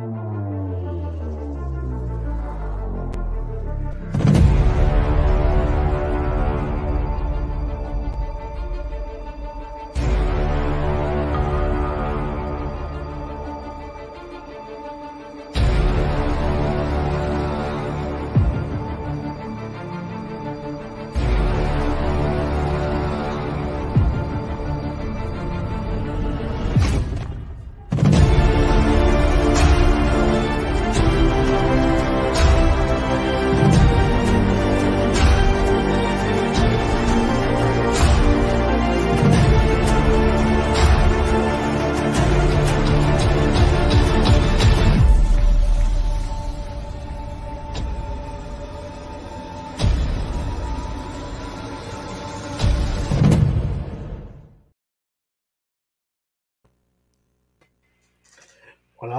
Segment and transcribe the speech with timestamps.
[0.00, 0.29] Hola,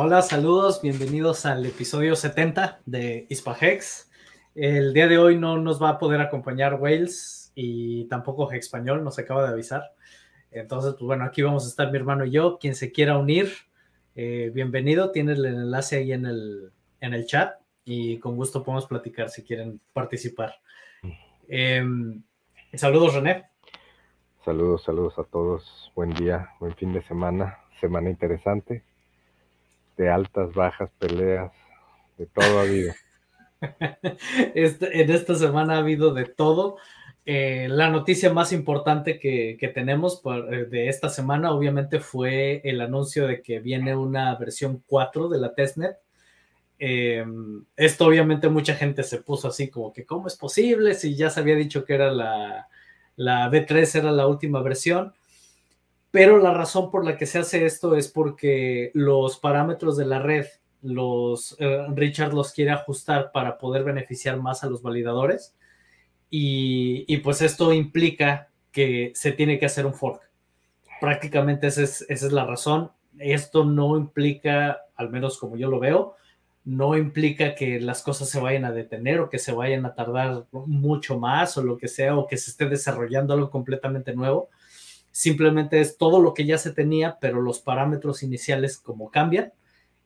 [0.04, 4.10] hola, saludos, bienvenidos al episodio 70 de Hispahex.
[4.56, 9.20] El día de hoy no nos va a poder acompañar Wales y tampoco Español, nos
[9.20, 9.94] acaba de avisar.
[10.50, 12.58] Entonces, pues bueno, aquí vamos a estar mi hermano y yo.
[12.58, 13.52] Quien se quiera unir,
[14.16, 15.12] eh, bienvenido.
[15.12, 19.44] Tienes el enlace ahí en el, en el chat y con gusto podemos platicar si
[19.44, 20.56] quieren participar.
[21.48, 22.24] Em,
[22.74, 23.46] saludos, René.
[24.44, 25.92] Saludos, saludos a todos.
[25.96, 28.84] Buen día, buen fin de semana, semana interesante
[29.98, 31.52] de altas, bajas, peleas,
[32.18, 32.94] de todo ha habido.
[34.56, 36.78] Este, en esta semana ha habido de todo.
[37.26, 43.28] Eh, la noticia más importante que, tenemos eh, de esta semana obviamente fue el anuncio
[43.28, 45.98] de que viene una versión 4 de la testnet.
[46.80, 47.24] Eh,
[47.76, 51.40] esto obviamente mucha gente se puso así como que cómo es posible si ya se
[51.40, 52.68] había dicho que era la,
[53.16, 55.14] la B3 era la última versión.
[56.12, 60.20] Pero la razón por la que se hace esto es porque los parámetros de la
[60.20, 60.46] red,
[60.82, 65.56] los, eh, Richard los quiere ajustar para poder beneficiar más a los validadores.
[66.30, 70.22] Y, pues esto implica que se tiene que hacer un fork.
[71.00, 72.92] Prácticamente esa es, esa es la razón.
[73.18, 76.16] Esto no implica, al menos como yo lo veo,
[76.64, 80.46] no implica que las cosas se vayan a detener o que se vayan a tardar
[80.52, 84.50] mucho más o lo que sea, o que se esté desarrollando algo completamente nuevo
[85.12, 89.54] simplemente es todo lo que ya se tenía, pero los parámetros iniciales como cambian,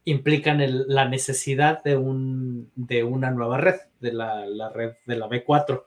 [0.05, 5.83] implican la necesidad de, un, de, una nueva red, de la, red de la B4.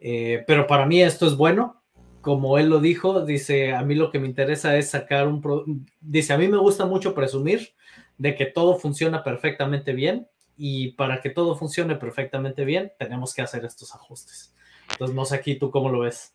[0.00, 1.82] Eh, pero para mí esto es bueno,
[2.22, 5.86] como él lo dijo, dice, a mí lo que me interesa es sacar un...
[6.00, 7.74] Dice, a mí me gusta mucho presumir
[8.16, 10.26] de que todo funciona perfectamente bien
[10.56, 14.54] y para que todo funcione perfectamente bien tenemos que hacer estos ajustes.
[14.92, 16.32] Entonces, no sé aquí tú cómo lo ves.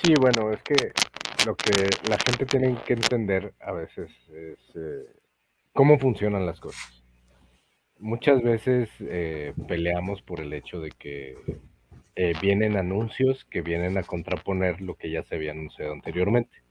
[0.00, 0.92] Sí, bueno, es que
[1.46, 5.06] lo que la gente tiene que entender a veces es eh,
[5.72, 7.04] cómo funcionan las cosas.
[7.98, 11.36] Muchas veces eh, peleamos por el hecho de que
[12.16, 16.62] eh, vienen anuncios que vienen a contraponer lo que ya se había anunciado anteriormente.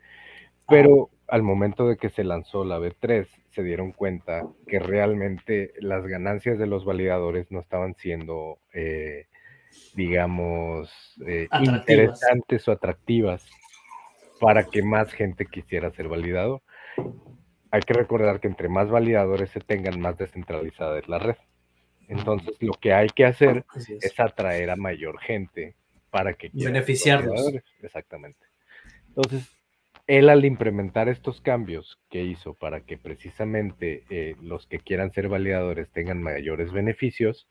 [0.68, 6.06] Pero al momento de que se lanzó la B3, se dieron cuenta que realmente las
[6.06, 8.60] ganancias de los validadores no estaban siendo
[9.96, 10.90] digamos,
[11.26, 13.46] eh, interesantes o atractivas
[14.40, 16.62] para que más gente quisiera ser validador.
[17.70, 21.36] Hay que recordar que entre más validadores se tengan, más descentralizada es la red.
[22.08, 23.66] Entonces, lo que hay que hacer
[24.02, 24.20] es.
[24.20, 25.76] atraer a mayor gente
[26.10, 27.54] para que beneficiarlos.
[27.82, 28.46] Exactamente.
[29.08, 29.50] Entonces,
[30.08, 35.30] él al implementar estos cambios que hizo para que precisamente eh, los que quieran ser
[35.30, 37.48] validadores tengan mayores beneficios,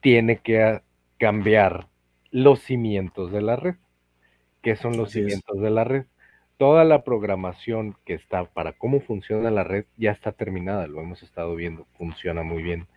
[0.00, 0.82] tiene que
[1.22, 1.86] cambiar
[2.32, 3.76] los cimientos de la red.
[4.60, 6.06] ¿Qué son los cimientos de la red?
[6.56, 11.22] Toda la programación que está para cómo funciona la red ya está terminada, lo hemos
[11.22, 12.88] estado viendo, funciona muy bien.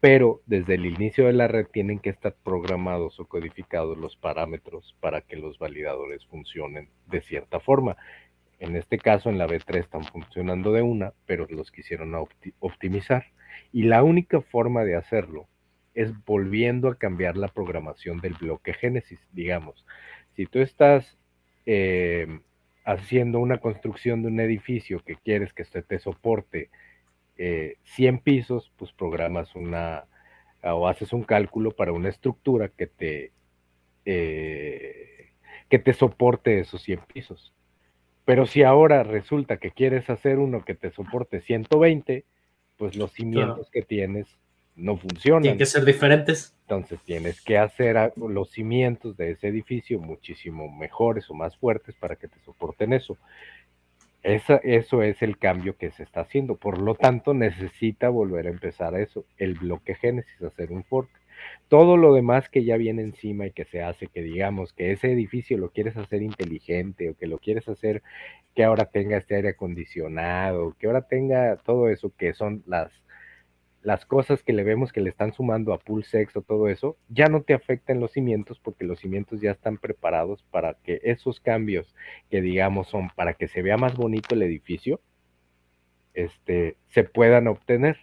[0.00, 4.96] Pero desde el inicio de la red tienen que estar programados o codificados los parámetros
[5.00, 7.98] para que los validadores funcionen de cierta forma.
[8.60, 12.14] En este caso, en la B3 están funcionando de una, pero los quisieron
[12.60, 13.26] optimizar.
[13.74, 15.48] Y la única forma de hacerlo
[15.94, 19.84] es volviendo a cambiar la programación del bloque Génesis, digamos.
[20.34, 21.16] Si tú estás
[21.66, 22.40] eh,
[22.84, 26.70] haciendo una construcción de un edificio que quieres que se te soporte
[27.36, 30.04] 100 eh, pisos, pues programas una
[30.62, 33.32] o haces un cálculo para una estructura que te,
[34.06, 35.32] eh,
[35.68, 37.52] que te soporte esos 100 pisos.
[38.24, 42.24] Pero si ahora resulta que quieres hacer uno que te soporte 120,
[42.78, 44.38] pues los cimientos que tienes
[44.76, 45.42] no funcionan.
[45.42, 46.54] Tienen que ser diferentes.
[46.62, 52.16] Entonces tienes que hacer los cimientos de ese edificio muchísimo mejores o más fuertes para
[52.16, 53.16] que te soporten eso.
[54.22, 56.56] eso es el cambio que se está haciendo.
[56.56, 61.10] Por lo tanto, necesita volver a empezar eso, el bloque Génesis, hacer un fork.
[61.68, 65.12] Todo lo demás que ya viene encima y que se hace, que digamos que ese
[65.12, 68.02] edificio lo quieres hacer inteligente o que lo quieres hacer
[68.54, 72.92] que ahora tenga este aire acondicionado, que ahora tenga todo eso que son las
[73.84, 77.26] las cosas que le vemos que le están sumando a Pulsex o todo eso, ya
[77.26, 81.94] no te afectan los cimientos porque los cimientos ya están preparados para que esos cambios
[82.30, 85.02] que digamos son para que se vea más bonito el edificio,
[86.14, 87.98] este, se puedan obtener.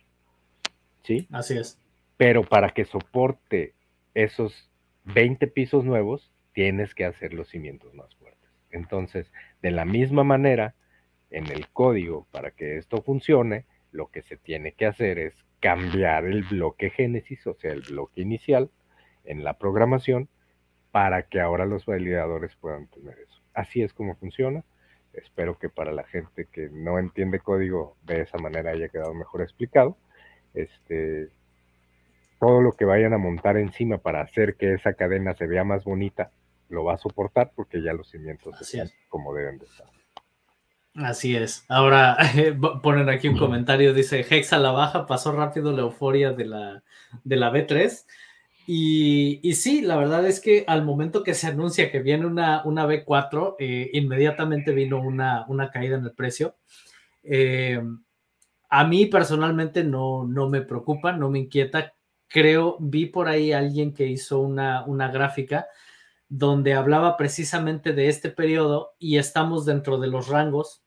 [1.03, 1.27] ¿Sí?
[1.31, 1.79] Así es.
[2.15, 3.73] Pero para que soporte
[4.13, 4.69] esos
[5.05, 8.51] 20 pisos nuevos, tienes que hacer los cimientos más fuertes.
[8.69, 9.31] Entonces,
[9.63, 10.75] de la misma manera,
[11.31, 16.25] en el código, para que esto funcione, lo que se tiene que hacer es cambiar
[16.25, 18.69] el bloque génesis, o sea, el bloque inicial
[19.23, 20.27] en la programación,
[20.91, 23.41] para que ahora los validadores puedan tener eso.
[23.53, 24.63] Así es como funciona.
[25.13, 29.41] Espero que para la gente que no entiende código de esa manera haya quedado mejor
[29.41, 29.97] explicado.
[30.53, 31.29] Este,
[32.39, 35.83] todo lo que vayan a montar encima para hacer que esa cadena se vea más
[35.83, 36.31] bonita,
[36.69, 40.00] lo va a soportar porque ya los cimientos están como deben de estar.
[40.95, 41.65] Así es.
[41.69, 42.17] Ahora
[42.83, 46.83] ponen aquí un comentario, dice Hex a la baja, pasó rápido la euforia de la,
[47.23, 48.05] de la B3.
[48.67, 52.61] Y, y, sí, la verdad es que al momento que se anuncia que viene una,
[52.65, 56.55] una B4, eh, inmediatamente vino una, una, caída en el precio.
[57.23, 57.81] Eh,
[58.69, 61.93] a mí personalmente no, no me preocupa, no me inquieta.
[62.27, 65.67] Creo, vi por ahí alguien que hizo una, una gráfica
[66.29, 70.80] donde hablaba precisamente de este periodo y estamos dentro de los rangos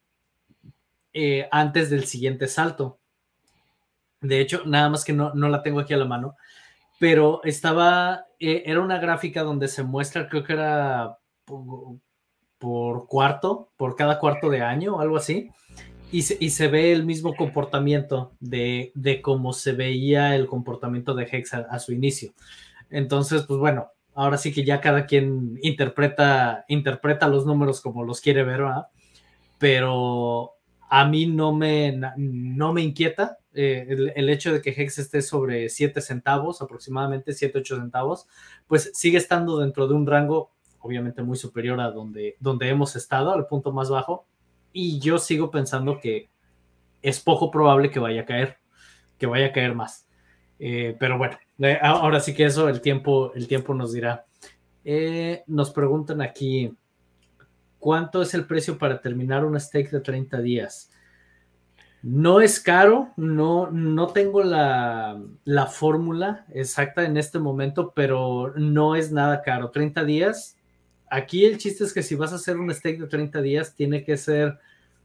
[1.15, 2.99] eh, antes del siguiente salto.
[4.21, 6.37] De hecho, nada más que no, no la tengo aquí a la mano,
[6.99, 11.19] pero estaba, eh, era una gráfica donde se muestra, creo que era
[12.59, 15.51] por, cuarto, por cada cuarto de año algo así,
[16.11, 21.15] y se, y se ve el mismo comportamiento de, de, cómo se veía el comportamiento
[21.15, 22.33] de Hexa a su inicio.
[22.91, 28.21] Entonces, pues bueno, ahora sí que ya cada quien interpreta, interpreta los números como los
[28.21, 28.87] quiere ver, ¿verdad?
[29.59, 30.54] Pero
[30.96, 35.69] a mí no me, no me inquieta eh, el, hecho de que Hex esté sobre
[35.69, 38.29] 7 centavos, aproximadamente 7, 8 centavos,
[38.69, 43.32] pues sigue estando dentro de un rango obviamente muy superior a donde, donde hemos estado,
[43.32, 44.29] al punto más bajo,
[44.73, 46.31] y yo sigo pensando que
[47.02, 48.58] es poco probable que vaya a caer,
[49.19, 50.06] que vaya a caer más.
[50.61, 54.26] Eh, pero bueno, eh, ahora sí que eso el tiempo, el tiempo nos dirá.
[55.49, 56.73] Nos preguntan aquí,
[57.85, 60.91] ¿cuánto es el precio para terminar un stake de 30 días?
[62.03, 68.97] No es caro, no, no tengo la, la fórmula exacta en este momento, pero no
[68.97, 69.71] es nada caro.
[69.71, 70.57] 30 días.
[71.11, 74.03] Aquí el chiste es que si vas a hacer un stake de 30 días, tiene
[74.03, 74.59] que ser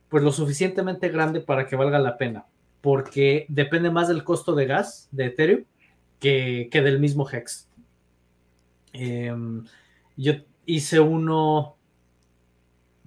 [0.07, 2.45] pues lo suficientemente grande para que valga la pena
[2.81, 5.63] porque depende más del costo de gas de Ethereum
[6.19, 7.69] que, del mismo Hex.
[8.93, 9.65] Em,
[10.15, 10.33] yo
[10.65, 11.77] hice uno,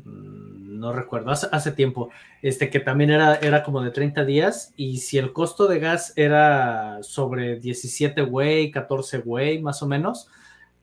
[0.05, 2.11] no recuerdo, hace, tiempo,
[2.43, 6.13] este que también era, era como de 30 días y si el costo de gas
[6.17, 10.29] era sobre 17 way, 14 way más o menos,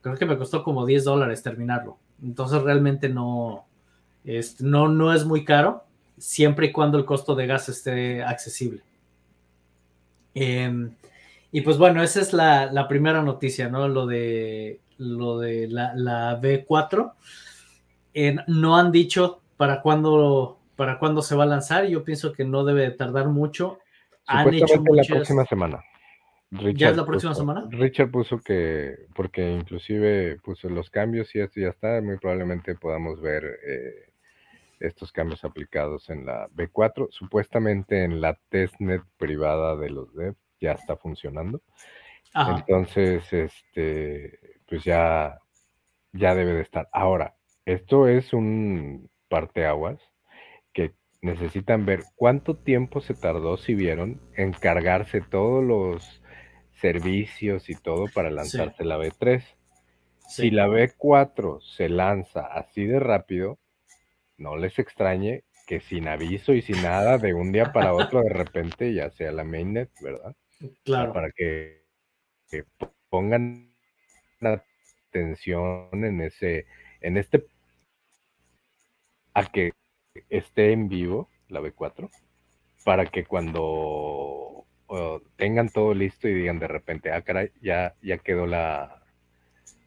[0.02, 1.98] creo que me costó como 10 dólares terminarlo.
[2.24, 3.66] Entonces realmente no,
[4.60, 5.84] no, no es muy caro
[6.18, 8.82] siempre y cuando el costo de gas esté accesible.
[10.34, 10.92] Em,
[11.52, 13.88] y pues bueno, esa es la, primera noticia, ¿no?
[13.88, 17.14] Lo de, lo de la, B4.
[18.48, 21.86] No han dicho para cuándo, para cuándo se va a lanzar.
[21.86, 23.80] Yo pienso que no debe tardar mucho.
[24.28, 25.84] Han hecho la próxima semana.
[26.52, 27.68] ¿Ya es la próxima semana?
[27.70, 33.22] Richard puso que, porque inclusive puso los cambios y esto ya está, muy probablemente podamos
[33.22, 34.10] ver eh,
[34.80, 37.10] estos cambios aplicados en la B4.
[37.12, 41.62] Supuestamente en la testnet privada de los devs ya está funcionando.
[42.34, 45.40] Entonces, este, pues ya,
[46.14, 46.88] ya debe de estar.
[46.92, 47.36] Ahora,
[47.74, 50.00] esto es un parteaguas
[50.74, 56.22] que necesitan ver cuánto tiempo se tardó, si vieron, en cargarse todos los
[56.82, 59.44] servicios y todo para lanzarse la B3.
[60.28, 63.60] Si la B4 se lanza así de rápido,
[64.38, 68.30] no les extrañe que sin aviso y sin nada, de un día para otro, de
[68.30, 70.36] repente ya sea la mainnet, ¿verdad?
[70.84, 71.14] Claro.
[71.14, 71.84] Para que,
[73.10, 73.72] pongan
[75.10, 76.66] atención en ese,
[77.02, 77.46] en este,
[79.48, 79.74] que
[80.30, 82.10] esté en vivo la B4,
[82.84, 84.66] para que cuando
[85.36, 89.04] tengan todo listo y digan de repente, ah, caray, ya, ya quedó la,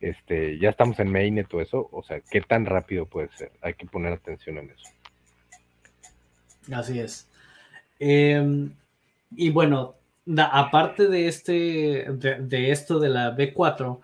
[0.01, 3.53] este, ya estamos en mainnet o eso, o sea, ¿qué tan rápido puede ser?
[3.63, 4.89] Hay que poner atención en eso.
[6.73, 7.29] Así es.
[7.99, 8.75] Em,
[9.31, 9.95] y bueno,
[10.39, 14.01] aparte de, este, de, esto de la B4,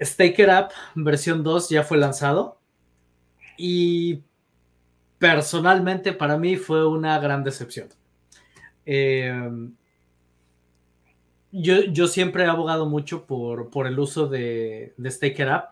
[0.00, 2.58] Stake It Up versión 2 ya fue lanzado
[3.56, 4.22] y
[5.18, 7.88] personalmente para mí fue una gran decepción.
[8.84, 9.74] Em,
[11.52, 15.62] yo, yo, siempre he abogado mucho por, por el uso de, de Stake It Up.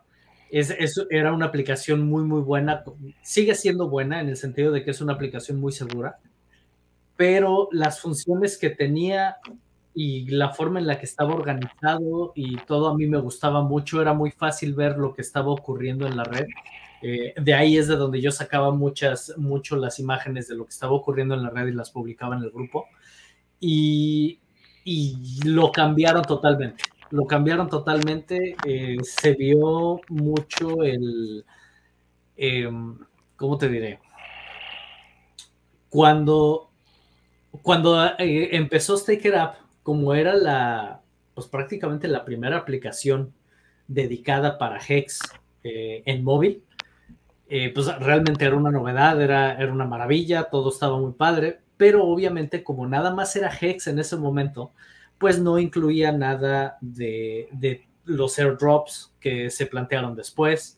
[0.51, 0.73] Es,
[1.11, 2.85] era una aplicación muy, muy buena.
[3.23, 6.19] Sigue siendo buena en el sentido de que es una aplicación muy segura
[7.17, 9.37] pero las funciones que tenía
[9.95, 14.03] y la forma en la que estaba organizado y todo a mí me gustaba mucho,
[14.03, 16.47] era muy fácil ver lo que estaba ocurriendo en la red.
[17.07, 20.71] Eh, de ahí es de donde yo sacaba muchas, mucho las imágenes de lo que
[20.71, 22.87] estaba ocurriendo en la red y las publicaba en el grupo.
[23.61, 24.41] Y,
[24.85, 26.83] y lo cambiaron totalmente.
[27.11, 28.57] Lo cambiaron totalmente.
[28.67, 31.45] Eh, se vio mucho el,
[32.39, 32.99] em,
[33.37, 34.01] ¿cómo te diré?
[35.91, 36.71] Cuando
[37.61, 41.03] cuando eh, empezó Stake It Up, como era la,
[41.35, 43.35] pues prácticamente la primera aplicación
[43.89, 45.21] dedicada para Hex
[45.63, 46.63] en móvil,
[47.57, 52.05] eh, pues realmente era una novedad, era, era una maravilla, todo estaba muy padre, pero
[52.05, 54.73] obviamente como nada más era Hex en ese momento,
[55.19, 60.77] pues no incluía nada de, los airdrops que se plantearon después,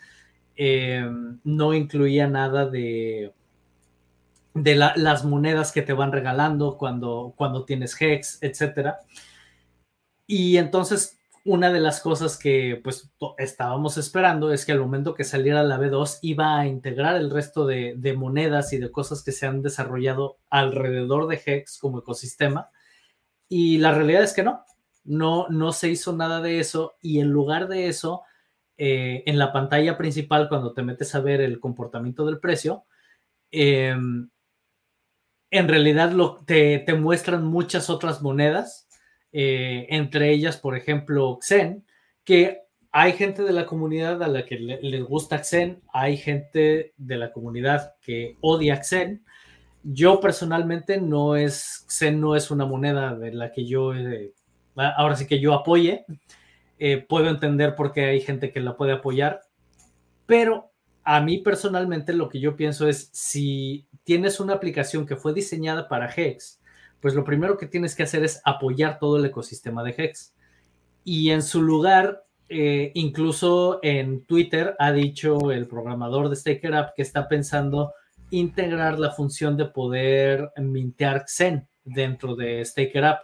[1.45, 3.33] no incluía nada de
[4.52, 9.00] de las monedas que te van regalando cuando, cuando tienes Hex, etcétera.
[10.26, 11.15] Y entonces,
[11.46, 15.78] una de las cosas que pues estábamos esperando es que al momento que saliera la
[15.78, 20.38] B2 iba a integrar el resto de, monedas y de cosas que se han desarrollado
[20.50, 22.70] alrededor de Hex como ecosistema.
[23.48, 24.64] Y la realidad es que no,
[25.04, 26.96] no, no se hizo nada de eso.
[27.00, 28.22] Y en lugar de eso,
[28.76, 32.86] eh, en la pantalla principal, cuando te metes a ver el comportamiento del precio,
[33.52, 33.96] eh,
[35.50, 38.86] en realidad lo, te, muestran muchas otras monedas,
[39.38, 41.85] eh, entre ellas, por ejemplo, Xen,
[42.25, 46.95] que hay gente de la comunidad a la que le, les gusta Xen, hay gente
[46.97, 49.26] de la comunidad que odia Xen.
[49.83, 54.33] Yo personalmente no es, Xen no es una moneda de la que yo, eh,
[54.75, 56.07] ahora sí que yo apoye.
[56.78, 59.43] Eh, puedo entender por qué hay gente que la puede apoyar,
[60.25, 60.73] pero
[61.05, 65.88] a mí personalmente lo que yo pienso es si tienes una aplicación que fue diseñada
[65.88, 66.59] para Hex,
[67.00, 70.34] pues lo primero que tienes que hacer es apoyar todo el ecosistema de Hex.
[71.04, 76.94] Y en su lugar, eh, incluso en Twitter ha dicho el programador de Staker App
[76.96, 77.92] que está pensando
[78.30, 83.20] integrar la función de poder mintear Xen dentro de Staker App,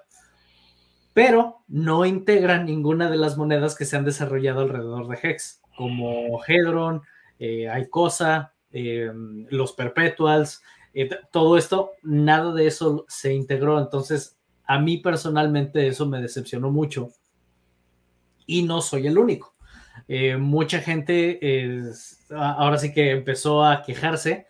[1.12, 6.40] pero no integra ninguna de las monedas que se han desarrollado alrededor de Hex, como
[6.46, 7.02] Hedron,
[7.38, 9.10] eh, hay cosa, eh,
[9.50, 10.62] los perpetuals,
[10.94, 13.78] eh, todo esto, nada de eso se integró.
[13.78, 17.10] Entonces, a mí personalmente eso me decepcionó mucho.
[18.46, 19.54] Y no soy el único.
[20.38, 21.38] mucha gente
[22.30, 24.46] ahora sí que empezó a quejarse.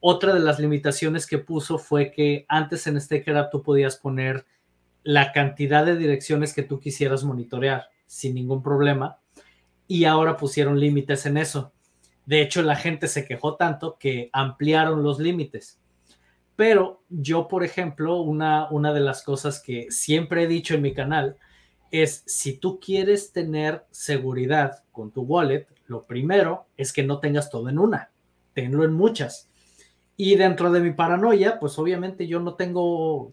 [0.00, 4.46] Otra de las limitaciones que puso fue que antes en Staker tú podías poner
[5.02, 9.18] la cantidad de direcciones que tú quisieras monitorear sin ningún problema.
[9.86, 11.72] Y ahora pusieron límites en eso.
[12.26, 15.79] De hecho, la gente se quejó tanto que ampliaron los límites.
[16.60, 20.92] Pero yo, por ejemplo, una, una de las cosas que siempre he dicho en mi
[20.92, 21.38] canal
[21.90, 27.48] es, si tú quieres tener seguridad con tu wallet, lo primero es que no tengas
[27.48, 28.10] todo en una,
[28.52, 29.48] tenlo en muchas.
[30.18, 33.32] Y dentro de mi paranoia, pues obviamente yo no tengo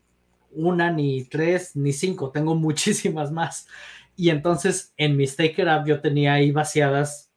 [0.51, 3.67] una, ni tres, ni cinco, tengo muchísimas más.
[4.15, 7.29] Y entonces en mi Staker App yo tenía ahí vaciadas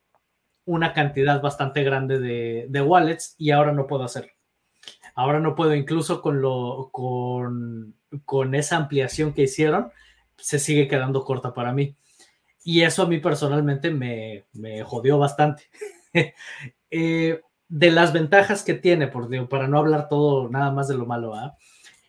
[0.65, 4.31] una cantidad bastante grande de, wallets y ahora no puedo hacerlo.
[5.14, 9.90] Ahora no puedo, incluso con, lo, con, con esa ampliación que hicieron,
[10.37, 11.97] se sigue quedando corta para mí.
[12.64, 15.64] Y eso a mí personalmente me, me jodió bastante.
[16.93, 21.07] Eh, de las ventajas que tiene, por, para no hablar todo nada más de lo
[21.07, 21.57] malo, ¿ah?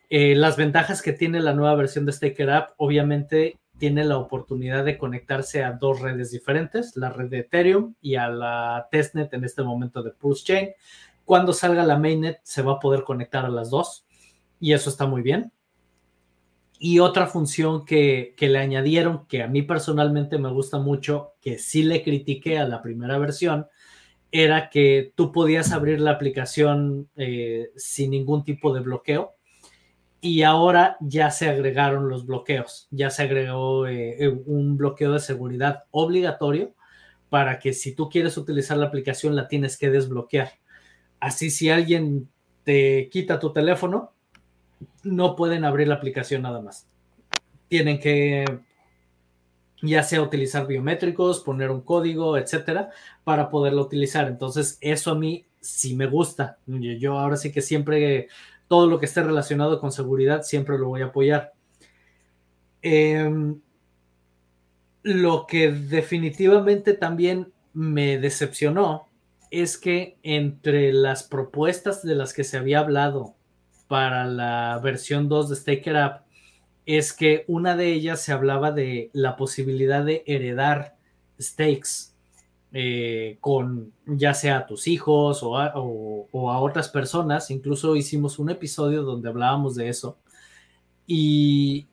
[0.09, 4.83] eh, las ventajas que tiene la nueva versión de Staker App, obviamente tiene la oportunidad
[4.83, 9.43] de conectarse a dos redes diferentes, la red de Ethereum y a la testnet en
[9.43, 10.69] este momento de Pulse Chain.
[11.25, 14.05] Cuando salga la mainnet se va a poder conectar a las dos
[14.59, 15.51] y eso está muy bien.
[16.79, 21.83] Y otra función que, le añadieron, que a mí personalmente me gusta mucho, que sí
[21.83, 23.67] le critiqué a la primera versión,
[24.31, 29.35] era que tú podías abrir la aplicación eh, sin ningún tipo de bloqueo
[30.21, 35.19] y ahora ya se agregaron los bloqueos, ya se agregó eh, eh, un bloqueo de
[35.19, 36.75] seguridad obligatorio
[37.29, 40.51] para que si tú quieres utilizar la aplicación la tienes que desbloquear.
[41.21, 42.27] Así si alguien
[42.65, 44.11] te quita tu teléfono,
[45.03, 46.87] no pueden abrir la aplicación nada más.
[47.69, 48.43] Tienen que
[49.81, 52.89] ya sea utilizar biométricos, poner un código, etcétera,
[53.23, 54.27] para poderlo utilizar.
[54.27, 56.57] Entonces, eso a mí sí me gusta.
[56.65, 58.27] Yo ahora sí que siempre,
[58.67, 61.53] todo lo que esté relacionado con seguridad, siempre lo voy a apoyar.
[62.81, 63.59] Em,
[65.03, 69.07] lo que definitivamente también me decepcionó
[69.51, 73.35] es que entre las propuestas de las que se había hablado
[73.87, 76.25] para la versión 2 de Staker App
[76.85, 80.95] es que una de ellas se hablaba de la posibilidad de heredar
[81.39, 82.11] stakes
[82.73, 85.73] eh, con ya sea a tus hijos o a,
[86.59, 87.51] otras personas.
[87.51, 90.17] Incluso hicimos un episodio donde hablábamos de eso.
[91.05, 91.87] Y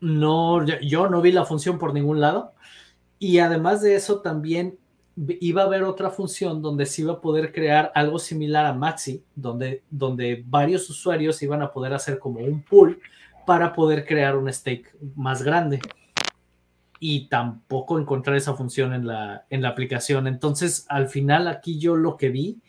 [0.00, 2.54] no, yo no vi la función por ningún lado.
[3.18, 4.78] Y además de eso, también
[5.16, 9.22] iba a haber otra función donde se iba a poder crear algo similar a Maxi,
[9.34, 13.00] donde, donde varios usuarios iban a poder hacer como un pool
[13.46, 15.80] para poder crear un stake más grande.
[16.98, 20.26] Y tampoco encontrar esa función en la, en la aplicación.
[20.28, 22.60] Entonces, al final aquí yo lo que vi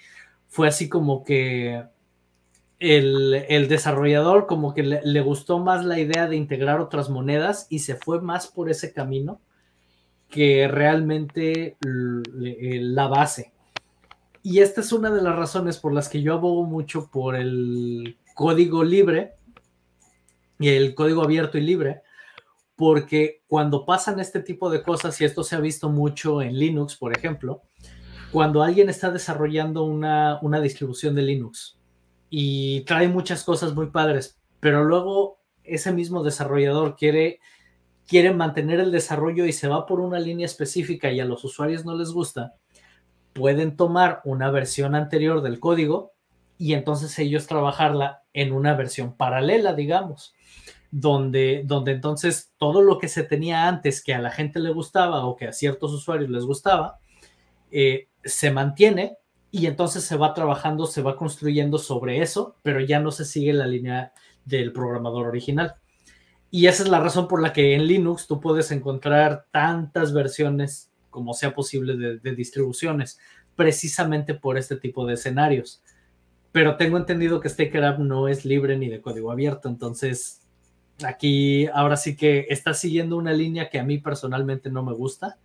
[0.48, 1.84] fue así como que
[2.84, 7.96] el, desarrollador como que le, gustó más la idea de integrar otras monedas y se
[7.96, 9.40] fue más por ese camino
[10.34, 13.54] que realmente eh, la base.
[14.42, 18.18] Y esta es una de las razones por las que yo abogo mucho por el
[18.34, 19.36] código libre
[20.58, 22.02] y el código abierto y libre,
[22.76, 26.96] porque cuando pasan este tipo de cosas, y esto se ha visto mucho en Linux,
[26.96, 27.62] por ejemplo,
[28.32, 31.78] cuando alguien está desarrollando una, una distribución de Linux
[32.32, 37.40] y trae muchas cosas muy padres, pero luego ese mismo desarrollador quiere
[38.08, 41.86] quieren mantener el desarrollo y se va por una línea específica y a los usuarios
[41.86, 42.54] no les gusta,
[43.34, 46.14] pueden tomar una versión anterior del código
[46.58, 50.34] y entonces ellos trabajarla en una versión paralela, digamos,
[50.92, 55.26] donde, donde entonces todo lo que se tenía antes que a la gente le gustaba
[55.26, 57.00] o que a ciertos usuarios les gustaba,
[57.72, 59.18] eh, se mantiene
[59.50, 63.54] y entonces se va trabajando, se va construyendo sobre eso, pero ya no se sigue
[63.54, 64.14] la línea
[64.46, 65.76] del programador original.
[66.56, 70.92] Y esa es la razón por la que en Linux tú puedes encontrar tantas versiones
[71.10, 73.18] como sea posible de, distribuciones,
[73.56, 75.82] precisamente por este tipo de escenarios.
[76.52, 80.42] Pero tengo entendido que Staker no es libre ni de código abierto, entonces
[81.04, 85.40] aquí ahora sí que está siguiendo una línea que a mí personalmente no me gusta.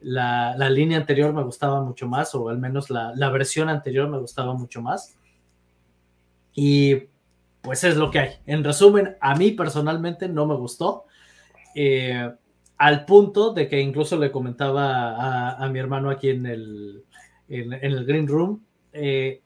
[0.00, 4.18] La, línea anterior me gustaba mucho más, o al menos la, la versión anterior me
[4.18, 5.18] gustaba mucho más.
[6.54, 7.08] Y
[7.66, 8.30] pues es lo que hay.
[8.46, 11.04] En resumen, a mí personalmente no me gustó.
[11.74, 12.30] Eh,
[12.78, 17.02] al punto de que incluso le comentaba a, mi hermano aquí en el,
[17.48, 19.42] en, el Green Room, eh,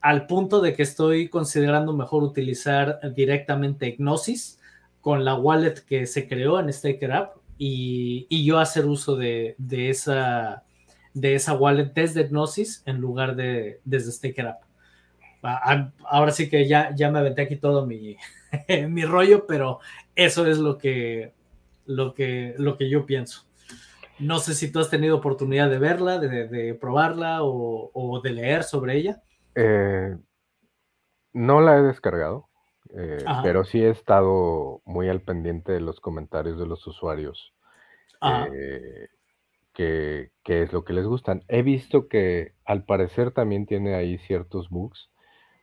[0.00, 4.58] al punto de que estoy considerando mejor utilizar directamente Gnosis
[5.00, 9.88] con la wallet que se creó en Staker App y, yo hacer uso de, de,
[9.88, 10.64] esa,
[11.14, 14.71] de esa wallet desde Gnosis en lugar de desde Staker App
[15.42, 18.16] ahora sí que ya, ya me aventé aquí todo mi,
[18.88, 19.80] mi rollo, pero
[20.14, 21.32] eso es lo que,
[21.86, 23.44] lo, que, lo que yo pienso.
[24.18, 28.96] No sé si tú has tenido oportunidad de verla, de, probarla o, de leer sobre
[28.96, 29.22] ella.
[29.54, 30.16] Eh,
[31.32, 32.48] no la he descargado,
[32.94, 37.52] eh, pero sí he estado muy al pendiente de los comentarios de los usuarios.
[38.22, 39.08] Eh,
[39.72, 41.42] que, que, es lo que les gustan.
[41.48, 45.10] He visto que al parecer también tiene ahí ciertos bugs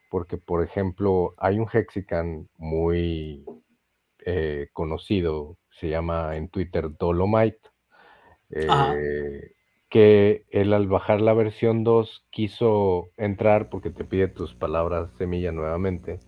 [0.09, 3.45] porque, por ejemplo, hay un Hexican muy
[4.25, 7.61] eh, conocido, se llama en Twitter Dolomite,
[8.49, 9.53] eh,
[9.89, 15.51] que él al bajar la versión 2 quiso entrar porque te pide tus palabras semilla
[15.51, 16.19] nuevamente,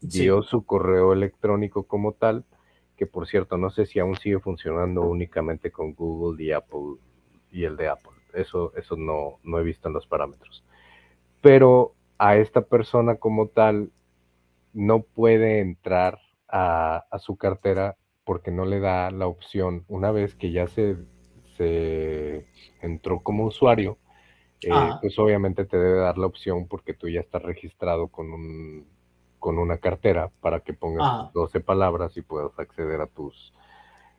[0.00, 2.44] dio su correo electrónico como tal,
[2.96, 6.96] que por cierto no sé si aún sigue funcionando únicamente con Google y Apple
[7.50, 8.12] y el de Apple.
[8.34, 10.64] Eso, eso no, no he visto en los parámetros.
[11.40, 13.92] Pero a esta persona como tal
[14.74, 20.52] no puede entrar a, su cartera porque no le da la opción, una vez que
[20.52, 20.96] ya se,
[21.56, 22.46] se
[22.82, 23.96] entró como usuario,
[24.60, 28.86] eh, pues obviamente te debe dar la opción porque tú ya estás registrado con, un,
[29.38, 33.54] con una cartera para que pongas 12 palabras y puedas acceder a tus,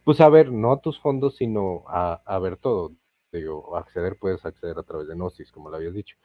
[0.04, 2.94] pues a ver, no a tus fondos, sino a, ver todo.
[3.32, 6.18] Digo, acceder puedes acceder a través de Gnosis, como lo habías dicho.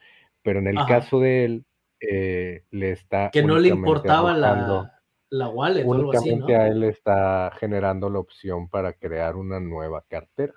[0.47, 1.65] Pero en el caso de él,
[1.99, 3.31] eh, le está...
[3.33, 4.93] Que no le importaba la,
[5.29, 10.55] la wallet únicamente a él está generando la opción para crear una nueva cartera.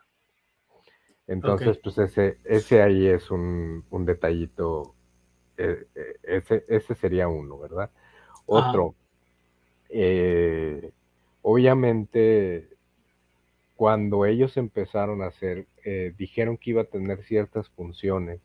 [1.25, 4.93] Entonces, pues ese, ese ahí es un, un detallito
[5.58, 7.89] e, e, ese, sería uno, ¿verdad?
[8.45, 8.93] Otro,
[9.89, 10.91] eh,
[11.41, 12.69] obviamente,
[13.75, 18.39] cuando ellos empezaron a hacer, eh, dijeron que iba a tener ciertas funciones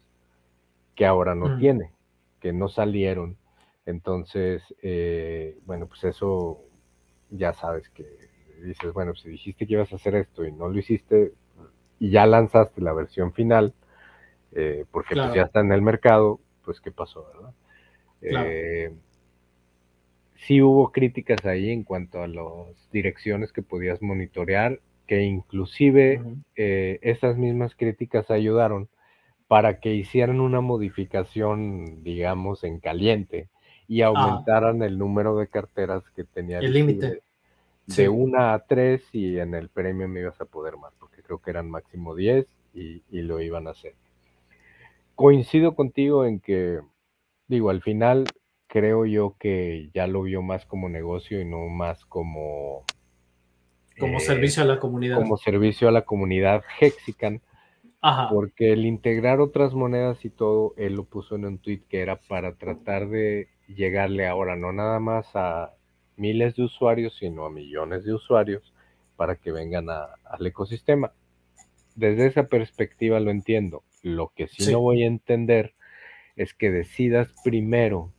[0.94, 1.59] que ahora no mm.
[1.59, 1.92] tiene,
[2.40, 3.37] que no salieron.
[3.87, 6.61] Entonces, eh, bueno, pues eso
[7.30, 8.07] ya sabes que
[8.62, 11.33] dices, bueno, si dijiste que ibas a hacer esto y no lo hiciste
[11.98, 13.74] y ya lanzaste la versión final,
[14.52, 17.52] eh, porque pues ya está en el mercado, pues qué pasó, ¿verdad?
[18.22, 18.92] Eh,
[20.37, 26.22] sí hubo críticas ahí en cuanto a las direcciones que podías monitorear, que inclusive
[26.57, 28.88] eh, esas mismas críticas ayudaron
[29.54, 33.50] para que hicieran una modificación, digamos, en caliente
[33.86, 37.22] y aumentaran el número de carteras que tenía el límite
[37.86, 41.38] de una a tres y en el premio me ibas a poder más, porque creo
[41.38, 43.94] que eran máximo 10 y, lo iban a hacer.
[45.14, 46.80] Coincido contigo en que,
[47.46, 48.24] digo, al final
[48.66, 52.82] creo yo que ya lo vio más como negocio y no más como...
[54.00, 55.14] Como eh, servicio a la comunidad.
[55.14, 57.40] Como servicio a la comunidad Hexican.
[58.30, 62.20] Porque el integrar otras monedas y todo, él lo puso en un tweet que era
[62.20, 65.72] para tratar de llegarle ahora no nada más a
[66.16, 68.74] miles de usuarios, sino a millones de usuarios
[69.16, 71.12] para que vengan al ecosistema.
[71.94, 73.84] Desde esa perspectiva lo entiendo.
[74.02, 75.72] Lo que sí, no voy a entender
[76.36, 78.12] es que decidas primero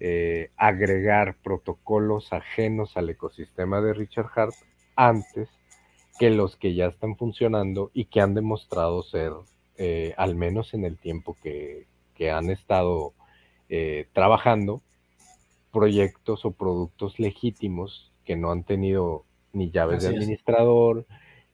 [0.00, 4.54] eh, agregar protocolos ajenos al ecosistema de Richard Hart
[4.96, 5.48] antes
[6.18, 9.32] que los que ya están funcionando y que han demostrado ser,
[9.76, 11.86] eh, al menos en el tiempo que,
[12.32, 13.12] han estado
[13.68, 14.80] eh, trabajando,
[15.72, 21.04] proyectos o productos legítimos que no han tenido ni llaves de administrador,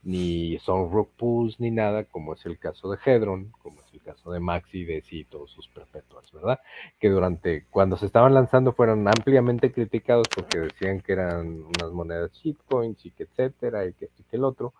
[0.02, 4.00] ni son rock pools, ni nada, como es el caso de Hedron, como es el
[4.00, 6.60] caso de Maxi, de y todos sus perpetuas, ¿verdad?
[6.98, 12.32] Que durante, cuando se estaban lanzando, fueron ampliamente criticados porque decían que eran unas monedas
[12.32, 14.72] shitcoins y que etcétera, y que esto y que el otro,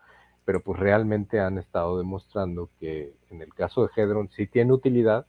[0.45, 5.27] pero pues realmente han estado demostrando que en el caso de Hedron sí tiene utilidad.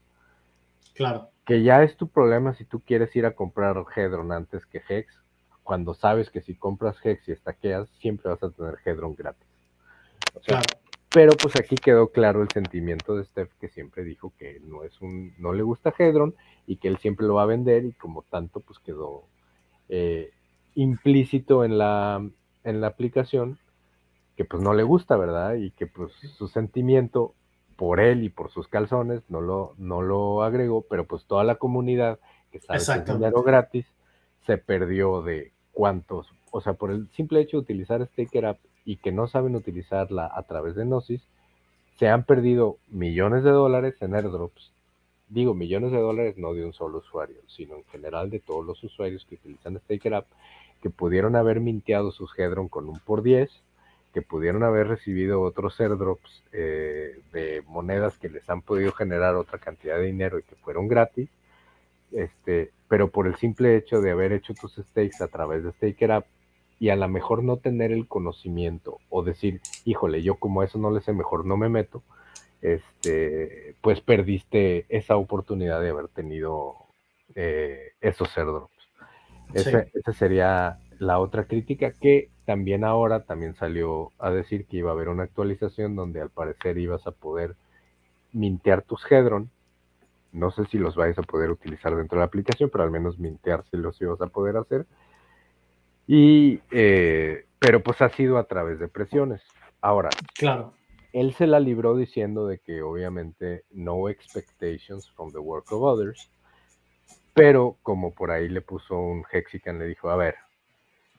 [0.93, 4.81] Claro que ya es tu problema si tú quieres ir a comprar Hedron antes que
[4.87, 5.13] Hex,
[5.63, 9.50] cuando sabes que si compras Hex y estaqueas, siempre vas a tener Hedron gratis.
[11.13, 15.01] Pero pues aquí quedó claro el sentimiento de Steph que siempre dijo que no es
[15.01, 16.35] un, no le gusta Hedron
[16.67, 19.25] y que él siempre lo va a vender y como tanto pues quedó
[19.89, 20.31] eh,
[20.75, 22.25] implícito en la,
[22.63, 23.59] en la aplicación
[24.37, 25.55] que pues no le gusta, ¿verdad?
[25.55, 27.33] Y que pues su sentimiento
[27.75, 31.55] por él y por sus calzones, no lo, no lo agregó, pero pues toda la
[31.55, 32.19] comunidad
[32.51, 33.85] que sabe que es dinero gratis
[34.45, 38.97] se perdió de cuántos, o sea, por el simple hecho de utilizar Staker App y
[38.97, 41.21] que no saben utilizarla a través de Gnosis,
[41.97, 44.71] se han perdido millones de dólares en airdrops.
[45.29, 48.83] Digo, millones de dólares no de un solo usuario, sino en general de todos los
[48.83, 50.27] usuarios que utilizan Staker App,
[50.81, 53.51] que pudieron haber minteado sus Hedron con un por 10
[54.13, 59.57] que pudieron haber recibido otros airdrops eh, de monedas que les han podido generar otra
[59.57, 61.29] cantidad de dinero y que fueron gratis,
[62.11, 66.11] este, pero por el simple hecho de haber hecho tus stakes a través de Staker
[66.11, 66.25] App
[66.81, 70.89] y a lo mejor no tener el conocimiento o decir, híjole, yo como eso no
[70.89, 72.01] le sé, mejor no me meto,
[72.63, 76.73] este, pues perdiste esa oportunidad de haber tenido
[77.35, 78.73] eh, esos airdrops.
[79.53, 84.93] Esa sería la otra crítica que también ahora también salió a decir que iba a
[84.93, 87.55] haber una actualización donde al parecer ibas a poder
[88.33, 89.51] mintear tus Hedron.
[90.31, 93.19] No sé si los vais a poder utilizar dentro de la aplicación, pero al menos
[93.19, 94.87] mintear si los ibas a poder hacer.
[96.13, 99.41] Y, eh, pero pues ha sido a través de presiones.
[99.79, 100.73] Ahora, claro.
[101.13, 106.29] él se la libró diciendo de que obviamente no expectations from the work of others,
[107.33, 110.35] pero como por ahí le puso un Hexican, le dijo, a ver,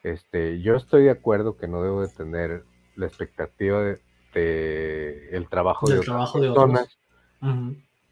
[0.02, 3.80] este, yo estoy de acuerdo que no debo de tener la expectativa
[4.34, 6.98] de, el trabajo de otras personas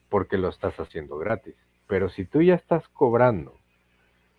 [0.08, 1.56] porque lo estás haciendo gratis.
[1.86, 3.59] Pero si tú ya estás cobrando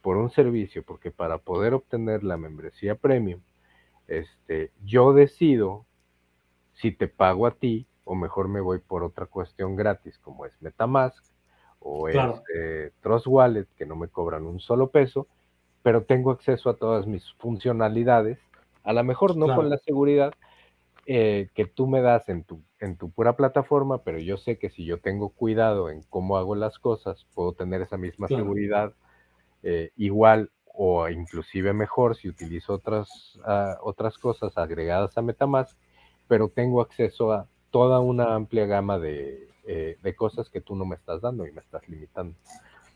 [0.01, 3.41] por un servicio, porque para poder obtener la membresía premium,
[4.07, 5.85] este, yo decido
[6.73, 10.59] si te pago a ti o mejor me voy por otra cuestión gratis como es
[10.61, 11.23] MetaMask
[11.79, 12.15] o es
[12.55, 15.27] eh, Trust Wallet que no me cobran un solo peso
[15.83, 18.39] pero tengo acceso a todas mis funcionalidades,
[18.83, 20.33] a lo mejor no con la seguridad
[21.05, 24.69] eh, que tú me das en tu, en tu pura plataforma, pero yo sé que
[24.69, 28.93] si yo tengo cuidado en cómo hago las cosas, puedo tener esa misma seguridad
[29.63, 35.77] eh, igual o inclusive mejor si utilizo otras, ah, otras cosas agregadas a Metamask,
[36.27, 40.85] pero tengo acceso a toda una amplia gama de, eh, de cosas que tú no
[40.85, 42.35] me estás dando y me estás limitando.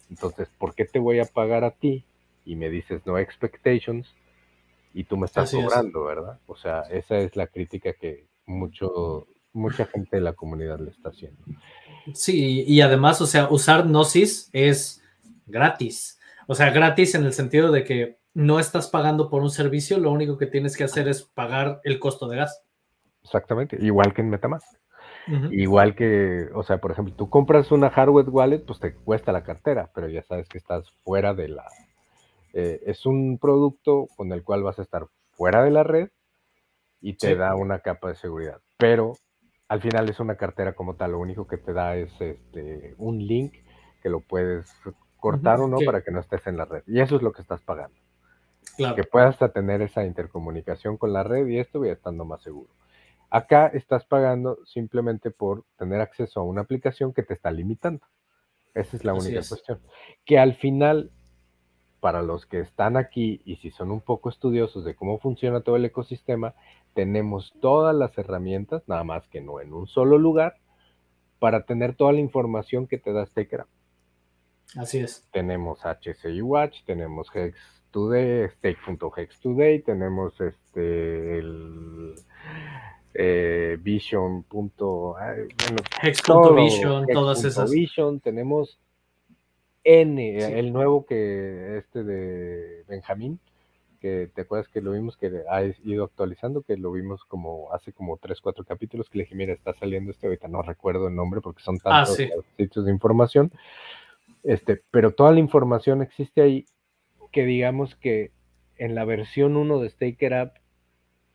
[0.09, 2.05] Entonces, ¿por qué te voy a pagar a ti?
[2.45, 4.07] Y me dices no expectations
[4.93, 6.39] y tú me estás cobrando, ¿verdad?
[6.47, 11.09] O sea, esa es la crítica que mucho, mucha gente de la comunidad le está
[11.09, 11.41] haciendo.
[12.13, 15.01] Sí, y además, o sea, usar Gnosis es
[15.47, 16.19] gratis.
[16.47, 20.11] O sea, gratis en el sentido de que no estás pagando por un servicio, lo
[20.11, 22.63] único que tienes que hacer es pagar el costo de gas.
[23.23, 24.67] Exactamente, igual que en Metamask.
[25.49, 29.43] Igual que, o sea, por ejemplo, tú compras una hardware wallet, pues te cuesta la
[29.43, 31.65] cartera, pero ya sabes que estás fuera de la...
[32.53, 36.09] Eh, es un producto con el cual vas a estar fuera de la red
[37.01, 38.61] y te da una capa de seguridad.
[38.77, 39.13] Pero
[39.67, 43.25] al final es una cartera como tal, lo único que te da es este, un
[43.25, 43.53] link
[44.03, 44.71] que lo puedes
[45.25, 46.83] cortar o no para que no estés en la red.
[46.85, 47.97] Y eso es lo que estás pagando.
[48.77, 52.69] Que puedas tener esa intercomunicación con la red y esto voy estando más seguro.
[53.31, 58.05] Acá estás pagando simplemente por tener acceso a una aplicación que te está limitando.
[58.75, 59.79] Esa es la única cuestión.
[60.25, 61.09] Que al final,
[62.01, 65.75] para los que están aquí y si son un poco estudiosos de cómo funciona todo
[65.75, 66.53] el ecosistema,
[66.93, 70.57] tenemos todas las herramientas, nada más que no en un solo lugar,
[71.39, 73.67] para tener toda la información que te da StakerUp.
[74.77, 75.25] Así es.
[75.31, 77.55] Tenemos HCI Watch, tenemos Hex
[77.91, 82.15] Today, Stake.hex Today, tenemos este el
[83.13, 84.45] eh, Vision.
[84.49, 85.05] Bueno,
[86.03, 87.71] Hex.vision, todas esas.
[87.71, 88.77] Vision, tenemos
[89.85, 93.39] N, el nuevo que este de Benjamín,
[94.01, 97.93] que te acuerdas que lo vimos que ha ido actualizando, que lo vimos como hace
[97.93, 101.15] como 3, 4 capítulos, que le dije, mira, está saliendo este, ahorita no recuerdo el
[101.15, 102.17] nombre porque son ah, tantos
[102.57, 103.51] sitios de información,
[104.45, 106.65] este, pero toda la información existe ahí,
[107.31, 108.31] que digamos que
[108.77, 110.57] en la versión 1 de Staker App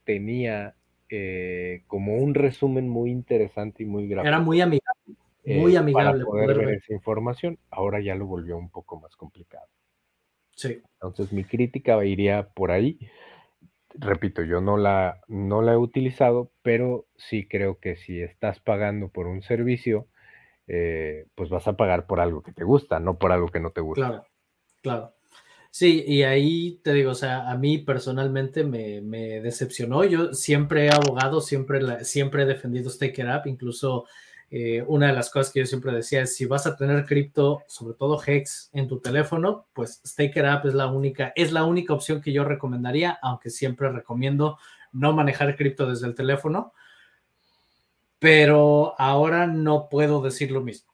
[0.05, 0.77] tenía
[1.09, 4.29] eh, como un resumen muy interesante y muy gráfico.
[4.29, 6.25] Era muy amigable, muy eh, amigable.
[6.25, 9.67] Para poder, ver, esa información, ahora ya lo volvió un poco más complicado.
[10.53, 10.81] Sí.
[10.95, 12.99] Entonces mi crítica iría por ahí.
[13.95, 19.09] Repito, yo no la, no la he utilizado, pero sí creo que si estás pagando
[19.09, 20.07] por un servicio,
[20.73, 23.73] eh, pues vas a pagar por algo que te gusta, no por algo que no
[23.73, 24.07] te gusta.
[24.07, 24.27] Claro,
[24.83, 25.15] claro.
[25.73, 29.01] Sí, y ahí te digo, o sea, a mí personalmente me,
[29.41, 30.05] decepcionó.
[30.05, 34.07] Yo siempre he abogado, siempre, siempre he defendido Staker Up, incluso
[34.49, 37.63] eh, una de las cosas que yo siempre decía es si vas a tener cripto,
[37.67, 41.95] sobre todo Hex, en tu teléfono, pues Staker Up es la única, es la única
[41.95, 44.57] opción que yo recomendaría, aunque siempre recomiendo
[44.93, 46.75] no manejar cripto desde el teléfono.
[48.21, 50.93] Pero ahora no puedo decir lo mismo.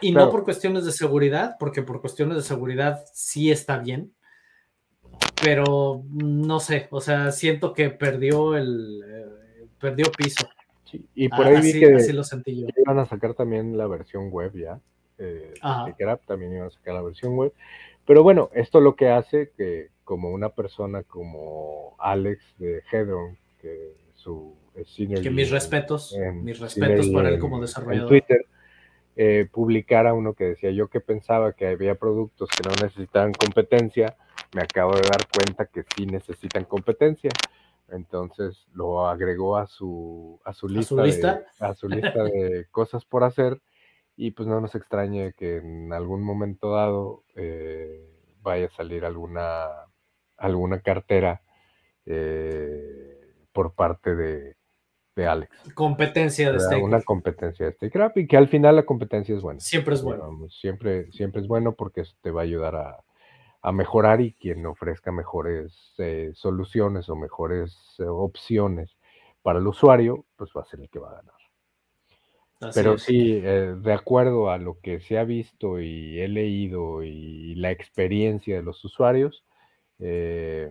[0.00, 4.12] Y no por cuestiones de seguridad, porque por cuestiones de seguridad sí está bien,
[5.42, 10.46] pero no sé, o sea, siento que perdió el eh, perdió piso.
[11.14, 12.68] y por ahí vi que lo sentí yo.
[12.76, 14.80] iban a sacar también la versión web ya.
[15.18, 15.54] Eh,
[16.26, 17.52] también iban a sacar la versión web.
[18.06, 23.94] Pero bueno, esto lo que hace que como una persona como Alex de Hedron, que
[24.14, 28.02] su senior que mis respetos, mis respetos para él como desarrollador.
[28.02, 28.46] En Twitter
[29.18, 34.14] eh, publicara uno que decía yo que pensaba que había productos que no necesitaban competencia,
[34.54, 37.30] me acabo de dar cuenta que sí necesitan competencia.
[37.88, 43.24] Entonces lo agregó a su, a su lista, De, a su lista de cosas por
[43.24, 43.62] hacer
[44.16, 48.06] y pues no nos extrañe que en algún momento dado eh,
[48.42, 49.66] vaya a salir alguna,
[50.36, 51.42] alguna cartera
[52.04, 54.56] eh, por parte de,
[55.16, 55.50] de Alex.
[55.74, 56.84] Competencia de StakeCraft.
[56.84, 59.58] Una competencia de StakeCraft y que al final la competencia es buena.
[59.60, 60.46] Siempre es bueno.
[60.50, 63.02] siempre, siempre es bueno porque eso te va a ayudar a,
[63.72, 68.96] mejorar y quien ofrezca mejores eh, soluciones o mejores eh, opciones
[69.42, 71.34] para el usuario, pues va a ser el que va a ganar.
[72.72, 77.56] Pero sí, eh, de acuerdo a lo que se ha visto y he leído y
[77.56, 79.44] la experiencia de los usuarios,
[79.98, 80.70] fue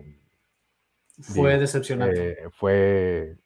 [1.58, 2.48] decepcionante.
[2.52, 3.36] fue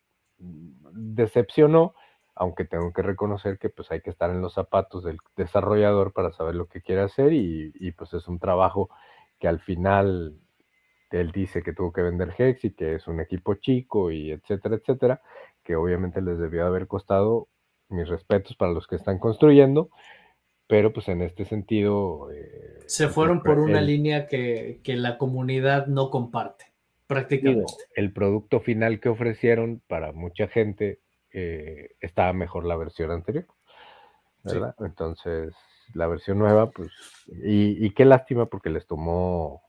[0.41, 1.95] decepcionó,
[2.35, 6.33] aunque tengo que reconocer que pues hay que estar en los zapatos del desarrollador para
[6.33, 8.89] saber lo que quiere hacer y, pues es un trabajo
[9.39, 10.39] que al final
[11.11, 14.77] él dice que tuvo que vender Hex y que es un equipo chico y etcétera,
[14.77, 15.23] etcétera,
[15.65, 17.49] que obviamente les debió haber costado
[17.89, 19.91] mis respetos para los que están construyendo,
[20.67, 22.31] pero pues en este sentido...
[22.31, 26.70] Eh, Se fueron por una línea que, que la comunidad no comparte
[27.11, 27.73] prácticamente.
[27.95, 31.01] el producto final que ofrecieron para mucha gente
[31.33, 33.47] eh, estaba mejor la versión anterior,
[34.45, 34.75] ¿verdad?
[34.81, 35.53] Entonces,
[35.95, 36.91] la versión nueva, pues,
[37.43, 39.63] y, qué lástima porque les tomó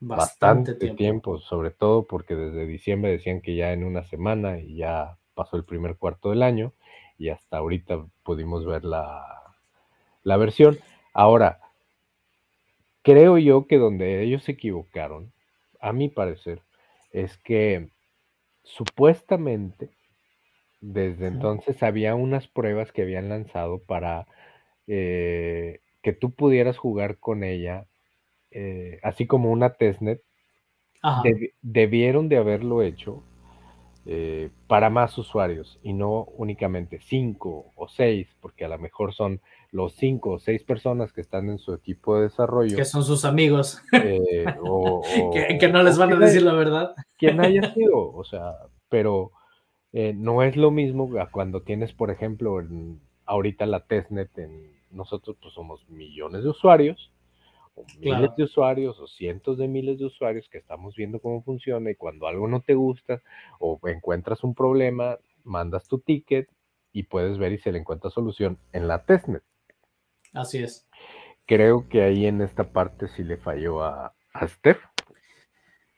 [0.00, 1.38] bastante, tiempo.
[1.38, 5.64] sobre todo porque desde diciembre decían que ya en una semana y ya pasó el
[5.64, 6.72] primer cuarto del año
[7.16, 9.24] y hasta ahorita pudimos ver la,
[10.22, 10.78] la versión.
[11.12, 11.60] Ahora,
[13.02, 15.32] creo yo que donde ellos se equivocaron,
[15.86, 16.60] a mi parecer,
[17.12, 17.90] es que
[18.62, 19.90] supuestamente
[20.80, 24.26] desde entonces había unas pruebas que habían lanzado para
[24.86, 27.86] eh, que tú pudieras jugar con ella,
[28.50, 30.22] eh, así como una testnet.
[31.62, 33.22] debieron de haberlo hecho
[34.06, 39.40] eh, para más usuarios y no únicamente cinco o seis, porque a lo mejor son
[39.76, 42.74] los cinco o seis personas que están en su equipo de desarrollo.
[42.74, 43.82] Que son sus amigos.
[44.64, 45.02] o,
[45.60, 46.94] que, no les van a decir la verdad.
[47.18, 48.54] Quien haya sido, o sea,
[48.88, 49.32] pero
[49.92, 52.58] eh, no es lo mismo cuando tienes, por ejemplo,
[53.26, 57.12] ahorita la testnet, en, nosotros pues somos millones de usuarios,
[57.74, 61.90] o miles de usuarios, o cientos de miles de usuarios que estamos viendo cómo funciona
[61.90, 63.20] y cuando algo no te gusta
[63.60, 66.48] o encuentras un problema, mandas tu ticket
[66.94, 69.42] y puedes ver y se le encuentra solución en la testnet.
[70.32, 70.88] Así es.
[71.46, 74.80] Creo que ahí en esta parte sí le falló a, a Steph.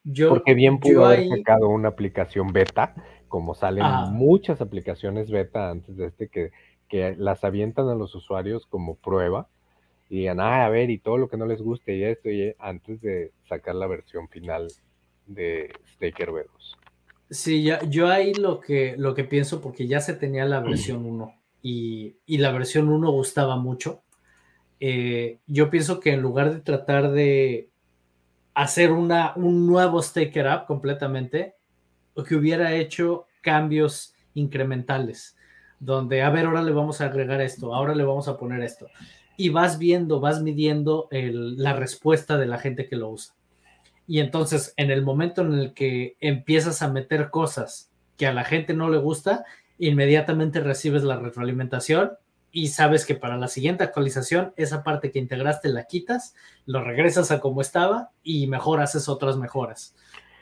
[0.04, 2.94] Yo, porque bien pudo haber sacado una aplicación beta
[3.28, 6.50] como salen muchas aplicaciones beta antes de este que,
[6.88, 9.48] que, las avientan a los usuarios como prueba
[10.08, 12.54] y digan, ah, a ver, y todo lo que no les guste y esto, y
[12.58, 14.66] antes de sacar la versión final
[15.26, 16.76] de Staker V2.
[17.30, 21.04] Sí, ya, yo ahí lo que, lo que pienso, porque ya se tenía la versión
[21.04, 24.02] 1 y, y, la versión 1 gustaba mucho,
[24.80, 27.70] eh, yo pienso que en lugar de tratar de
[28.54, 31.54] hacer una, un nuevo Staker App completamente,
[32.26, 35.36] que hubiera hecho cambios incrementales,
[35.78, 38.88] donde, a ver, ahora le vamos a agregar esto, ahora le vamos a poner esto.
[39.36, 43.34] Y vas viendo, vas midiendo la respuesta de la gente que lo usa.
[44.06, 48.44] Y entonces, en el momento en el que empiezas a meter cosas que a la
[48.44, 49.44] gente no le gusta,
[49.78, 52.12] inmediatamente recibes la retroalimentación
[52.50, 56.34] y sabes que para la siguiente actualización, esa parte que integraste la quitas,
[56.66, 59.94] lo regresas a como estaba y mejor haces otras mejoras.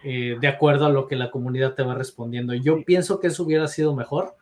[0.05, 2.55] Eh, de acuerdo a lo que la comunidad te va respondiendo.
[2.55, 4.37] Yo pienso que eso hubiera sido mejor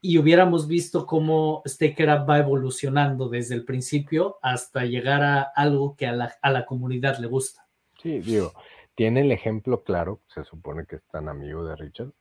[0.00, 5.96] y hubiéramos visto cómo Staker Up va evolucionando desde el principio hasta llegar a algo
[5.96, 7.66] que a la, comunidad le gusta.
[8.02, 8.52] Sí, digo,
[8.94, 12.12] tiene el ejemplo claro, se supone que es tan amigo de Richard,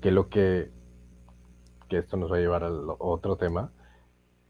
[0.00, 0.70] que lo que,
[1.88, 3.72] que esto nos va a llevar al otro tema,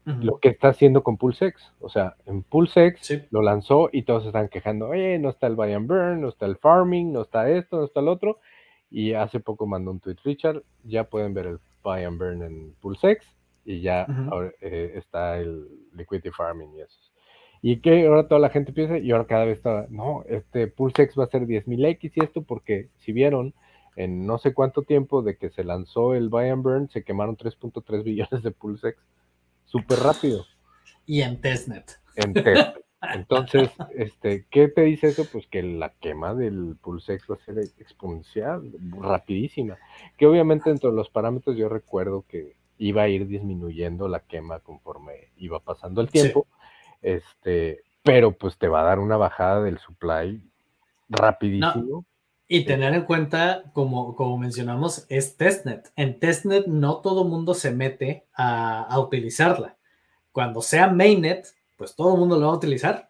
[0.05, 1.73] lo que está haciendo con PulseX.
[1.79, 5.73] O sea, en PulseX lo lanzó y todos están quejando, eh, no está el buy
[5.73, 8.39] and burn, no está el farming, no está esto, no está el otro.
[8.89, 12.73] Y hace poco mandó un tweet Richard, ya pueden ver el buy and burn en
[12.81, 13.25] PulseX
[13.63, 14.07] y ya
[14.59, 16.99] eh, está el liquidity farming y eso.
[17.61, 21.17] Y que ahora toda la gente piensa, y ahora cada vez está, no, este PulseX
[21.17, 23.53] va a ser 10.000X y esto porque si vieron,
[23.95, 27.37] en no sé cuánto tiempo de que se lanzó el buy and burn, se quemaron
[27.37, 28.97] 3.3 billones de PulseX
[29.71, 30.45] súper rápido.
[31.05, 31.99] Y en testnet.
[32.15, 32.33] En.
[33.01, 35.25] Entonces, este, ¿qué te dice eso?
[35.31, 39.77] Pues que la quema del pulsex va a ser exponencial, rapidísima.
[40.17, 44.59] Que obviamente dentro de los parámetros yo recuerdo que iba a ir disminuyendo la quema
[44.59, 46.45] conforme iba pasando el tiempo.
[47.01, 50.41] Este, pero pues te va a dar una bajada del supply
[51.09, 52.05] rapidísimo.
[52.53, 55.89] Y tener en cuenta, como, como mencionamos, es testnet.
[55.95, 59.77] En testnet no todo mundo se mete a, utilizarla.
[60.33, 61.45] Cuando sea mainnet,
[61.77, 63.07] pues todo el mundo lo va a utilizar.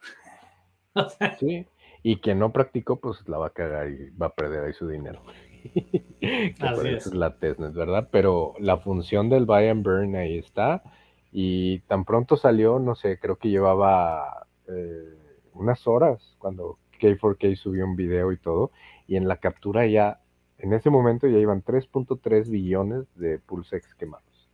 [1.40, 1.66] sí,
[2.04, 4.88] y quien no practicó, pues la va a cagar y va a perder ahí su
[4.88, 5.24] dinero.
[6.60, 7.12] Así es.
[7.12, 8.10] la testnet, ¿verdad?
[8.12, 10.84] Pero la función del buy and burn ahí está.
[11.32, 15.18] Y tan pronto salió, no sé, creo que llevaba eh,
[15.54, 18.70] unas horas cuando K4K subió un video y todo
[19.08, 20.22] y en la captura ya,
[20.58, 24.50] en ese momento ya iban 3.3 billones de pulsex quemados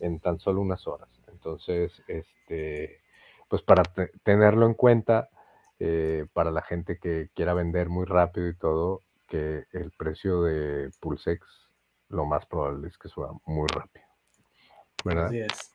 [0.00, 1.08] en tan solo unas horas.
[1.32, 3.00] Entonces, este,
[3.48, 3.82] pues para
[4.22, 5.28] tenerlo en cuenta,
[5.80, 10.90] eh, para la gente que quiera vender muy rápido y todo, que el precio de
[11.00, 11.40] Pulsex
[12.08, 14.06] lo más probable es que suba muy rápido.
[15.04, 15.26] ¿Verdad?
[15.26, 15.74] Así es.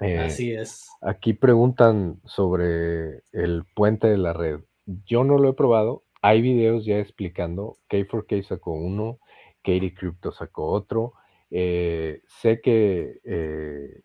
[0.00, 0.88] Eh, Así es.
[1.00, 4.60] Aquí preguntan sobre el puente de la red.
[5.06, 9.18] Yo no lo he probado, hay videos ya explicando, K4K sacó uno,
[9.62, 11.14] Katie Crypto sacó otro.
[11.50, 14.02] Eh, sé que eh,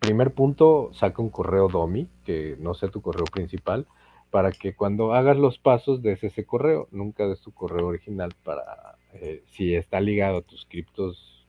[0.00, 3.86] primer punto saca un correo DOMI, que no sea tu correo principal,
[4.30, 8.96] para que cuando hagas los pasos des ese correo, nunca des tu correo original para
[9.14, 11.48] eh, si está ligado a tus criptos,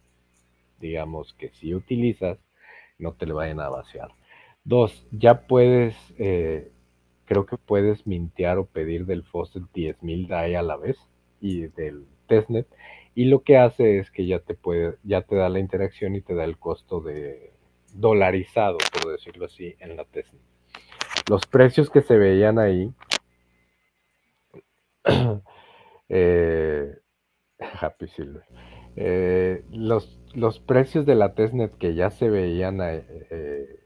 [0.80, 2.40] digamos que si utilizas,
[2.98, 4.10] no te le vayan a vaciar.
[4.64, 5.96] Dos, ya puedes
[7.32, 10.98] creo que puedes mintear o pedir del faucet 10.000 DAI a la vez
[11.40, 12.68] y del testnet.
[13.16, 16.22] Y lo que hace es que ya te puede, ya te da la interacción y
[16.22, 17.54] te da el costo de
[17.94, 20.42] dolarizado, por decirlo así, en la testnet.
[21.30, 22.92] Los precios que se veían ahí
[26.14, 26.94] Eh,
[27.80, 28.44] Happy Silver.
[28.98, 33.80] Eh, los, los precios de la testnet que ya se veían, eh,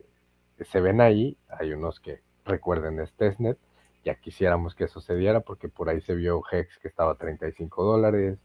[0.62, 3.58] se ven ahí, hay unos que recuerden es testnet,
[4.04, 8.38] ya quisiéramos que sucediera porque por ahí se vio Hex que estaba a 35 dólares,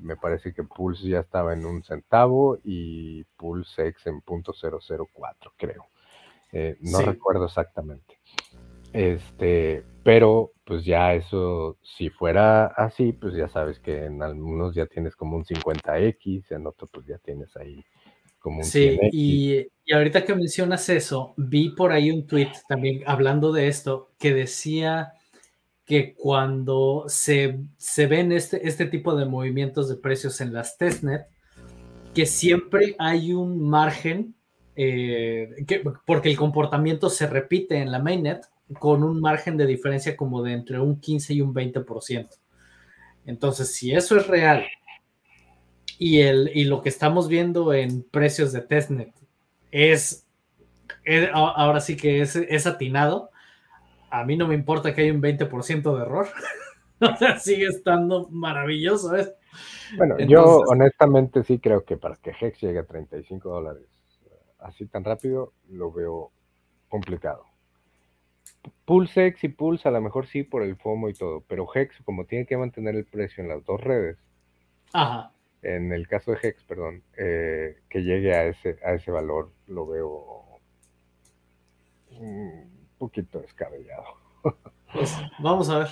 [0.00, 5.06] me parece que Pulse ya estaba en un centavo y Pulse X en punto .004
[5.56, 5.86] creo,
[6.80, 8.18] no recuerdo exactamente.
[8.92, 14.86] Este, pero pues ya eso, si fuera así, pues ya sabes que en algunos ya
[14.86, 17.84] tienes como un 50X, en otros pues ya tienes ahí
[18.44, 23.02] como un Sí, y, y, ahorita que mencionas eso, vi por ahí un tweet también
[23.06, 25.14] hablando de esto que decía
[25.86, 31.26] que cuando se, se ven este, este tipo de movimientos de precios en las testnet,
[32.14, 34.34] que siempre hay un margen,
[34.76, 38.44] eh, que, porque el comportamiento se repite en la mainnet,
[38.78, 42.28] con un margen de diferencia como de entre un 15 y un 20%.
[43.24, 44.66] Entonces, si eso es real
[45.98, 49.12] y, el, y lo que estamos viendo en precios de testnet
[49.70, 50.26] es,
[51.32, 53.30] ahora sí que es, es, atinado,
[54.10, 56.28] a mí no me importa que haya un 20% de error.
[57.00, 59.16] o sea, sigue estando maravilloso.
[59.16, 59.34] ¿eh?
[59.96, 63.94] Bueno, yo honestamente sí creo que para que Hex llegue a 35 dólares
[64.64, 66.32] así tan rápido, lo veo
[66.88, 67.44] complicado.
[68.86, 72.24] Pulsex y Pulse a lo mejor sí por el FOMO y todo, pero Hex, como
[72.24, 74.16] tiene que mantener el precio en las dos redes,
[75.64, 79.86] en el caso de Hex, perdón, eh, que llegue a ese, a ese valor, lo
[79.86, 80.60] veo
[82.10, 84.04] un poquito descabellado.
[84.92, 85.88] Pues vamos a ver,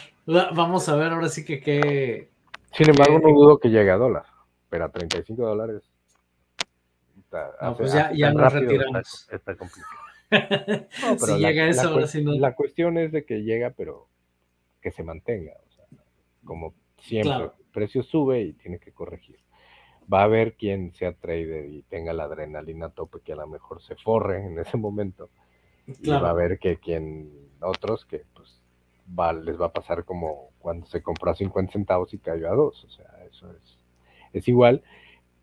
[0.55, 2.31] vamos a ver ahora sí que qué.
[2.73, 4.27] Sin embargo, no dudo que llegue a dólar,
[4.69, 5.83] pero a 35 dólares.
[7.77, 9.29] pues ya, nos retiramos.
[9.33, 10.03] está complicado
[11.19, 14.09] si llega eso, la, cuestión es de que llega, pero
[14.81, 15.53] que se mantenga.
[16.45, 19.41] como siempre, el precio sube y tiene que corregir.
[20.13, 23.83] Va a haber quien sea trader y tenga la adrenalina tope que a lo mejor
[23.83, 25.29] se forre en ese momento.
[26.01, 27.31] Y va a haber que quien,
[27.61, 28.61] otros que pues
[29.19, 32.55] va, les va a pasar como cuando se compró a 50 centavos y cayó a
[32.55, 32.85] 2.
[32.85, 33.79] O sea, eso es,
[34.33, 34.83] es igual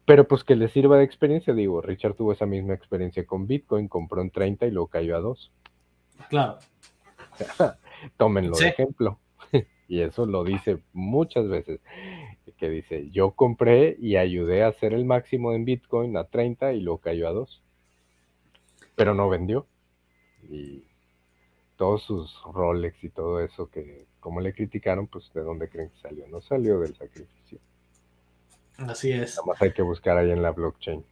[0.10, 3.88] pero pues que le sirva de experiencia, digo, Richard tuvo esa misma experiencia con Bitcoin,
[3.88, 5.52] compró en 30 y luego cayó a 2.
[6.30, 6.58] Claro.
[8.18, 9.20] Tómenlo de ejemplo.
[9.88, 11.80] y eso lo dice muchas veces,
[12.60, 16.82] que dice, yo compré y ayudé a hacer el máximo en Bitcoin a 30 y
[16.82, 17.62] luego cayó a 2.
[18.96, 19.66] Pero no vendió.
[20.50, 20.84] Y
[21.78, 26.02] todos sus Rolex y todo eso que como le criticaron, pues de dónde creen que
[26.02, 26.28] salió.
[26.28, 27.60] No salió del sacrificio.
[28.78, 29.36] Así es.
[29.38, 31.04] Nada más hay que buscar ahí en la blockchain.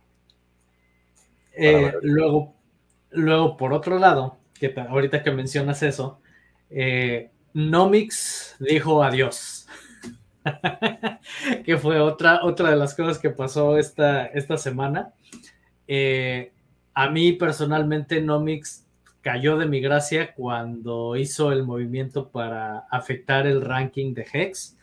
[1.53, 2.53] Eh, luego,
[3.11, 6.19] luego, por otro lado, que ahorita que mencionas eso,
[6.69, 9.67] eh, Nomics dijo adiós.
[11.65, 15.13] que fue otra, otra de las cosas que pasó esta, esta semana.
[15.87, 16.51] Eh,
[16.93, 18.85] a mí personalmente Nomics
[19.21, 24.77] cayó de mi gracia cuando hizo el movimiento para afectar el ranking de Hex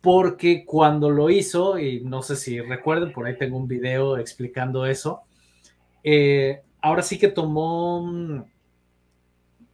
[0.00, 4.86] porque cuando lo hizo, y no sé si recuerden, por ahí tengo un video explicando
[4.86, 5.22] eso,
[6.04, 8.44] eh, ahora sí que tomó mm,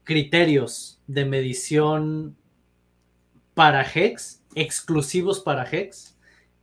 [0.03, 2.37] criterios de medición
[3.55, 6.17] para Hex, exclusivos para Hex,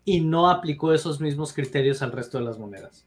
[0.03, 3.05] y no aplicó esos mismos criterios al resto de las monedas.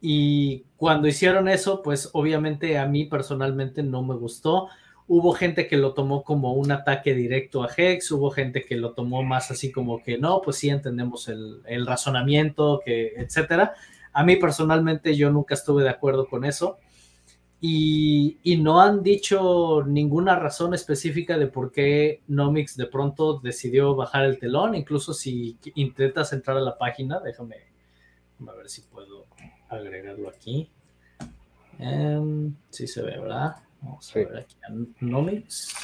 [0.00, 4.68] Y cuando hicieron eso, pues obviamente a mí personalmente no me gustó
[5.12, 8.92] Hubo gente que lo tomó como un ataque directo a Hex, hubo gente que lo
[8.92, 13.74] tomó más así como que no, pues sí entendemos el, razonamiento, que, etcétera.
[14.12, 16.78] A mí personalmente yo nunca estuve de acuerdo con eso.
[17.62, 24.24] Y, no han dicho ninguna razón específica de por qué Nomics de pronto decidió bajar
[24.24, 24.74] el telón.
[24.74, 27.56] Incluso si intentas entrar a la página, déjame,
[28.46, 29.26] a ver si puedo
[29.68, 30.70] agregarlo aquí.
[31.78, 33.56] Em, sí se ve, ¿verdad?
[33.82, 35.74] Vamos a ver aquí a Nomics.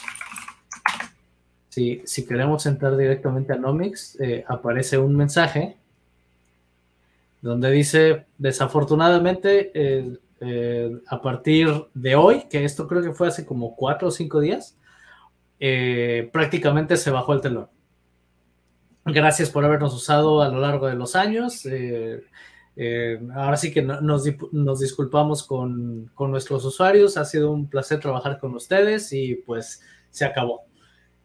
[1.68, 5.76] Si, si, queremos entrar directamente a Nomics, eh, aparece un mensaje
[7.42, 13.46] donde dice, desafortunadamente, eh, eh, a partir de hoy, que esto creo que fue hace
[13.46, 14.78] como cuatro o cinco días,
[16.32, 17.68] prácticamente se bajó el telón.
[19.04, 21.66] Gracias por habernos usado a lo largo de los años.
[22.78, 24.24] Eh, ahora sí que nos,
[24.78, 27.16] disculpamos con, nuestros usuarios.
[27.16, 30.66] Ha sido un placer trabajar con ustedes y pues se acabó.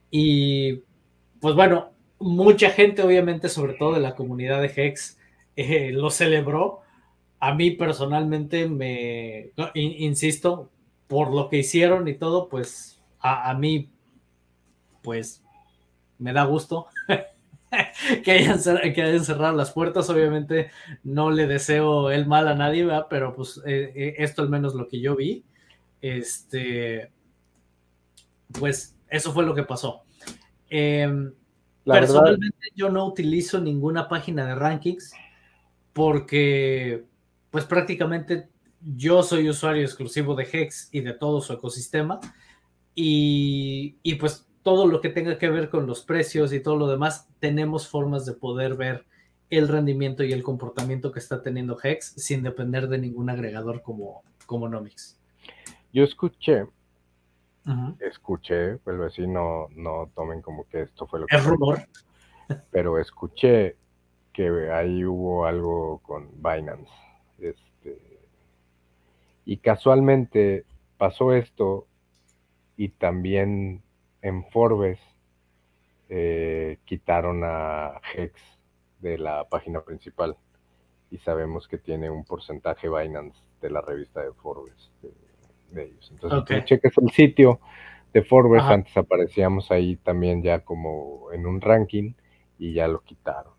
[0.10, 0.84] Y
[1.40, 5.18] pues bueno, mucha gente obviamente, sobre todo de la comunidad de Hex,
[5.56, 6.81] eh, lo celebró.
[7.42, 10.70] A mí personalmente me, insisto,
[11.08, 13.90] por lo que hicieron y todo, pues a, a mí,
[15.02, 15.44] pues
[16.20, 16.88] me da gusto
[18.24, 18.60] que, hayan,
[18.94, 20.10] que hayan cerrado las puertas.
[20.10, 20.72] Obviamente
[21.04, 23.08] no le deseo el mal a nadie, ¿verdad?
[23.10, 25.44] pero pues eh, eh, esto al menos lo que yo vi.
[26.02, 27.12] Este,
[28.58, 30.04] pues eso fue lo que pasó.
[30.70, 31.34] Em,
[31.84, 35.14] personalmente yo no utilizo ninguna página de rankings
[35.94, 37.04] porque
[37.52, 38.50] pues prácticamente
[38.82, 42.20] yo soy usuario exclusivo de Hex y de todo su ecosistema
[42.96, 46.88] y, y pues todo lo que tenga que ver con los precios y todo lo
[46.88, 49.06] demás, tenemos formas de poder ver
[49.50, 54.24] el rendimiento y el comportamiento que está teniendo Hex sin depender de ningún agregador como,
[54.46, 55.20] como Nomics.
[55.92, 56.66] Yo escuché,
[58.00, 61.36] escuché, pues así no, no tomen como que esto fue lo que...
[61.36, 61.80] Es rumor.
[62.72, 63.76] Pero escuché
[64.32, 66.92] que ahí hubo algo con Binance.
[67.42, 67.98] Este,
[69.46, 70.66] y casualmente
[70.98, 71.88] pasó esto
[72.78, 73.82] y también
[74.22, 75.00] en Forbes
[76.10, 78.40] eh, quitaron a Hex
[79.00, 80.38] de la página principal
[81.10, 86.12] y sabemos que tiene un porcentaje Binance de la revista de Forbes de, ellos.
[86.12, 87.60] Entonces, si cheques el sitio
[88.14, 92.14] de Forbes, antes aparecíamos ahí también ya como en un ranking
[92.60, 93.54] y ya lo quitaron.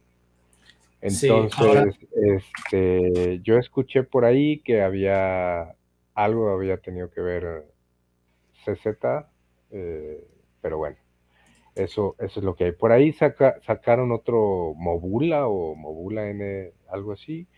[1.02, 5.74] Entonces, este, yo escuché por ahí que había
[6.14, 7.64] algo había tenido que ver
[8.64, 8.86] CZ,
[9.72, 10.24] eh,
[10.60, 10.96] pero bueno,
[11.74, 12.72] eso, eso es lo que hay.
[12.72, 17.48] Por ahí sacaron otro Mobula o Mobula N, algo así,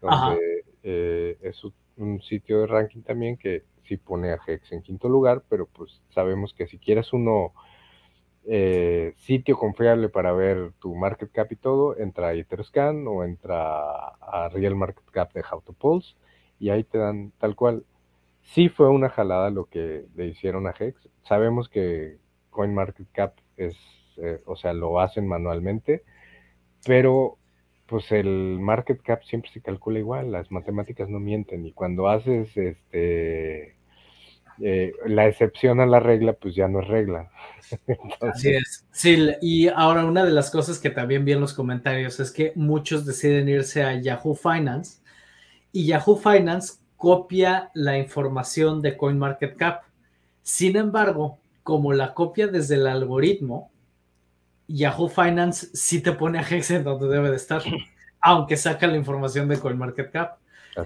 [0.00, 1.62] donde eh, es
[1.98, 6.00] un sitio de ranking también que sí pone a Hex en quinto lugar, pero pues
[6.14, 7.52] sabemos que si quieres uno
[8.46, 14.08] eh, sitio confiable para ver tu market cap y todo, entra a Etherscan o entra
[14.20, 16.14] a Real Market Cap de How to Pulse
[16.58, 17.84] y ahí te dan tal cual.
[18.42, 21.08] Sí fue una jalada lo que le hicieron a Hex.
[21.22, 22.18] Sabemos que
[22.50, 23.76] CoinMarketCap es,
[24.18, 26.04] eh, o sea, lo hacen manualmente,
[26.86, 27.38] pero
[27.86, 32.54] pues el market cap siempre se calcula igual, las matemáticas no mienten y cuando haces
[32.56, 33.76] este
[34.60, 37.30] eh, la excepción a la regla, pues ya no es regla.
[38.20, 38.86] Así es.
[38.92, 42.52] Sí, y ahora una de las cosas que también vi en los comentarios es que
[42.54, 44.98] muchos deciden irse a Yahoo Finance
[45.72, 49.82] y Yahoo Finance copia la información de CoinMarketCap.
[50.42, 53.70] Sin embargo, como la copia desde el algoritmo,
[54.68, 57.62] Yahoo Finance sí te pone a Hex en donde debe de estar,
[58.20, 60.38] aunque saca la información de CoinMarketCap.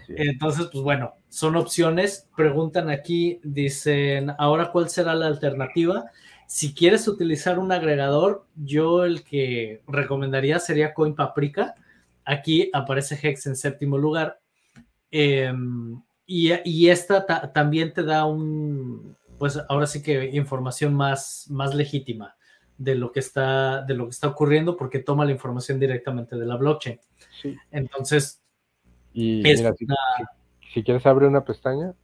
[0.09, 2.28] Entonces, pues bueno, son opciones.
[2.36, 6.11] Preguntan aquí, dicen, ahora cuál será la alternativa.
[6.47, 11.74] Si quieres utilizar un agregador, yo el que recomendaría sería CoinPaprika.
[12.24, 14.41] Aquí aparece Hex en séptimo lugar.
[15.11, 22.36] Em, y, esta también te da un, pues ahora sí que información más, más legítima
[22.76, 26.47] de lo que está de lo que está ocurriendo porque toma la información directamente de
[26.47, 27.01] la blockchain.
[27.70, 28.43] Entonces,
[29.12, 29.42] y
[30.72, 31.94] si, quieres abre una pestaña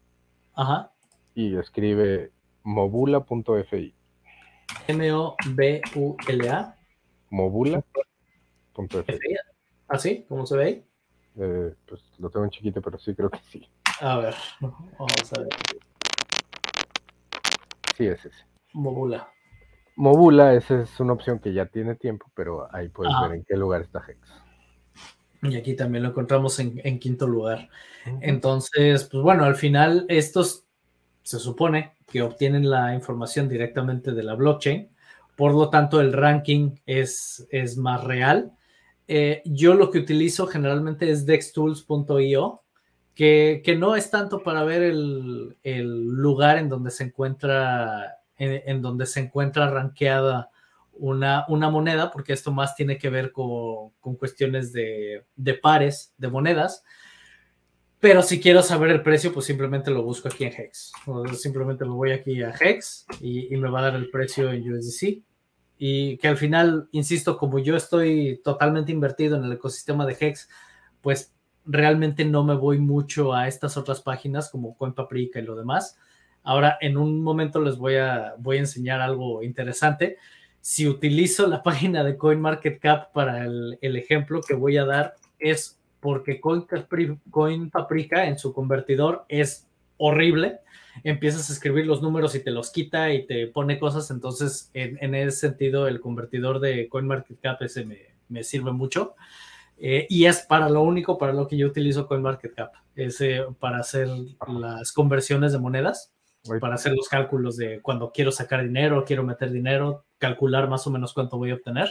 [0.55, 0.91] Ajá.
[1.35, 2.33] y escribe
[2.63, 3.95] mobula.fi.
[4.89, 6.77] M O B U L A.
[7.31, 9.19] Mobula.fi.
[9.89, 10.25] ¿Así?
[10.29, 10.85] ¿Cómo se ve ahí?
[11.37, 13.69] Eh, pues lo tengo en chiquito, pero sí creo que sí.
[14.01, 15.49] A ver, vamos a ver.
[17.97, 18.45] Sí, es ese.
[18.73, 19.29] Mobula.
[19.97, 23.57] Mobula, esa es una opción que ya tiene tiempo, pero ahí puedes ver en qué
[23.57, 24.19] lugar está Hex.
[25.45, 27.69] Y aquí también lo encontramos en, quinto lugar.
[28.21, 30.65] Entonces, pues bueno, al final estos
[31.23, 34.89] se supone que obtienen la información directamente de la blockchain,
[35.37, 38.53] por lo tanto el ranking es, es más real.
[39.09, 42.63] Eh, yo lo que utilizo generalmente es dextools.io,
[43.15, 49.21] que, no es tanto para ver el, lugar en donde se encuentra, en, donde se
[49.21, 50.51] encuentra rankeada
[50.97, 55.25] una, una, moneda, porque esto más tiene que ver con, cuestiones de,
[55.63, 56.83] pares de monedas.
[58.01, 60.93] Pero si quiero saber el precio, pues simplemente lo busco aquí en Hex.
[61.39, 64.73] simplemente me voy aquí a Hex y, y me va a dar el precio en
[64.73, 65.23] USDC.
[65.79, 70.49] Y que al final, insisto, como yo estoy totalmente invertido en el ecosistema de Hex,
[71.01, 71.35] pues
[71.67, 75.99] realmente no me voy mucho a estas otras páginas como CoinPaprika y lo demás.
[76.43, 80.19] Ahora, en un momento les voy a, voy a enseñar algo interesante.
[80.67, 86.41] Si utilizo la página de CoinMarketCap para el, ejemplo que voy a dar, es porque
[86.41, 90.61] CoinPaprika en su convertidor es horrible.
[91.03, 94.11] Empiezas a escribir los números y te los quita y te pone cosas.
[94.11, 97.99] Entonces, en, ese sentido, el convertidor de CoinMarketCap ese me,
[98.31, 99.17] me sirve mucho.
[99.77, 103.81] Eh, y es para lo único para lo que yo utilizo CoinMarketCap, es eh, para
[103.81, 104.09] hacer
[104.49, 106.11] las conversiones de monedas,
[106.59, 110.91] para hacer los cálculos de cuando quiero sacar dinero, quiero meter dinero, calcular más o
[110.91, 111.89] menos cuánto voy a obtener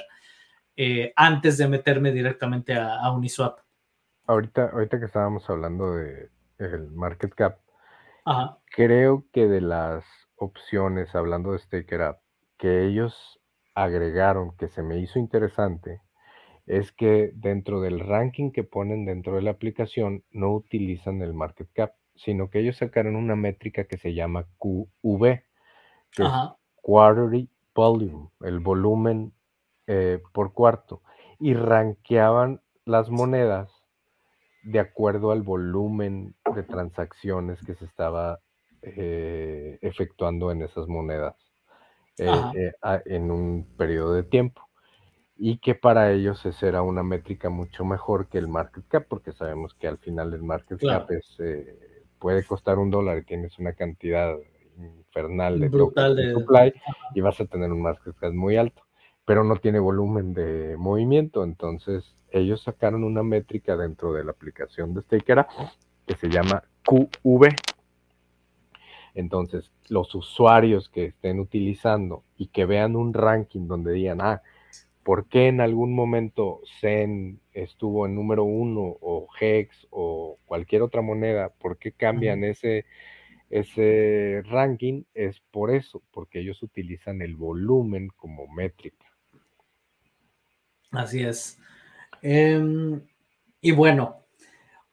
[0.75, 3.59] eh, antes de meterme directamente a, Uniswap.
[4.25, 7.59] Ahorita, ahorita que estábamos hablando de el market cap,
[8.71, 10.03] creo que de las
[10.37, 12.21] opciones, hablando de Staker App,
[12.57, 13.39] que ellos
[13.75, 16.01] agregaron que se me hizo interesante,
[16.65, 21.69] es que dentro del ranking que ponen dentro de la aplicación no utilizan el market
[21.73, 25.43] cap, sino que ellos sacaron una métrica que se llama QV,
[26.11, 26.29] que es
[26.81, 29.33] Quarterly Volume, el volumen
[29.87, 31.01] eh, por cuarto,
[31.39, 33.69] y rankeaban las monedas
[34.63, 38.39] de acuerdo al volumen de transacciones que se estaba
[38.81, 41.35] eh, efectuando en esas monedas
[42.17, 42.71] eh,
[43.05, 44.61] en un periodo de tiempo
[45.35, 49.33] y que para ellos esa era una métrica mucho mejor que el market cap, porque
[49.33, 51.09] sabemos que al final el market cap
[52.19, 54.37] puede costar un dólar tienes una cantidad
[54.77, 56.73] infernal de, Brutal de supply
[57.15, 58.83] y vas a tener un market cap muy alto,
[59.25, 64.93] pero no tiene volumen de movimiento, entonces ellos sacaron una métrica dentro de la aplicación
[64.93, 65.47] de Stakera
[66.07, 67.55] que se llama QV.
[69.15, 74.41] Entonces, los usuarios que estén utilizando y que vean un ranking donde digan, ah,
[75.03, 81.01] por qué en algún momento Zen estuvo en número uno o Hex o cualquier otra
[81.01, 82.85] moneda, por qué cambian ese,
[83.53, 89.05] ese ranking, es por eso, porque ellos utilizan el volumen como métrica.
[90.89, 91.59] Así es.
[92.23, 93.01] Em,
[93.61, 94.25] y bueno,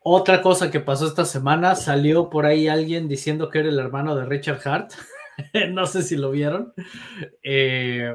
[0.01, 4.15] otra cosa que pasó esta semana, salió por ahí alguien diciendo que era el hermano
[4.15, 4.93] de Richard Hart.
[5.71, 6.75] no sé si lo vieron.
[7.43, 8.15] Eh,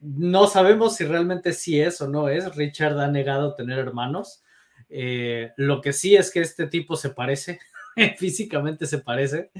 [0.00, 2.56] no sabemos si realmente sí es o no es.
[2.56, 4.42] Richard ha negado tener hermanos.
[4.88, 7.60] Eh, lo que sí es que este tipo se parece,
[8.18, 9.50] físicamente se parece,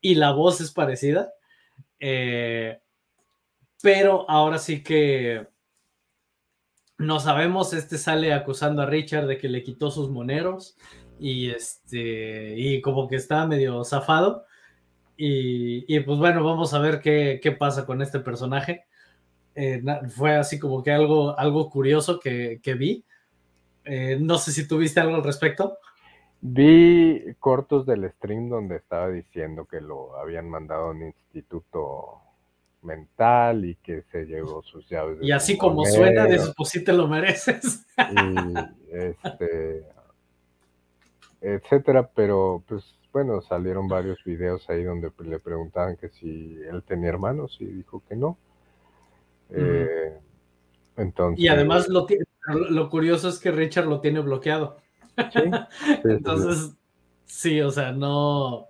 [0.00, 1.32] y la voz es parecida.
[1.98, 2.80] Eh,
[3.82, 5.46] pero ahora sí que
[6.98, 7.72] no sabemos.
[7.72, 10.76] Este sale acusando a Richard de que le quitó sus moneros
[11.18, 14.44] y este y como que está medio zafado.
[15.22, 18.86] Y, pues bueno, vamos a ver qué, qué pasa con este personaje.
[19.54, 23.04] Eh, fue así como que algo, algo curioso que, vi.
[23.84, 25.76] Eh, no sé si tuviste algo al respecto.
[26.42, 32.20] Vi cortos del stream donde estaba diciendo que lo habían mandado a un instituto
[32.82, 35.18] mental y que se llevó sus llaves.
[35.20, 37.86] y así como suena, de eso pues sí te lo mereces.
[37.98, 38.54] Y
[38.90, 39.84] este,
[41.42, 47.10] etcétera, pero pues bueno, salieron varios videos ahí donde le preguntaban que si él tenía
[47.10, 48.38] hermanos y dijo que no.
[49.50, 50.16] Eh,
[50.96, 52.06] entonces, y además lo,
[52.46, 54.78] lo curioso es que Richard lo tiene bloqueado.
[56.04, 56.76] entonces,
[57.24, 58.68] sí, o sea, no,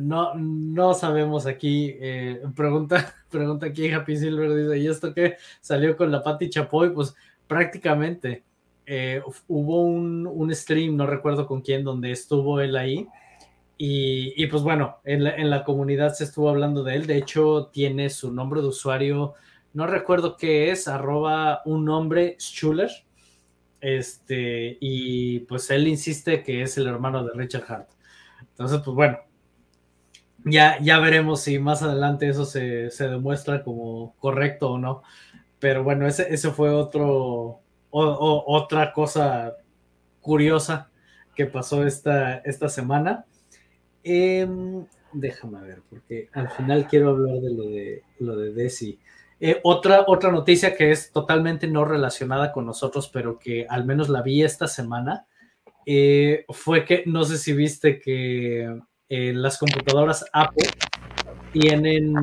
[0.00, 1.94] no, no sabemos aquí.
[2.00, 5.36] Eh, pregunta, pregunta aquí Happy Silver, dice, ¿y esto qué?
[5.60, 7.14] Salió con la Patti Chapoy, pues
[7.46, 8.44] prácticamente
[8.86, 13.06] eh, hubo un, un, stream, no recuerdo con quién, donde estuvo él ahí.
[13.76, 17.06] Y, y pues bueno, en la, en la, comunidad se estuvo hablando de él.
[17.06, 19.34] De hecho, tiene su nombre de usuario
[19.78, 22.90] no recuerdo qué es, arroba un nombre, Schuller.
[23.80, 27.88] Este, y pues él insiste que es el hermano de Richard Hart.
[28.40, 29.18] Entonces, pues bueno,
[30.44, 35.02] ya, ya veremos si más adelante eso se, demuestra como correcto o no.
[35.58, 37.60] Pero bueno, ese, ese fue otro,
[37.90, 39.56] otra cosa
[40.20, 40.90] curiosa
[41.34, 43.24] que pasó esta, esta semana.
[44.04, 48.98] Em, déjame ver, porque al final quiero hablar de lo de lo de Desi.
[49.40, 54.08] Eh, otra, otra noticia que es totalmente no relacionada con nosotros, pero que al menos
[54.08, 55.26] la vi esta semana,
[55.86, 60.68] eh, fue que no sé si viste que eh, las computadoras Apple
[61.52, 62.14] tienen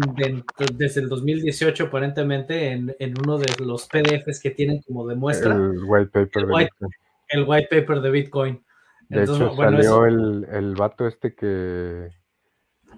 [0.78, 6.12] desde el 2018 aparentemente en, uno de los PDFs que tienen como demuestra el white
[6.12, 6.92] paper, el white, de, Bitcoin.
[7.30, 8.66] El white paper de Bitcoin.
[9.10, 12.10] De hecho, salió el, el vato este que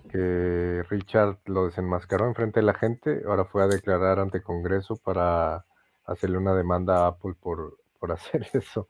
[0.10, 5.66] que Richard lo desenmascaró enfrente de la gente, ahora fue a declarar ante Congreso para
[6.06, 8.88] hacerle una demanda a Apple por, por hacer eso.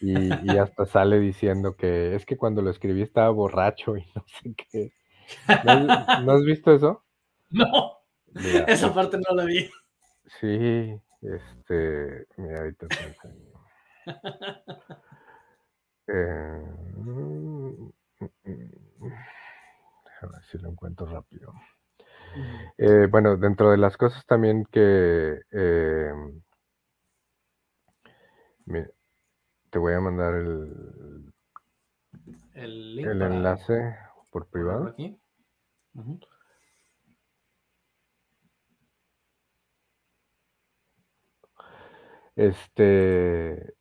[0.00, 4.54] Y, hasta sale diciendo que es que cuando lo escribí estaba borracho y no sé
[4.54, 4.92] qué.
[6.24, 7.02] ¿No, has visto eso?
[7.48, 9.70] No, esa parte no la vi.
[10.40, 13.16] Sí, este, mira, ahorita te.
[16.08, 16.62] Eh,
[16.94, 17.90] mm,
[18.20, 19.12] mm, mm,
[20.22, 21.52] a ver si lo encuentro rápido.
[22.78, 25.40] Eh, bueno, dentro de las cosas también que...
[25.50, 26.12] Eh,
[29.70, 31.32] te voy a mandar el,
[32.54, 33.96] el, link el enlace
[34.30, 34.88] por privado.
[34.88, 35.18] Aquí.
[42.34, 43.74] Este,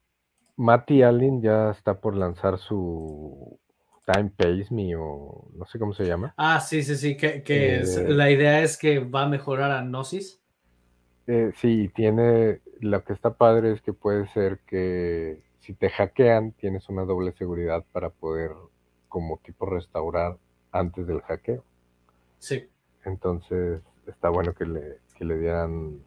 [0.55, 3.59] Matty Allen ya está por lanzar su
[4.05, 6.33] Time Pace Me o no sé cómo se llama.
[6.37, 9.81] Ah, sí, sí, sí, que, que eh, la idea es que va a mejorar a
[9.81, 10.41] Gnosis.
[11.27, 16.51] Eh, sí, tiene, lo que está padre es que puede ser que si te hackean,
[16.51, 18.51] tienes una doble seguridad para poder
[19.09, 20.37] como tipo restaurar
[20.71, 21.63] antes del hackeo.
[22.37, 22.69] Sí.
[23.05, 25.99] Entonces, está bueno que le, que le dieran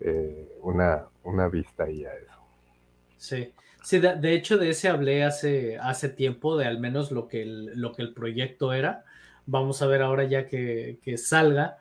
[0.00, 2.40] eh, una, una vista ahí a eso.
[3.16, 3.52] Sí.
[3.86, 7.66] Sí, de, hecho de ese hablé hace, hace tiempo, de al menos lo que, el,
[7.80, 9.04] lo que el proyecto era.
[9.46, 11.78] Vamos a ver ahora ya que, que salga,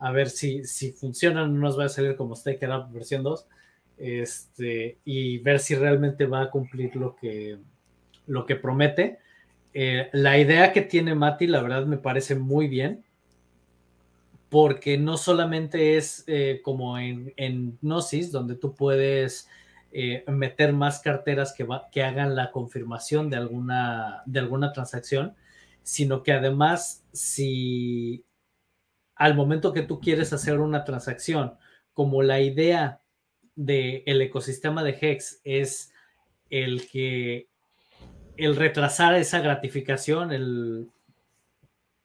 [0.00, 3.46] a ver si, si funciona, no nos va a salir como Stake Up versión 2,
[3.98, 7.58] este, y ver si realmente va a cumplir lo que,
[8.26, 9.20] lo que promete.
[9.74, 13.04] Eh, la idea que tiene Mati, la verdad, me parece muy bien,
[14.48, 19.48] porque no solamente es eh, como en, en Gnosis, donde tú puedes
[19.96, 25.36] eh, meter más carteras que, que hagan la confirmación de alguna, de alguna transacción,
[25.84, 28.24] sino que además si
[29.14, 31.54] al momento que tú quieres hacer una transacción,
[31.92, 33.02] como la idea
[33.54, 35.92] del el ecosistema de Hex es
[36.50, 37.46] el que
[38.36, 40.90] el retrasar esa gratificación, el,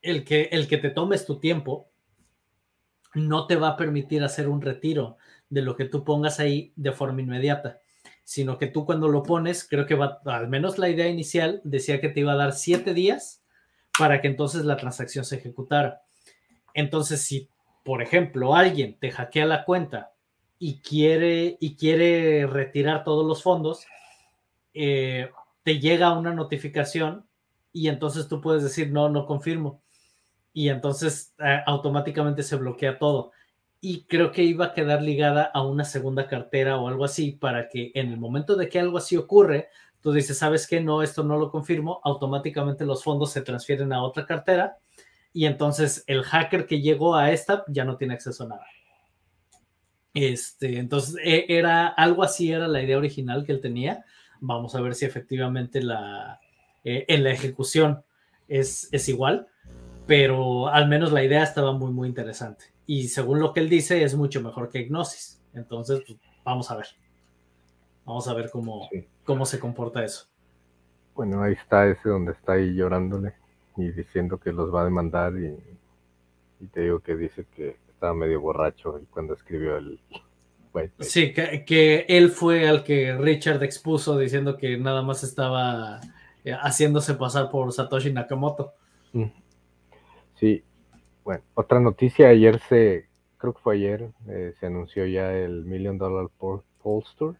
[0.03, 1.89] el, que, el que te tomes tu tiempo,
[3.15, 5.17] no te va a permitir hacer un retiro
[5.49, 7.79] de lo que tú pongas ahí de forma inmediata,
[8.23, 11.99] sino que tú cuando lo pones, creo que va, al menos la idea inicial decía
[11.99, 13.43] que te iba a dar siete días
[13.97, 16.01] para que entonces la transacción se ejecutara.
[16.73, 17.49] Entonces, si,
[17.83, 20.13] por ejemplo, alguien te hackea la cuenta
[20.59, 23.85] y quiere, y quiere retirar todos los fondos,
[24.73, 25.31] eh,
[25.63, 27.25] te llega una notificación
[27.73, 29.81] y entonces tú puedes decir, no, no confirmo.
[30.53, 33.31] Y entonces eh, automáticamente se bloquea todo
[33.81, 37.69] y creo que iba a quedar ligada a una segunda cartera o algo así para
[37.69, 39.69] que en el momento de que algo así ocurre,
[40.01, 40.81] tú dices, ¿sabes qué?
[40.81, 44.77] No, esto no lo confirmo, automáticamente los fondos se transfieren a otra cartera
[45.31, 48.65] y entonces el hacker que llegó a esta ya no tiene acceso a nada.
[50.13, 54.03] Este, entonces e, era algo así, era la idea original que él tenía.
[54.41, 56.41] Vamos a ver si efectivamente la,
[56.83, 58.03] eh, en la ejecución
[58.47, 59.47] es, es igual,
[60.05, 64.01] pero al menos la idea estaba muy, muy interesante y según lo que él dice
[64.01, 65.39] es mucho mejor que Gnosis.
[65.53, 66.87] Entonces, pues, vamos a ver.
[68.03, 68.89] Vamos a ver cómo,
[69.23, 70.25] cómo se comporta eso.
[71.13, 73.35] Bueno, ahí está ese donde está ahí llorándole
[73.77, 75.55] y diciendo que los va a demandar y,
[76.69, 79.99] te digo que dice que estaba medio borracho cuando escribió el...
[80.99, 85.99] Sí, que, él fue al que Richard expuso diciendo que nada más estaba
[86.43, 88.73] eh, haciéndose pasar por Satoshi Nakamoto.
[89.13, 89.25] Mm.
[90.39, 90.63] Sí,
[91.29, 93.07] bueno, otra noticia, ayer se,
[93.37, 96.27] creo que fue ayer, eh, se anunció ya el Million Dollar
[96.81, 97.35] Polster.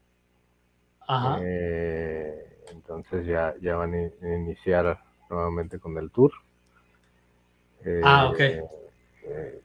[1.08, 1.40] Ajá.
[1.42, 5.00] Eh, entonces ya, ya van a iniciar
[5.32, 6.32] nuevamente con el tour.
[8.04, 8.40] ah, ok.
[8.40, 9.60] Eh,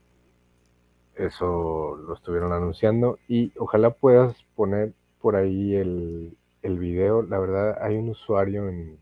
[1.17, 7.21] eso lo estuvieron anunciando y ojalá puedas poner por ahí el, el video.
[7.21, 8.99] La verdad, hay un usuario en,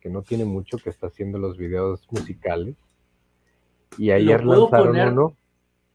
[0.00, 2.76] que no tiene mucho que está haciendo los videos musicales
[3.98, 5.36] y ayer lanzaron uno.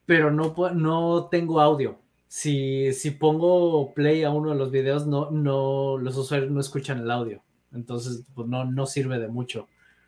[0.06, 2.00] Pero no, no tengo audio.
[2.28, 7.00] Si, si pongo play a uno de los videos, no, no, los usuarios no escuchan
[7.00, 7.42] el audio.
[7.74, 9.68] Entonces, pues no, no sirve de mucho.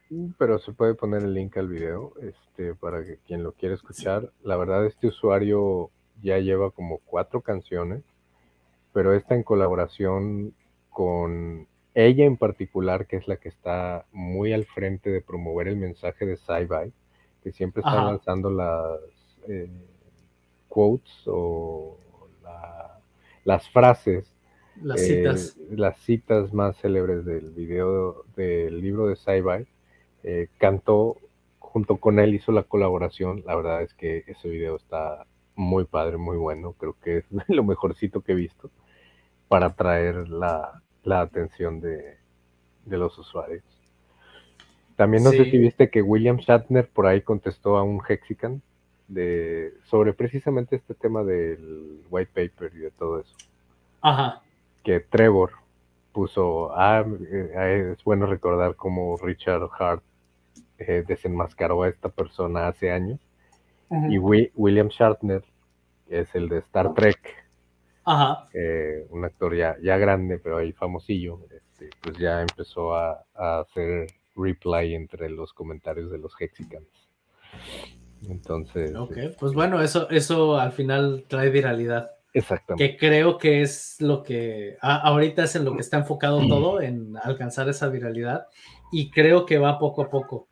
[0.10, 3.76] Mm, pero se puede poner el link al video este, para que quien lo quiera
[3.76, 4.32] escuchar.
[4.44, 8.04] La verdad, este usuario ya lleva como cuatro canciones,
[8.94, 10.54] pero esta en colaboración
[10.90, 15.78] con ella en particular, que es la que está muy al frente de promover el
[15.78, 16.66] mensaje de sci
[17.50, 19.00] que siempre está lanzando las
[19.48, 19.72] eh,
[20.68, 21.98] quotes o
[23.44, 24.32] las frases,
[24.80, 25.58] las citas.
[25.58, 29.42] Eh, las citas más célebres del video del libro de sci
[30.22, 31.18] eh, cantó
[31.58, 33.42] junto con él, hizo la colaboración.
[33.48, 35.26] La verdad es que ese video está
[35.56, 36.74] muy padre, muy bueno.
[36.74, 38.70] Creo que es lo mejorcito que he visto
[39.48, 42.18] para atraer la, atención de
[42.86, 43.79] los usuarios.
[45.00, 48.62] También no sé si viste que William Shatner por ahí contestó a un Hexican
[49.08, 53.34] de, sobre precisamente este tema del white paper y de todo eso.
[54.02, 54.42] Ajá.
[54.84, 55.52] Que Trevor
[56.12, 60.04] puso, ah, eh, es bueno recordar cómo Richard Hart
[60.80, 63.22] eh, desenmascaró a esta persona hace años.
[64.10, 65.46] Y William Shatner,
[66.10, 67.22] que es el de Star Trek,
[68.04, 68.50] Ajá.
[68.54, 73.60] Eh, un actor ya, ya grande, pero ahí famosillo, este, pues ya empezó a, a
[73.62, 76.88] hacer reply entre los comentarios de los Hexicans.
[78.28, 78.96] Entonces.
[78.96, 82.12] Ok, pues bueno, eso, eso al final trae viralidad.
[82.34, 82.92] Exactamente.
[82.92, 87.16] Que creo que es lo que ahorita es en lo que está enfocado todo, en
[87.24, 88.48] alcanzar esa viralidad.
[88.92, 90.48] Y creo que va poco a poco.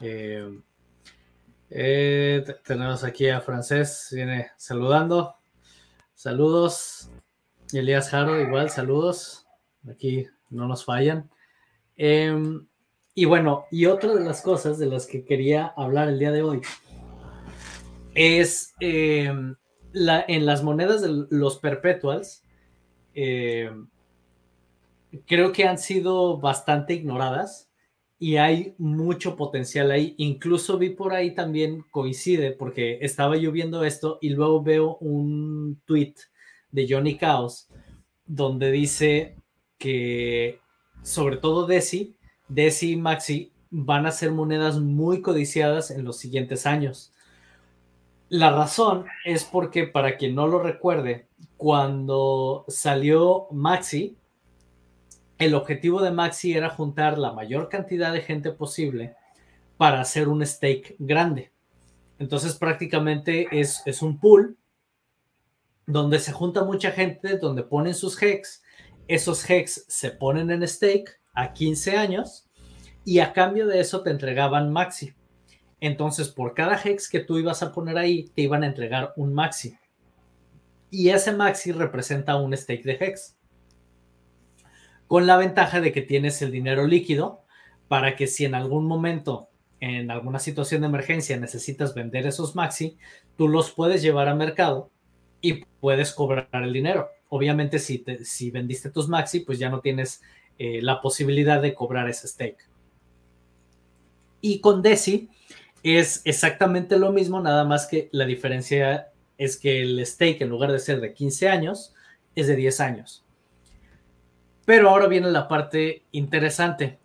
[0.00, 0.58] Eh,
[1.70, 5.36] eh, tenemos aquí a Francés, viene saludando.
[6.14, 7.10] Saludos.
[7.72, 9.46] Elías Jaro, igual, saludos.
[9.90, 11.30] Aquí no nos fallan.
[11.96, 12.66] Em,
[13.14, 16.42] y bueno, y otra de las cosas de las que quería hablar el día de
[16.42, 16.60] hoy
[18.14, 19.54] es em,
[19.92, 22.42] la, en las monedas de los perpetuals,
[23.14, 23.88] em,
[25.26, 27.70] creo que han sido bastante ignoradas
[28.18, 30.14] y hay mucho potencial ahí.
[30.16, 35.82] Incluso vi por ahí también coincide porque estaba yo viendo esto y luego veo un
[35.84, 36.14] tweet
[36.70, 37.68] de Johnny Chaos
[38.24, 39.36] donde dice
[39.76, 40.60] que
[41.02, 42.16] sobre todo Desi
[42.48, 47.12] Desi y Maxi van a ser monedas muy codiciadas en los siguientes años.
[48.28, 51.26] La razón es porque, para quien no lo recuerde,
[51.56, 54.16] cuando salió Maxi,
[55.38, 59.14] el objetivo de Maxi era juntar la mayor cantidad de gente posible
[59.76, 61.52] para hacer un stake grande.
[62.18, 64.56] Entonces prácticamente es, es un pool
[65.86, 68.62] donde se junta mucha gente, donde ponen sus hex,
[69.08, 72.48] esos hex se ponen en stake a 15 años
[73.04, 75.14] y a cambio de eso te entregaban maxi.
[75.80, 79.34] Entonces, por cada hex que tú ibas a poner ahí, te iban a entregar un
[79.34, 79.76] maxi.
[80.90, 83.36] Y ese maxi representa un stake de hex.
[85.08, 87.42] Con la ventaja de que tienes el dinero líquido
[87.88, 89.48] para que si en algún momento,
[89.80, 92.96] en alguna situación de emergencia, necesitas vender esos maxi,
[93.36, 94.90] tú los puedes llevar a mercado
[95.40, 97.08] y puedes cobrar el dinero.
[97.28, 100.22] Obviamente, si, si vendiste tus maxi, pues ya no tienes
[100.64, 102.68] eh, la posibilidad de cobrar ese stake.
[104.40, 105.28] Y con Desi
[105.82, 109.08] es exactamente lo mismo, nada más que la diferencia
[109.38, 111.94] es que el stake en lugar de ser de 15 años
[112.36, 113.24] es de 10 años.
[114.64, 117.00] Pero ahora viene la parte interesante.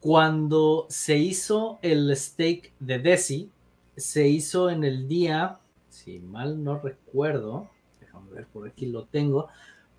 [0.00, 3.50] Cuando se hizo el stake de Desi,
[3.96, 9.48] se hizo en el día, si mal no recuerdo, déjame ver por aquí lo tengo,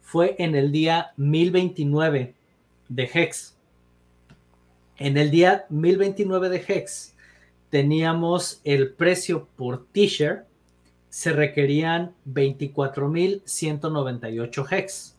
[0.02, 2.36] fue en el día 1029
[2.92, 3.56] de Hex.
[4.98, 7.16] En el día 1029 de Hex
[7.70, 10.44] teníamos el precio por t-shirt,
[11.10, 15.16] se requerían 24.198 Hex.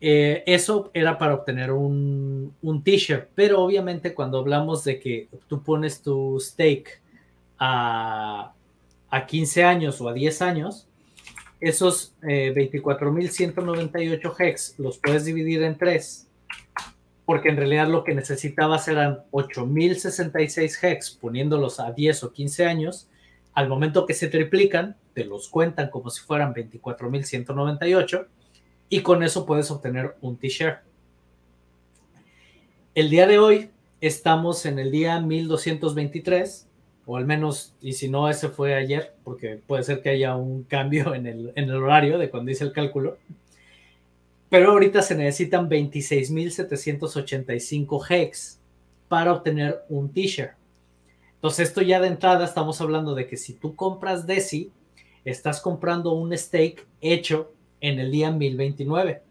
[0.00, 5.60] Eh, eso era para obtener un, un t-shirt, pero obviamente cuando hablamos de que tú
[5.62, 7.00] pones tu stake
[7.58, 8.52] a,
[9.10, 10.86] a 15 años o a 10 años,
[11.60, 16.27] esos eh, 24.198 hex los puedes dividir en tres
[17.28, 23.08] porque en realidad lo que necesitabas eran 8066 hex poniéndolos a 10 o 15 años.
[23.52, 28.26] Al momento que se triplican, te los cuentan como si fueran 24198
[28.88, 30.78] y con eso puedes obtener un t-shirt.
[32.94, 33.70] El día de hoy
[34.00, 36.66] estamos en el día 1223,
[37.04, 40.62] o al menos, y si no, ese fue ayer, porque puede ser que haya un
[40.62, 43.18] cambio en el, en el horario de cuando hice el cálculo.
[44.48, 48.58] Pero ahorita se necesitan 26.785 hex
[49.08, 50.52] para obtener un t-shirt.
[51.34, 54.72] Entonces, esto ya de entrada estamos hablando de que si tú compras Desi,
[55.24, 59.22] estás comprando un stake hecho en el día 1029.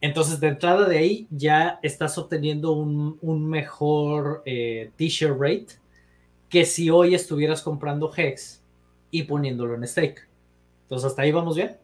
[0.00, 5.78] Entonces, de entrada de ahí ya estás obteniendo un, mejor eh, t-shirt rate
[6.48, 8.60] que si hoy estuvieras comprando Hex
[9.10, 10.28] y poniéndolo en stake.
[10.82, 11.81] Entonces, hasta ahí vamos bien.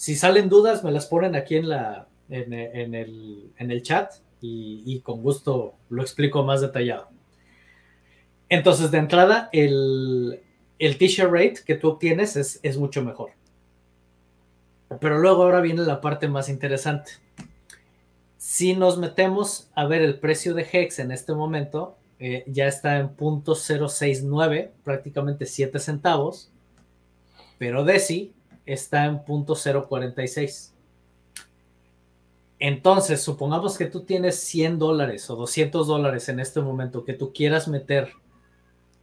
[0.00, 2.54] Si salen dudas, me las ponen aquí en, la, en,
[2.94, 7.10] el, chat y, con gusto lo explico más detallado.
[8.48, 10.40] Entonces, de entrada, el,
[10.78, 13.32] el t-shirt rate que tú obtienes es, es mucho mejor.
[15.02, 17.10] Pero luego ahora viene la parte más interesante.
[18.38, 22.96] Si nos metemos a ver el precio de Hex en este momento, eh, ya está
[22.96, 26.50] en punto .069, prácticamente 7 centavos,
[27.58, 28.32] pero Desi
[28.72, 30.72] está en punto 0.46.
[32.58, 37.32] Entonces, supongamos que tú tienes 100 dólares o 200 dólares en este momento que tú
[37.32, 38.12] quieras meter.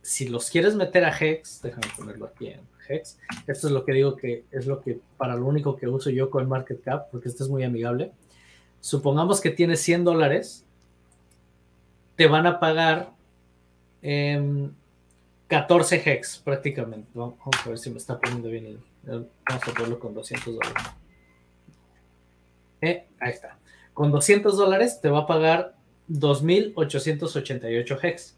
[0.02, 3.18] Si los quieres meter a Hex, déjame ponerlo aquí en Hex.
[3.48, 6.30] Esto es lo que digo que es lo que para lo único que uso yo
[6.30, 8.12] con Market Cap, porque esto es muy amigable.
[8.80, 10.64] Supongamos que tienes 100 dólares,
[12.16, 13.12] te van a pagar
[15.48, 17.10] 14 hex prácticamente.
[17.14, 20.84] Vamos a ver si me está poniendo bien el, Vamos a ponerlo con 200 dólares.
[22.82, 23.58] Eh, ahí está.
[23.94, 25.76] Con 200 dólares te va a pagar
[26.10, 28.36] 2.888 hex.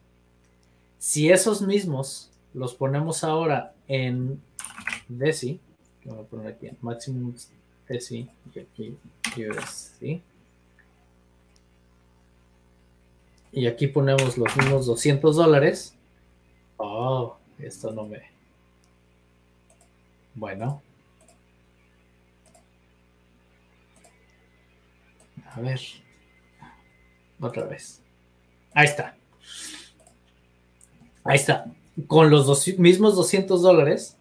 [0.98, 4.42] Si esos mismos los ponemos ahora en
[5.08, 5.60] Desi,
[6.06, 7.36] Voy a poner aquí en Maximum
[7.88, 8.98] Desi y aquí
[9.38, 10.22] USD.
[13.52, 15.96] Y aquí ponemos los mismos 200 dólares.
[16.78, 18.22] Oh, esto no me...
[20.40, 20.82] Bueno.
[25.52, 25.82] A ver.
[27.42, 28.02] Otra vez.
[28.74, 29.18] Ahí está.
[31.26, 31.66] Ahí está.
[32.08, 34.16] Con los mismos 200 dólares,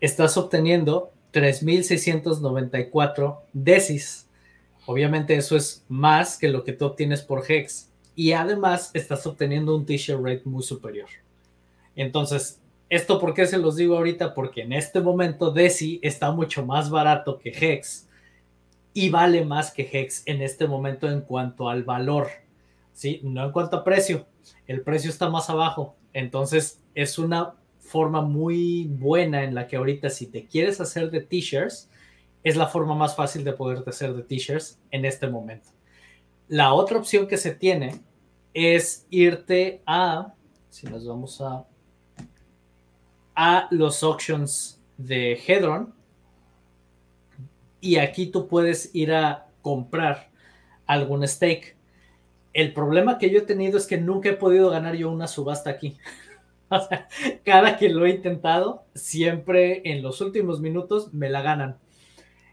[0.00, 4.26] estás obteniendo 3.694 decis.
[4.86, 7.88] Obviamente eso es más que lo que tú obtienes por Hex.
[8.16, 11.10] Y además estás obteniendo un t-shirt rate muy superior.
[11.94, 12.58] Entonces,
[12.90, 14.34] ¿esto por qué se los digo ahorita?
[14.34, 18.08] Porque en este momento Deci está mucho más barato que Hex
[18.92, 22.28] y vale más que Hex en este momento en cuanto al valor,
[22.92, 23.20] ¿sí?
[23.22, 24.26] No en cuanto a precio,
[24.66, 30.10] el precio está más abajo, entonces es una forma muy buena en la que ahorita
[30.10, 31.88] si te quieres hacer de t-shirts,
[32.42, 35.70] es la forma más fácil de poderte hacer de t-shirts en este momento.
[36.48, 38.00] La otra opción que se tiene
[38.54, 40.34] es irte a,
[40.70, 41.64] si nos vamos a,
[43.42, 45.94] a los auctions de Hedron,
[47.80, 50.28] y aquí tú puedes ir a comprar
[50.84, 51.74] algún stake.
[52.52, 55.70] El problema que yo he tenido es que nunca he podido ganar yo una subasta
[55.70, 55.96] aquí.
[56.68, 57.08] o sea,
[57.42, 61.78] cada que lo he intentado, siempre en los últimos minutos me la ganan.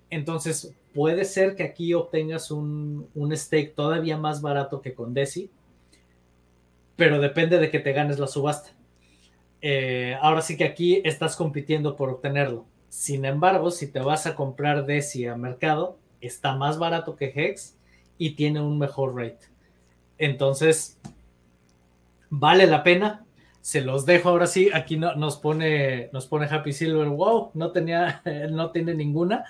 [0.09, 5.51] Entonces, puede ser que aquí obtengas un, un stake todavía más barato que con Desi,
[6.95, 8.76] pero depende de que te ganes la subasta.
[9.69, 12.65] Eh, ahora sí que aquí estás compitiendo por obtenerlo.
[12.87, 17.75] Sin embargo, si te vas a comprar Desi a mercado, está más barato que Hex
[18.17, 19.45] y tiene un mejor rate.
[20.17, 20.97] Entonces,
[22.29, 23.25] vale la pena.
[23.59, 24.69] Se los dejo ahora sí.
[24.73, 27.09] Aquí no, nos, pone, nos pone Happy Silver.
[27.09, 29.43] Wow, no, tenía, no tiene ninguna.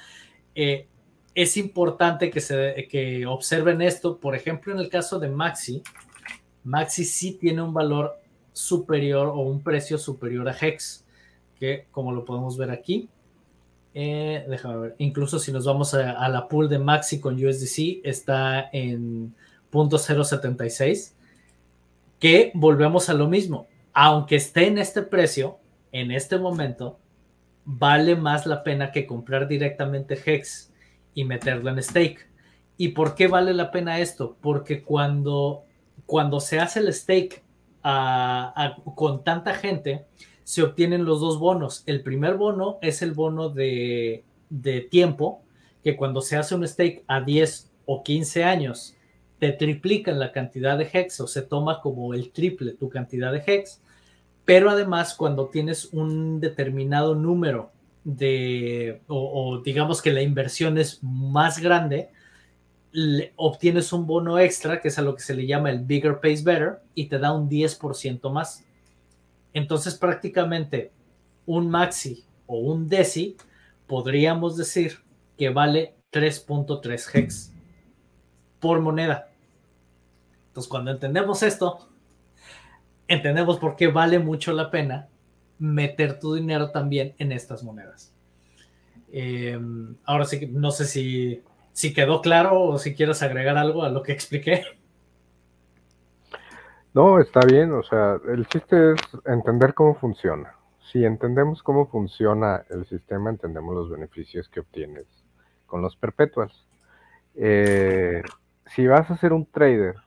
[0.56, 0.88] Eh,
[1.36, 4.18] es importante que, se, que observen esto.
[4.18, 5.84] Por ejemplo, en el caso de Maxi,
[6.64, 8.20] Maxi sí tiene un valor
[8.58, 11.06] superior o un precio superior a Hex,
[11.60, 13.08] que como lo podemos ver aquí,
[13.94, 14.96] eh, déjame ver.
[14.98, 19.34] Incluso si nos vamos a, la pool de Maxi con USDC, está en
[19.72, 21.14] .076.
[22.20, 23.68] Que volvemos a lo mismo.
[23.94, 25.60] Aunque esté en este precio,
[25.92, 27.00] en este momento,
[27.64, 30.72] vale más la pena que comprar directamente Hex
[31.14, 32.28] y meterlo en stake.
[32.78, 34.36] ¿Y por qué vale la pena esto?
[34.42, 35.64] Porque cuando,
[36.06, 37.44] cuando se hace el stake
[37.82, 40.06] con tanta gente,
[40.44, 41.84] se obtienen los dos bonos.
[41.86, 44.24] El primer bono es el bono de,
[44.90, 45.42] tiempo,
[45.84, 48.96] que cuando se hace un stake a 10 o 15 años,
[49.40, 53.44] te triplican la cantidad de hex o se toma como el triple tu cantidad de
[53.46, 53.82] hex.
[54.46, 57.72] Pero además, cuando tienes un determinado número
[58.06, 62.10] de, o, digamos que la inversión es más grande,
[63.36, 66.44] obtienes un bono extra, que es a lo que se le llama el Bigger Pays
[66.44, 68.66] Better, y te da un 10% más.
[69.54, 70.92] Entonces prácticamente
[71.46, 73.38] un maxi o un deci
[73.88, 75.00] podríamos decir
[75.38, 77.54] que vale 3.3 hex
[78.60, 79.30] por moneda.
[80.48, 81.90] Entonces cuando entendemos esto,
[83.08, 85.08] entendemos por qué vale mucho la pena
[85.60, 88.14] meter tu dinero también en estas monedas.
[89.12, 91.42] Em, ahora sí que no sé si,
[91.78, 94.64] si quedó claro o si quieres agregar algo a lo que expliqué.
[96.92, 100.56] No, está bien, o sea, el chiste es entender cómo funciona.
[100.92, 105.06] Si entendemos cómo funciona el sistema, entendemos los beneficios que obtienes
[105.68, 106.66] con los perpetuals.
[107.36, 108.24] Eh,
[108.66, 109.98] si vas a ser un trader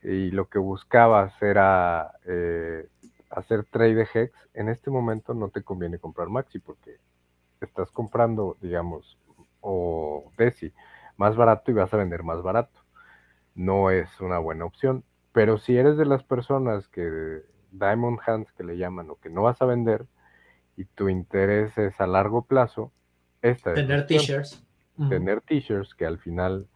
[0.00, 2.86] y lo que buscabas era eh,
[3.30, 6.98] hacer trade hex, en este momento no te conviene comprar Maxi porque
[7.60, 9.18] estás comprando, digamos,
[9.62, 10.72] o Desi
[11.16, 12.80] más barato y vas a vender más barato.
[13.54, 15.04] No es una buena opción.
[15.32, 19.42] Pero si eres de las personas que Diamond Hands que le llaman o que no
[19.42, 20.06] vas a vender
[20.76, 22.92] y tu interés es a largo plazo,
[23.40, 24.64] esta tener t-shirts.
[25.08, 26.68] Tener t-shirts que al final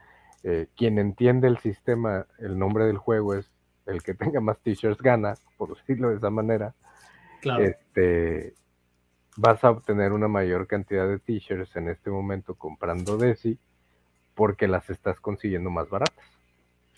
[0.43, 3.51] eh, quien entiende el sistema, el nombre del juego es
[3.85, 6.75] el que tenga más t-shirts gana, por decirlo de esa manera.
[7.41, 7.65] Claro.
[7.65, 8.55] Este,
[9.37, 13.59] vas a obtener una mayor cantidad de t-shirts en este momento comprando Desi
[14.35, 16.25] porque las estás consiguiendo más baratas.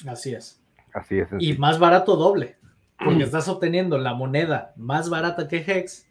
[0.06, 0.62] Así es.
[0.92, 1.28] Así es.
[1.38, 2.56] Y más barato doble,
[3.02, 6.06] porque estás obteniendo la moneda más barata que Hex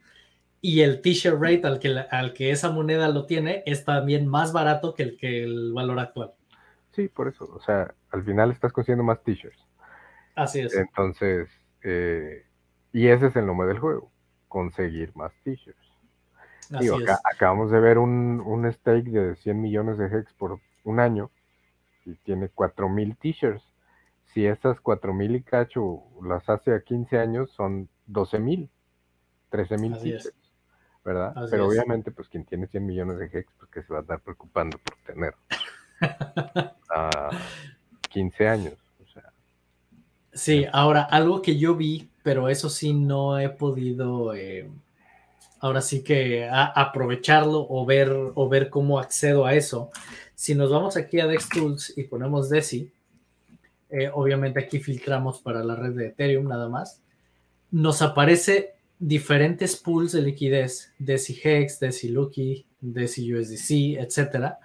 [0.61, 4.53] y el t-shirt rate al que, al que esa moneda lo tiene es también más
[4.53, 6.33] barato que el, que el valor actual.
[6.91, 7.45] Sí, por eso.
[7.53, 9.65] O sea, al final estás consiguiendo más t-shirts.
[10.35, 10.75] Así es.
[10.75, 11.49] Entonces,
[11.83, 12.45] eh,
[12.91, 14.11] y ese es el nombre del juego,
[14.47, 15.86] conseguir más t-shirts.
[17.23, 21.29] Acabamos de ver un, un stake de 100 millones de hex por un año
[22.05, 23.63] y tiene 4000 t-shirts.
[24.33, 28.69] Si esas 4000 y cacho las hace a 15 años, son 12000,
[29.49, 30.33] 13000 t-shirts,
[31.03, 31.33] ¿verdad?
[31.49, 34.19] Pero obviamente, pues quien tiene 100 millones de hex, pues que se va a estar
[34.19, 35.35] preocupando por tener
[36.89, 37.29] a
[38.09, 38.73] 15 años.
[40.37, 44.69] Sí, ahora algo que yo vi, pero eso sí no he podido, eh,
[45.67, 49.91] ahora sí que aprovecharlo o ver, o ver cómo accedo a eso.
[50.33, 52.91] Si nos vamos aquí a DexTools y ponemos Desi,
[53.89, 57.01] eh, obviamente aquí filtramos para la red de Ethereum nada más,
[57.71, 64.59] nos aparece diferentes pools de liquidez, Desi Hex, Desi Lucky, Desi USDC, etcétera.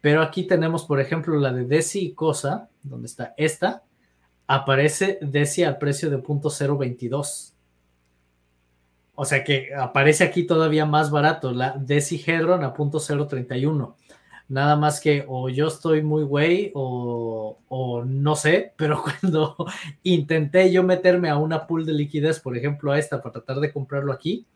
[0.00, 3.82] Pero aquí tenemos, por ejemplo, la de Desi Cosa, donde está esta,
[4.46, 7.53] aparece Desi al precio de .022.
[9.16, 13.94] O sea que aparece aquí todavía más barato, la Desi Hedron a .031.
[14.48, 17.56] Nada más que o yo estoy muy güey o,
[18.06, 19.56] no sé, pero cuando
[20.02, 23.72] intenté yo meterme a una pool de liquidez, por ejemplo a esta, para tratar de
[23.72, 24.46] comprarlo aquí,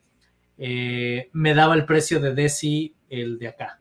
[0.59, 3.81] eh, me daba el precio de Desi el de acá.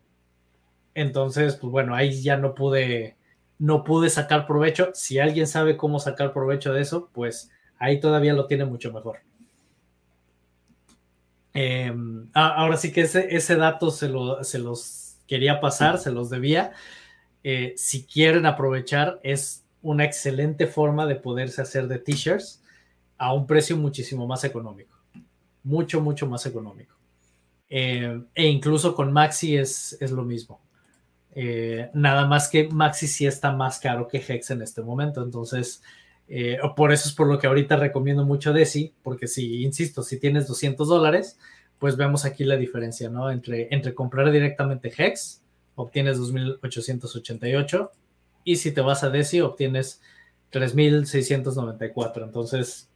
[0.94, 3.18] Entonces, pues bueno, ahí ya no pude,
[3.60, 4.92] no pude sacar provecho.
[4.94, 9.20] Si alguien sabe cómo sacar provecho de eso, pues ahí todavía lo tiene mucho mejor.
[11.60, 14.12] Em, ahora sí que ese, dato se,
[14.44, 16.74] se, los quería pasar, se los debía.
[17.44, 22.62] Eh, si quieren aprovechar, es una excelente forma de poderse hacer de t-shirts
[23.18, 24.96] a un precio muchísimo más económico.
[25.64, 26.96] Mucho, mucho más económico.
[27.70, 30.62] Em, e incluso con Maxi es, es lo mismo.
[31.32, 35.24] Eh, nada más que Maxi sí está más caro que Hex en este momento.
[35.24, 35.82] Entonces,
[36.30, 40.20] eh, por eso es por lo que ahorita recomiendo mucho Desi, porque si, insisto, si
[40.20, 41.40] tienes 200 dólares,
[41.80, 43.32] pues vemos aquí la diferencia, ¿no?
[43.32, 45.42] Entre, entre comprar directamente Hex,
[45.76, 47.92] obtienes 2.888,
[48.44, 50.02] y si te vas a Desi, obtienes
[50.52, 52.24] 3.694.
[52.24, 52.90] Entonces,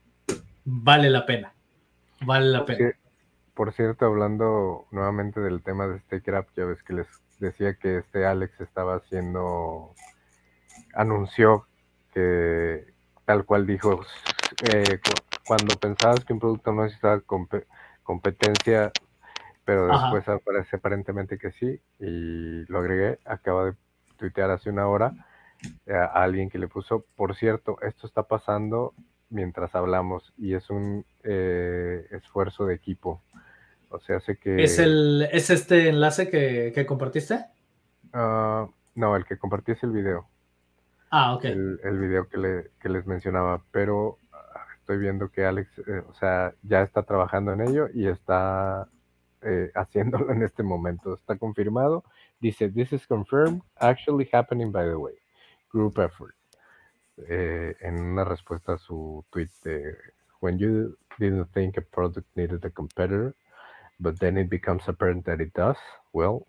[0.65, 1.53] vale la pena.
[2.25, 2.93] Vale la pena.
[3.53, 7.07] por cierto, hablando nuevamente del tema de StakeUp, ya ves que les
[7.39, 9.93] decía que este Alex estaba haciendo,
[10.93, 11.65] anunció
[12.13, 12.90] que
[13.31, 14.01] tal cual dijo,
[14.73, 14.99] eh,
[15.47, 17.21] cuando pensabas que un producto no necesitaba
[18.03, 18.91] competencia,
[19.63, 23.73] pero después aparece aparentemente que sí, y lo agregué, acaba de
[24.17, 25.13] tuitear hace una hora
[25.89, 28.93] a alguien que le puso, por cierto, esto está pasando
[29.29, 33.21] mientras hablamos y es un eh, esfuerzo de equipo.
[33.91, 34.61] O sea, sé que...
[34.61, 37.45] ¿Es, el, ¿es este enlace que, compartiste?
[38.11, 40.27] Ah, no, el que compartí es el video.
[41.11, 41.43] Ah, ok.
[41.45, 46.03] El, el video que, le, que, les mencionaba, pero ah, estoy viendo que Alex, eh,
[46.07, 48.87] o sea, ya está trabajando en ello y está
[49.41, 51.13] eh, haciéndolo en este momento.
[51.13, 52.05] Está confirmado.
[52.39, 55.15] Dice, this is confirmed, actually happening by the way.
[55.69, 56.33] Group effort.
[57.27, 59.95] Eh, en una respuesta a su tweet de,
[60.39, 63.35] when you didn't think a product needed a competitor,
[63.99, 65.77] but then it becomes apparent that it does,
[66.13, 66.47] well,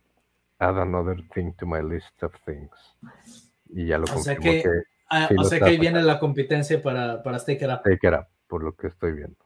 [0.60, 2.70] add another thing to my list of things.
[3.73, 4.62] Y ya lo o sea que,
[5.11, 7.81] ah, o sea que ahí viene la competencia para, para Stake It Up.
[7.81, 9.36] Stake It Up, por lo que estoy viendo.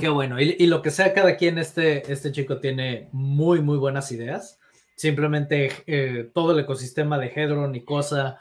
[0.00, 0.40] Qué bueno.
[0.40, 4.58] Y, lo que sea, cada quien, este, este chico tiene muy, muy buenas ideas.
[4.96, 8.38] Simplemente eh, todo el ecosistema de Hedron y cosa,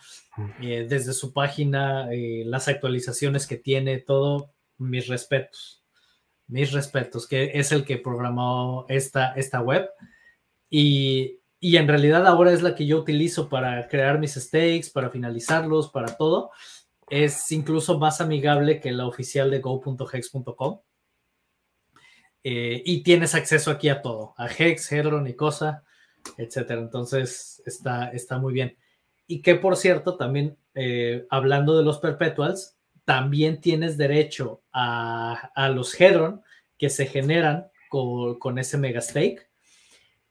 [0.61, 5.85] eh, desde su página, eh, las actualizaciones que tiene, todo, mis respetos
[6.47, 9.89] mis respetos, que es el que programó esta, esta web.
[10.69, 11.39] Y,
[11.73, 16.15] en realidad ahora es la que yo utilizo para crear mis stakes, para finalizarlos, para
[16.15, 16.51] todo.
[17.09, 20.79] Es incluso más amigable que la oficial de go.hex.com.
[22.43, 25.83] Eh, y tienes acceso aquí a todo, a Hex, Hedron y cosa,
[26.37, 26.81] etcétera.
[26.81, 28.77] Entonces está, está muy bien.
[29.25, 35.99] Y que por cierto, también eh, hablando de los perpetuals, también tienes derecho a, los
[35.99, 36.43] Hedron
[36.77, 39.49] que se generan con, ese mega stake.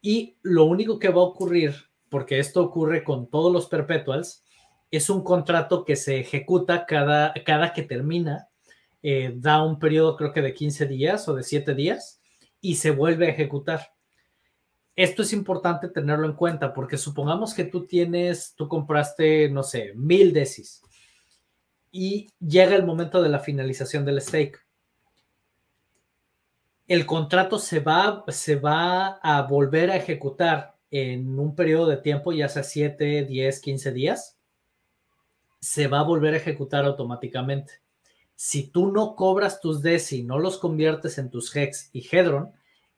[0.05, 1.73] Y lo único que va a ocurrir,
[2.09, 4.45] porque esto ocurre con todos los perpetuals,
[4.91, 8.47] es un contrato que se ejecuta cada, cada que termina,
[9.01, 12.21] eh, da un periodo creo que de 15 días o de 7 días
[12.61, 13.93] y se vuelve a ejecutar.
[14.95, 19.93] Esto es importante tenerlo en cuenta porque supongamos que tú tienes, tú compraste, no sé,
[19.95, 20.83] mil desis
[21.91, 24.64] y llega el momento de la finalización del stake.
[26.87, 32.31] El contrato se va, se va a volver a ejecutar en un periodo de tiempo,
[32.31, 34.37] ya sea 7, 10, 15 días.
[35.59, 37.81] Se va a volver a ejecutar automáticamente.
[38.35, 42.51] Si tú no cobras tus DESI, no los conviertes en tus HEX y Hedron,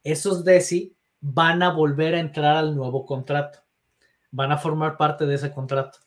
[0.04, 3.60] esos DESI van a volver a entrar al nuevo contrato,
[4.32, 6.00] van a formar parte de ese contrato.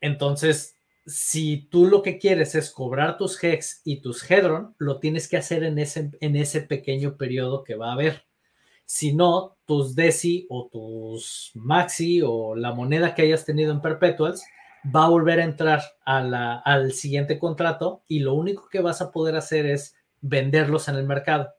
[0.00, 0.73] Entonces,
[1.06, 5.36] si tú lo que quieres es cobrar tus Hex y tus Hedron, lo tienes que
[5.36, 8.24] hacer en ese, en ese pequeño periodo que va a haber.
[8.86, 14.44] Si no, tus DESI o tus Maxi o la moneda que hayas tenido en Perpetuals
[14.94, 19.36] va a volver a entrar al siguiente contrato y lo único que vas a poder
[19.36, 21.54] hacer es venderlos en el mercado.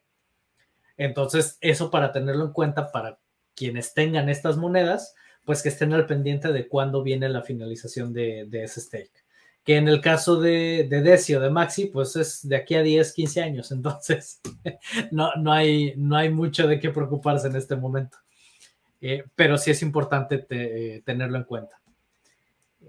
[0.98, 3.20] Entonces, eso para tenerlo en cuenta para
[3.56, 8.48] quienes tengan estas monedas, pues que estén al pendiente de cuándo viene la finalización de,
[8.52, 9.25] ese stake.
[9.66, 12.84] Que en el caso de, de Desi o de Maxi, pues es de aquí a
[12.84, 13.72] 10, 15 años.
[13.74, 14.40] Entonces,
[15.12, 18.18] no, no, hay, no hay mucho de qué preocuparse en este momento.
[19.02, 21.82] Eh, pero sí es importante eh, tenerlo en cuenta.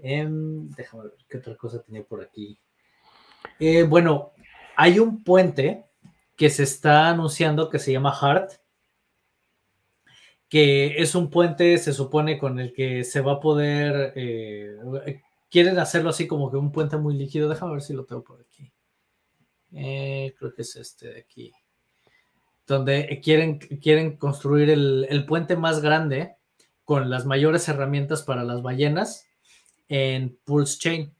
[0.01, 2.59] Em, déjame ver qué otra cosa tenía por aquí.
[3.59, 4.33] Eh, bueno,
[4.75, 5.85] hay un puente
[6.35, 8.51] que se está anunciando que se llama Heart,
[10.49, 14.13] que es un puente, se supone, con el que se va a poder,
[15.49, 18.41] quieren hacerlo así como que un puente muy líquido, déjame ver si lo tengo por
[18.41, 18.71] aquí.
[19.73, 21.51] Eh, creo que es este de aquí,
[22.65, 26.35] donde quieren, quieren construir el, el puente más grande
[26.85, 29.25] con las mayores herramientas para las ballenas
[29.89, 31.13] en Pulse Chain.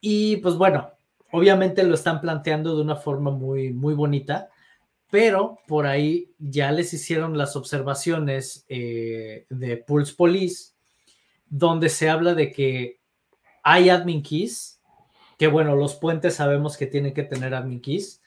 [0.00, 0.90] Y pues bueno,
[1.32, 4.50] obviamente lo están planteando de una forma muy, muy bonita,
[5.10, 10.72] pero por ahí ya les hicieron las observaciones eh, de Pulse Police,
[11.48, 12.95] donde se habla de que
[13.68, 14.80] hay admin keys,
[15.36, 18.22] que bueno, los puentes sabemos que tienen que tener admin keys,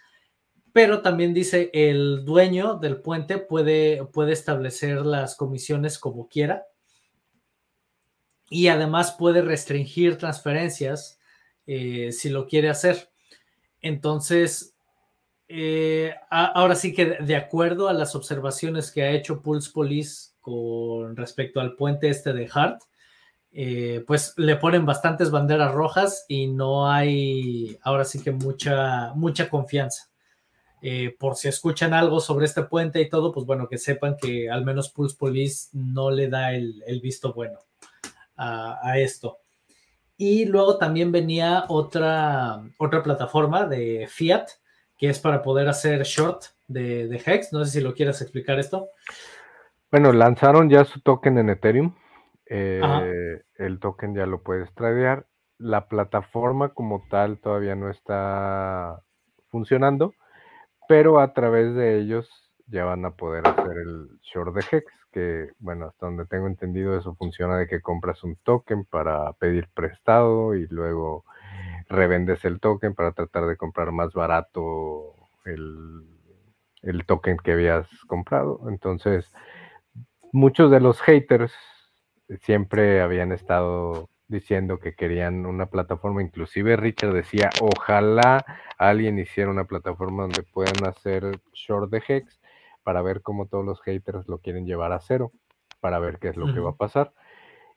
[0.74, 6.66] pero también dice el dueño del puente puede, puede establecer las comisiones como quiera
[8.50, 11.22] y además puede restringir transferencias
[11.68, 13.10] eh, si lo quiere hacer.
[13.80, 14.76] Entonces,
[15.48, 21.16] eh, ahora sí que de acuerdo a las observaciones que ha hecho Pulse Police con
[21.16, 22.82] respecto al puente este de Hart,
[23.52, 29.50] eh, pues le ponen bastantes banderas rojas y no hay ahora sí que mucha, mucha
[29.50, 30.10] confianza.
[31.20, 34.64] por si escuchan algo sobre este puente y todo, pues bueno, que sepan que al
[34.64, 37.60] menos Pulse Police no le da el visto bueno
[38.40, 39.40] a, esto.
[40.18, 44.48] Y luego también venía otra, otra plataforma de Fiat,
[44.98, 47.54] que es para poder hacer short de, Hex.
[47.54, 48.90] No sé si lo quieres explicar esto.
[49.92, 51.96] Bueno, lanzaron ya su token en Ethereum.
[52.50, 55.28] Eh, el token ya lo puedes tradear.
[55.58, 59.04] La plataforma como tal todavía no está
[59.50, 60.14] funcionando,
[60.88, 62.30] pero a través de ellos
[62.68, 66.98] ya van a poder hacer el short de Hex que, bueno, hasta donde tengo entendido,
[66.98, 71.26] eso funciona de que compras un token para pedir prestado y luego
[71.88, 75.16] revendes el token para tratar de comprar más barato
[75.46, 76.04] el,
[76.84, 78.70] el token que habías comprado.
[78.70, 79.32] Entonces,
[80.32, 81.54] muchos de los haters
[82.42, 88.46] siempre habían estado diciendo que querían una plataforma, inclusive Richard decía, ojalá
[88.78, 92.40] alguien hiciera una plataforma donde puedan hacer short de Hex
[92.84, 95.32] para ver cómo todos los haters lo quieren llevar a cero,
[95.80, 97.12] para ver qué es lo que va a pasar.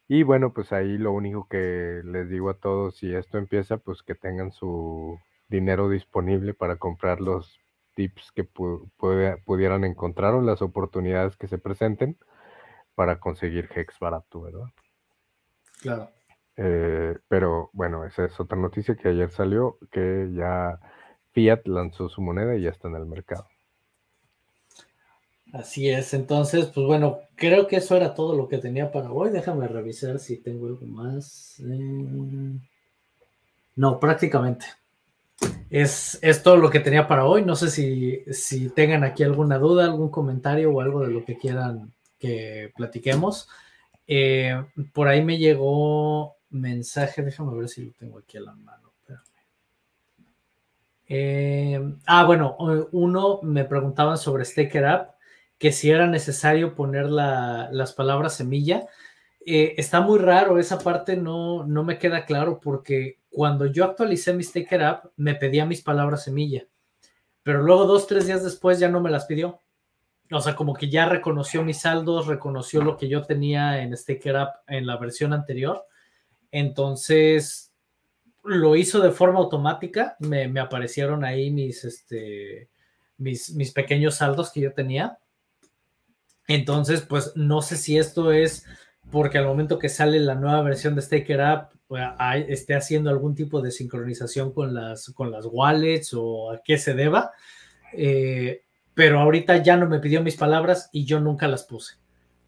[0.08, 4.02] Y bueno, pues ahí lo único que les digo a todos, si esto empieza, pues
[4.02, 5.18] que tengan su
[5.48, 7.58] dinero disponible para comprar los
[7.94, 12.18] tips que pudieran encontrar o las oportunidades que se presenten
[12.94, 14.66] para conseguir Hex barato, ¿verdad?
[15.80, 16.10] Claro.
[16.56, 20.78] Eh, pero bueno, esa es otra noticia que ayer salió, que ya
[21.32, 23.46] Fiat lanzó su moneda y ya está en el mercado.
[25.52, 29.30] Así es, entonces, pues bueno, creo que eso era todo lo que tenía para hoy.
[29.30, 31.60] Déjame revisar si tengo algo más.
[31.60, 32.58] Eh,
[33.76, 34.64] no, prácticamente.
[35.68, 37.44] Es, es, todo lo que tenía para hoy.
[37.44, 41.36] No sé si, si tengan aquí alguna duda, algún comentario o algo de lo que
[41.36, 41.92] quieran
[42.22, 43.48] que platiquemos.
[44.06, 48.92] Eh, por ahí me llegó mensaje, déjame ver si lo tengo aquí a la mano.
[51.14, 52.56] Eh, ah, bueno,
[52.92, 55.14] uno me preguntaban sobre Staker App
[55.58, 58.86] que si era necesario poner las palabras semilla.
[59.44, 64.32] Eh, está muy raro, esa parte no, no me queda claro porque cuando yo actualicé
[64.32, 66.66] mi Staker App me pedía mis palabras semilla,
[67.42, 69.60] pero luego dos, tres días después ya no me las pidió.
[70.32, 74.36] O sea, como que ya reconoció mis saldos, reconoció lo que yo tenía en Staker
[74.36, 75.84] App en la versión anterior.
[76.50, 77.72] Entonces,
[78.42, 80.16] lo hizo de forma automática.
[80.20, 82.70] Me, aparecieron ahí mis, este,
[83.18, 85.18] mis, mis pequeños saldos que yo tenía
[86.48, 88.66] entonces, pues no sé si esto es
[89.10, 92.02] porque al momento que sale la nueva versión de Staker App pues,
[92.48, 96.94] esté haciendo algún tipo de sincronización con las, con las wallets o a qué se
[96.94, 97.32] deba.
[97.92, 98.62] Eh,
[98.94, 101.96] pero ahorita ya no me pidió mis palabras y yo nunca las puse.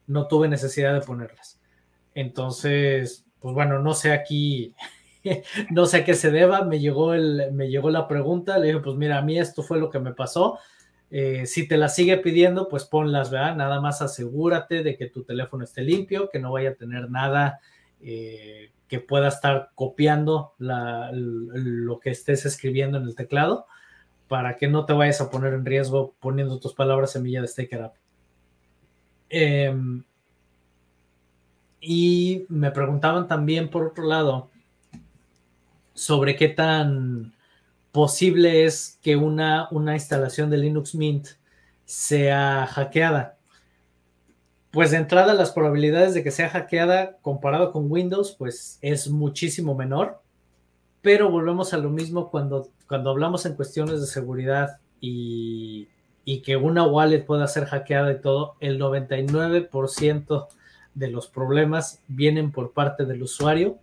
[0.07, 1.61] No tuve necesidad de ponerlas.
[2.15, 4.75] Entonces, pues bueno, no sé aquí,
[5.71, 6.63] no sé a qué se deba.
[6.65, 9.79] Me llegó, el, me llegó la pregunta, le dije, pues mira, a mí esto fue
[9.79, 10.59] lo que me pasó.
[11.11, 13.57] Eh, si te la sigue pidiendo, pues ponlas, ¿verdad?
[13.57, 17.61] Nada más asegúrate de que tu teléfono esté limpio, que no vaya a tener nada
[18.01, 23.67] eh, que pueda estar copiando lo que estés escribiendo en el teclado
[24.29, 27.83] para que no te vayas a poner en riesgo poniendo tus palabras semilla de Staker
[27.83, 27.93] Up.
[29.29, 30.05] Em,
[31.81, 34.49] y me preguntaban también, por otro lado,
[35.93, 37.35] sobre qué tan
[37.93, 41.29] posible es que una, una instalación de Linux Mint
[41.85, 43.37] sea hackeada.
[44.71, 49.75] Pues de entrada las probabilidades de que sea hackeada comparado con Windows, pues es muchísimo
[49.77, 50.21] menor.
[51.03, 55.89] Pero volvemos a lo mismo cuando cuando hablamos en cuestiones de seguridad y,
[56.43, 60.49] que una wallet pueda ser hackeada y todo, el 99%
[60.95, 63.79] de los problemas vienen por parte del usuario,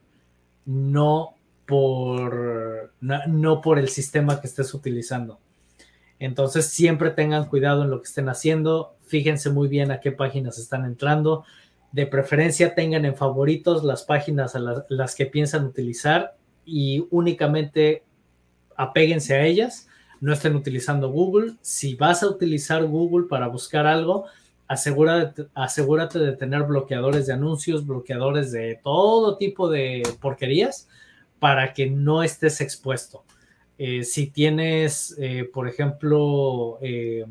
[0.66, 5.40] no por, no, por el sistema que estés utilizando.
[6.20, 10.60] Entonces siempre tengan cuidado en lo que estén haciendo, fíjense muy bien a qué páginas
[10.60, 11.44] están entrando,
[11.92, 18.04] de preferencia tengan en favoritos las páginas a las que piensan utilizar y únicamente
[18.76, 19.88] apéguense a ellas,
[20.20, 21.54] no estén utilizando Google.
[21.62, 24.26] Si vas a utilizar Google para buscar algo,
[24.68, 30.88] asegúrate, asegúrate de tener bloqueadores de anuncios, bloqueadores de todo tipo de porquerías
[31.40, 33.24] para que no estés expuesto.
[33.78, 37.26] Eh, si tienes, eh, por ejemplo, eh,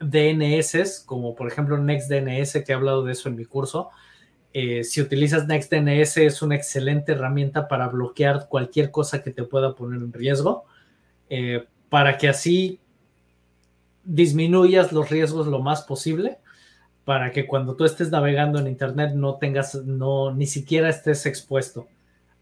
[0.00, 3.90] DNS, como por ejemplo NextDNS, que he hablado de eso en mi curso,
[4.84, 10.00] si utilizas NextDNS es una excelente herramienta para bloquear cualquier cosa que te pueda poner
[10.00, 10.64] en riesgo.
[11.28, 12.80] Eh, para que así
[14.04, 16.38] disminuyas los riesgos lo más posible,
[17.04, 21.88] para que cuando tú estés navegando en Internet no tengas, no, ni siquiera estés expuesto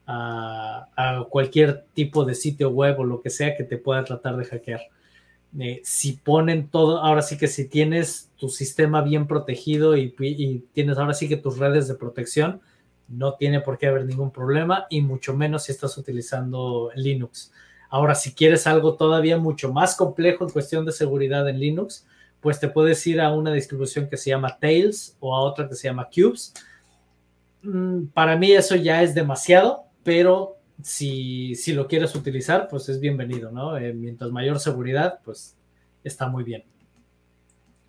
[0.07, 4.45] a, cualquier tipo de sitio web o lo que sea que te pueda tratar de
[4.45, 4.81] hackear.
[5.59, 10.59] Eh, si ponen todo, ahora sí que si tienes tu sistema bien protegido y, y,
[10.73, 12.61] tienes ahora sí que tus redes de protección,
[13.09, 17.53] no tiene por qué haber ningún problema y mucho menos si estás utilizando Linux.
[17.91, 22.07] Ahora, si quieres algo todavía mucho más complejo en cuestión de seguridad en Linux,
[22.41, 25.75] pues te puedes ir a una distribución que se llama Tails o a otra que
[25.75, 26.55] se llama Cubes.
[27.63, 33.51] Mm, para mí eso ya es demasiado, pero si, lo quieres utilizar, pues es bienvenido,
[33.51, 33.77] ¿no?
[33.77, 35.57] Eh, mientras mayor seguridad, pues
[36.05, 36.65] está muy bien.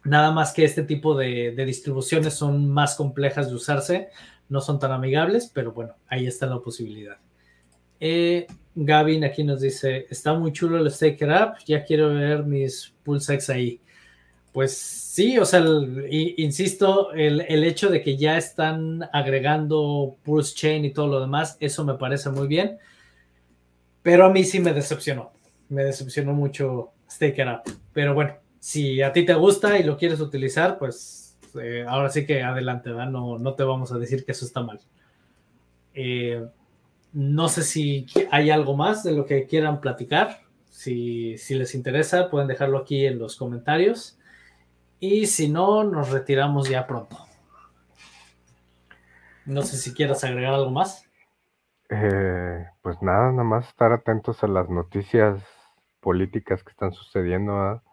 [0.04, 4.10] Nada más que este tipo de, de, distribuciones son más complejas de usarse,
[4.50, 7.18] no son tan amigables, pero bueno, ahí está la posibilidad.
[8.00, 12.94] Eh, Gavin aquí nos dice, está muy chulo el Staker App, ya quiero ver mis
[13.04, 13.80] Pulsex ahí.
[14.54, 15.66] Pues sí, o sea,
[16.10, 21.84] insisto, el, hecho de que ya están agregando Pulse Chain y todo lo demás, eso
[21.84, 22.78] me parece muy bien.
[24.04, 25.32] Pero a mí sí me decepcionó.
[25.70, 27.68] Me decepcionó mucho Staker App.
[27.94, 32.26] Pero bueno, si a ti te gusta y lo quieres utilizar, pues eh, ahora sí
[32.26, 34.80] que adelante, No, no te vamos a decir que eso está mal.
[35.96, 36.46] Eh,
[37.12, 40.42] no sé si hay algo más de lo que quieran platicar.
[40.70, 44.18] Si, les interesa, pueden dejarlo aquí en los comentarios.
[45.06, 47.18] Y si no, nos retiramos ya pronto.
[49.46, 51.06] No sé si quieras agregar algo más.
[51.90, 55.44] Eh, pues nada, nada más estar atentos a las noticias
[56.00, 57.60] políticas que están sucediendo.
[57.60, 57.84] ¿ah?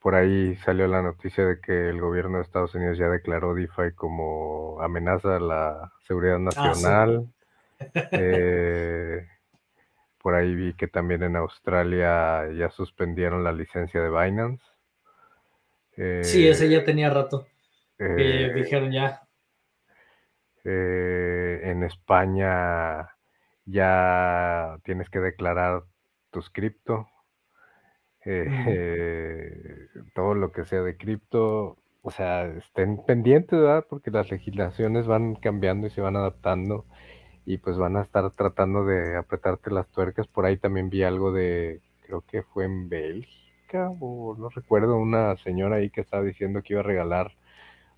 [0.00, 3.92] Por ahí salió la noticia de que el gobierno de Estados Unidos ya declaró DeFi
[3.94, 7.28] como amenaza a la seguridad ah, nacional.
[8.12, 9.26] Eh,
[10.22, 14.71] por ahí vi que también en Australia ya suspendieron la licencia de Binance.
[16.22, 17.46] Sí, ese ya tenía rato.
[17.98, 19.22] Eh, dijeron ya.
[20.64, 23.08] Eh, en España
[23.64, 25.82] ya tienes que declarar
[26.30, 27.08] tus cripto.
[30.14, 33.86] todo lo que sea de cripto, o sea, estén pendientes, ¿verdad?
[33.88, 36.86] Porque las legislaciones van cambiando y se van adaptando
[37.44, 40.26] y pues van a estar tratando de apretarte las tuercas.
[40.26, 43.41] Por ahí también vi algo de, creo que fue en Bélgica,
[43.78, 47.32] o no recuerdo, una señora ahí que estaba diciendo que iba a regalar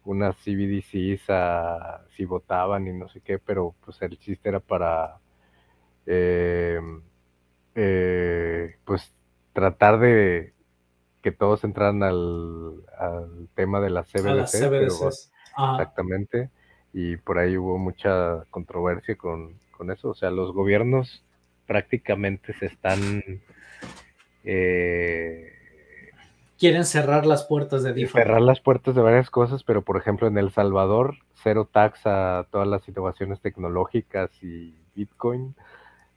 [0.04, 5.18] unas CBDCs a, si votaban y no sé qué, pero pues el chiste era para,
[6.06, 6.80] eh,
[7.74, 9.14] eh, pues
[9.52, 10.52] tratar de
[11.22, 12.82] que todos entraran al,
[13.54, 15.30] tema de las CBDCs.
[15.72, 16.50] exactamente
[16.94, 19.58] y por ahí hubo mucha controversia con,
[19.92, 20.10] eso.
[20.10, 21.22] O sea, los gobiernos
[21.66, 23.22] prácticamente se están...
[24.44, 25.52] Eh,
[26.64, 28.12] quieren cerrar las puertas de DeFi.
[28.12, 32.46] Cerrar las puertas de varias cosas, pero por ejemplo en El Salvador, cero tax a
[32.50, 35.54] todas las innovaciones tecnológicas y Bitcoin.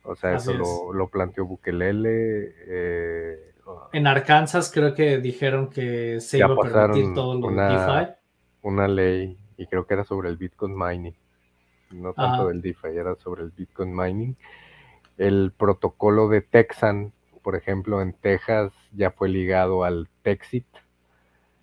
[0.03, 0.53] O sea, eso
[0.93, 2.55] lo, planteó Bukelele.
[2.65, 3.53] Eh,
[3.91, 8.13] en Arkansas creo que dijeron que se iba a permitir todo lo una, DeFi.
[8.61, 11.15] Una ley, y creo que era sobre el Bitcoin mining.
[11.91, 14.37] No tanto del DeFi, era sobre el Bitcoin mining.
[15.17, 17.11] El protocolo de Texan,
[17.41, 20.65] por ejemplo, en Texas ya fue ligado al Texit.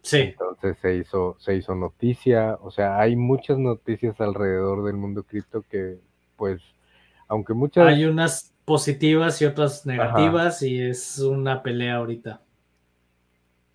[0.01, 0.21] Sí.
[0.21, 2.57] Entonces se hizo, se hizo noticia.
[2.63, 5.99] O sea, hay muchas noticias alrededor del mundo cripto que,
[6.37, 6.63] pues,
[7.29, 7.87] aunque muchas...
[7.87, 12.41] Hay unas positivas y otras negativas y es una pelea ahorita.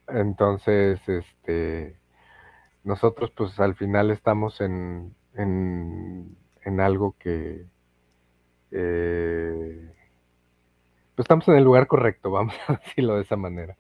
[0.07, 1.95] Entonces, este,
[2.83, 7.67] nosotros pues al final estamos en, en, algo que...
[8.71, 9.91] Eh,
[11.13, 13.77] pues estamos en el lugar correcto, vamos a decirlo de esa manera.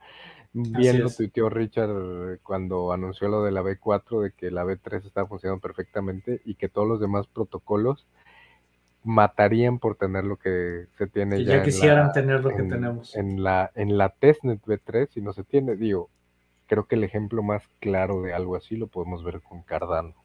[0.51, 5.27] Viendo tu tío Richard cuando anunció lo de la B4, de que la B3 estaba
[5.27, 8.07] funcionando perfectamente y que todos los demás protocolos
[9.03, 11.63] matarían por tener lo que se tiene ya.
[11.63, 13.15] quisieran tener lo que tenemos.
[13.15, 16.09] En la, en la testnet B3, si no se tiene, digo,
[16.67, 20.15] creo que el ejemplo más claro de algo así lo podemos ver con Cardano.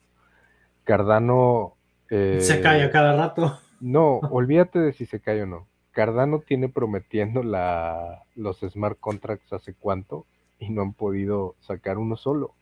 [0.85, 1.77] Cardano.
[2.09, 3.59] se cae a eh, cada rato.
[3.81, 5.67] No, olvídate de si se cae o no.
[5.95, 10.27] Cardano tiene prometiendo la, los smart contracts hace cuánto
[10.59, 12.55] y no han podido sacar uno solo.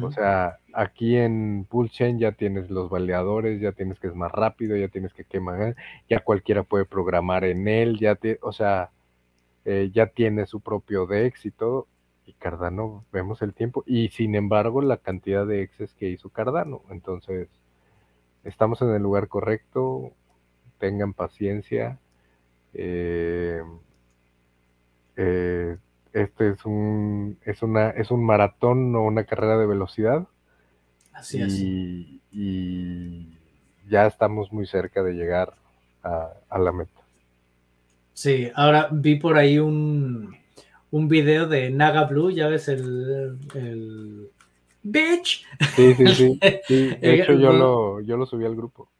[0.00, 4.76] O sea, aquí en Chain ya tienes los validadores, ya tienes que es más rápido,
[4.76, 5.74] ya tienes que quemar,
[6.08, 8.90] ya cualquiera puede programar en él, ya te, o sea,
[9.64, 11.88] eh, ya tiene su propio DEX y todo.
[12.26, 13.82] Y Cardano, vemos el tiempo.
[13.84, 16.82] Y sin embargo, la cantidad de exes que hizo Cardano.
[16.90, 17.48] Entonces,
[18.44, 20.12] estamos en el lugar correcto,
[20.82, 22.00] tengan paciencia.
[22.74, 23.62] Eh,
[25.16, 25.76] eh,
[26.12, 30.26] este es un, es una, es un maratón o una carrera de velocidad.
[31.12, 31.60] Así y, es.
[32.32, 33.38] Y
[33.88, 35.54] ya estamos muy cerca de llegar
[36.02, 37.00] a, la meta.
[38.12, 40.34] Sí, ahora vi por ahí un,
[40.90, 44.30] un video de Naga Blue, ya ves el, el
[44.82, 45.46] bitch.
[45.76, 46.40] Sí, sí, sí.
[47.00, 48.91] De hecho, yo lo, yo lo subí al grupo.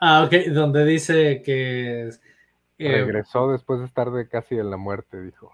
[0.00, 2.10] Ah, ok, donde dice que...
[2.78, 5.50] Eh, Regresó después de estar de casi en la muerte, dijo.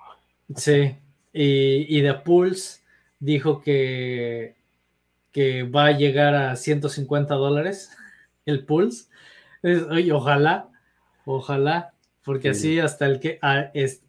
[0.54, 0.96] Sí,
[1.32, 2.80] y, y The Pulse
[3.18, 4.54] dijo que,
[5.32, 7.90] que va a llegar a 150 dólares
[8.46, 9.06] el Pulse.
[9.62, 10.68] oye, ojalá,
[11.24, 11.94] ojalá,
[12.24, 13.38] porque así hasta el que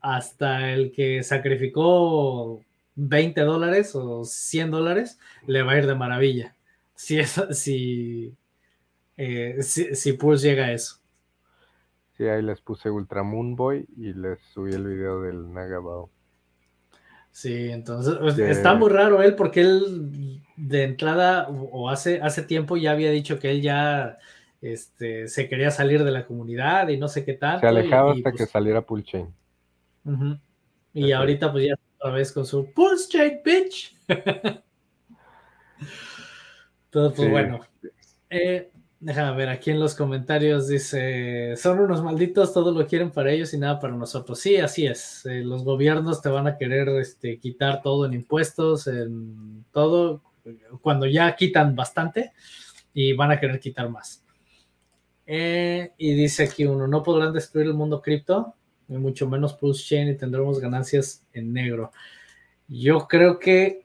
[0.01, 2.61] hasta el que sacrificó
[2.95, 6.55] 20 dólares o 100 dólares le va a ir de maravilla.
[6.95, 8.33] Si, es, si,
[9.17, 10.97] eh, si, Pulse llega a eso.
[12.17, 16.09] Sí, ahí les puse Ultra Moon Boy y les subí el video del Nagabao.
[17.31, 22.77] Sí, entonces pues, está muy raro él porque él de entrada o hace, hace tiempo
[22.77, 24.17] ya había dicho que él ya
[24.61, 27.59] este, se quería salir de la comunidad y no sé qué tal.
[27.59, 29.27] Se alejaba hasta que pues saliera Pulse
[30.93, 33.95] Y ahorita pues ya otra vez con su Pulse bitch.
[36.89, 37.59] Todo pues bueno.
[38.29, 38.71] Eh,
[39.05, 43.53] Déjame ver, aquí en los comentarios dice, son unos malditos, todo lo quieren para ellos
[43.53, 44.39] y nada para nosotros.
[44.39, 45.27] Sí, así es.
[45.27, 50.23] Eh, los gobiernos te van a querer este, quitar todo en impuestos, en todo,
[50.81, 52.31] cuando ya quitan bastante
[52.95, 54.23] y van a querer quitar más.
[55.27, 58.55] Eh, y dice aquí uno, no podrán destruir el mundo cripto,
[58.87, 61.91] ni mucho menos Pulse Chain y tendremos ganancias en negro.
[62.67, 63.84] Yo creo que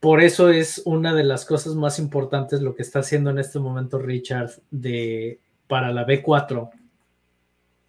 [0.00, 3.58] por eso es una de las cosas más importantes lo que está haciendo en este
[3.58, 6.70] momento Richard de, para la B4,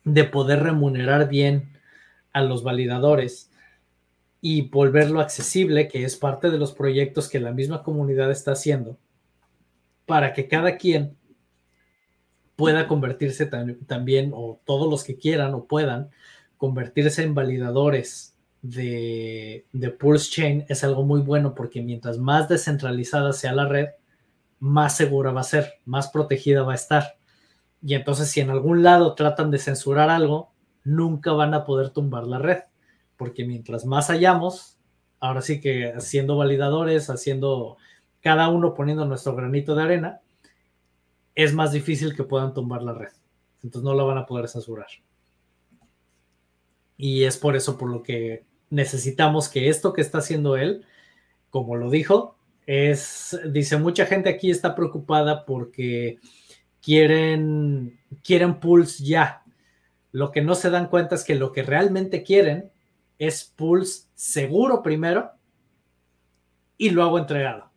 [0.03, 1.71] de poder remunerar bien
[2.33, 3.49] a los validadores
[4.41, 8.97] y volverlo accesible, que es parte de los proyectos que la misma comunidad está haciendo,
[10.05, 11.15] para que cada quien
[12.57, 16.09] pueda convertirse también, o todos los que quieran o puedan,
[16.57, 19.65] convertirse en validadores de,
[19.99, 23.89] Pulse Chain es algo muy bueno porque mientras más descentralizada sea la red,
[24.59, 27.15] más segura va a ser, más protegida va a estar.
[27.81, 30.51] Y entonces si en algún lado tratan de censurar algo,
[30.83, 32.59] nunca van a poder tumbar la red,
[33.17, 34.77] porque mientras más hayamos,
[35.19, 37.77] ahora sí que haciendo validadores, haciendo
[38.21, 40.21] cada uno poniendo nuestro granito de arena,
[41.33, 43.11] es más difícil que puedan tumbar la red.
[43.63, 44.87] Entonces no la van a poder censurar.
[46.97, 50.83] Y es por eso por lo que necesitamos que esto que está haciendo él,
[51.51, 52.35] como lo dijo,
[52.65, 56.17] es, dice, mucha gente aquí está preocupada porque
[56.81, 59.43] quieren, quieren Pulse ya.
[60.11, 62.71] Lo que no se dan cuenta es que lo que realmente quieren
[63.19, 65.31] es Pulse seguro primero
[66.81, 67.69] y lo hago entregado.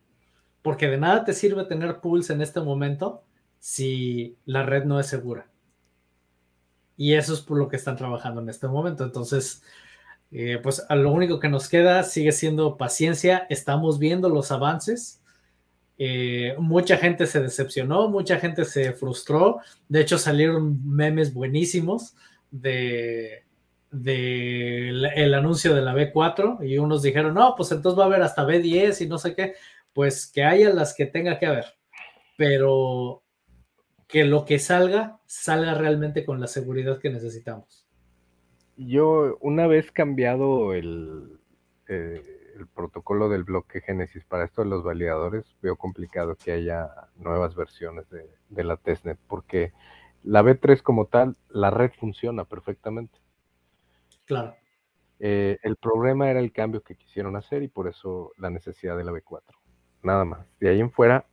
[0.62, 3.23] Porque de nada te sirve tener pools en este momento
[3.59, 5.51] si la red no es segura.
[6.97, 9.05] Y eso es por lo que están trabajando en este momento.
[9.05, 9.62] Entonces,
[10.36, 13.47] eh, pues lo único que nos queda sigue siendo paciencia.
[13.51, 15.23] Estamos viendo los avances.
[15.97, 19.61] Eh, mucha gente se decepcionó, mucha gente se frustró.
[19.89, 22.16] De hecho, salieron memes buenísimos
[22.51, 23.44] de
[23.93, 28.44] el anuncio de la B4 y unos dijeron, no, pues entonces va a haber hasta
[28.44, 29.55] B10 y no sé qué.
[29.93, 31.66] Pues que haya las que tenga que haber.
[32.36, 33.23] Pero
[34.09, 37.84] que lo que salga, salga realmente con la seguridad que necesitamos.
[38.77, 41.39] Yo, una vez cambiado el,
[41.89, 42.23] eh,
[42.57, 47.55] el protocolo del bloque Génesis para esto de los validadores, veo complicado que haya nuevas
[47.55, 49.73] versiones de, de la testnet, porque
[50.23, 53.19] la B3 como tal, la red funciona perfectamente.
[54.25, 54.55] Claro.
[55.21, 59.05] Eh, el problema era el cambio que quisieron hacer y por eso la necesidad de
[59.05, 59.43] la B4.
[60.03, 60.47] Nada más.
[60.59, 61.27] De ahí en fuera,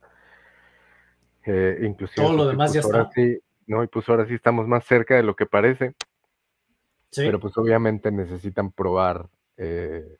[1.44, 2.26] eh, inclusive.
[2.26, 3.14] Todo lo demás ya pues ahora está.
[3.14, 5.94] Sí, no, y pues ahora sí estamos más cerca de lo que parece.
[7.12, 7.22] Sí.
[7.26, 9.28] Pero pues obviamente necesitan probar,
[9.58, 10.16] eh,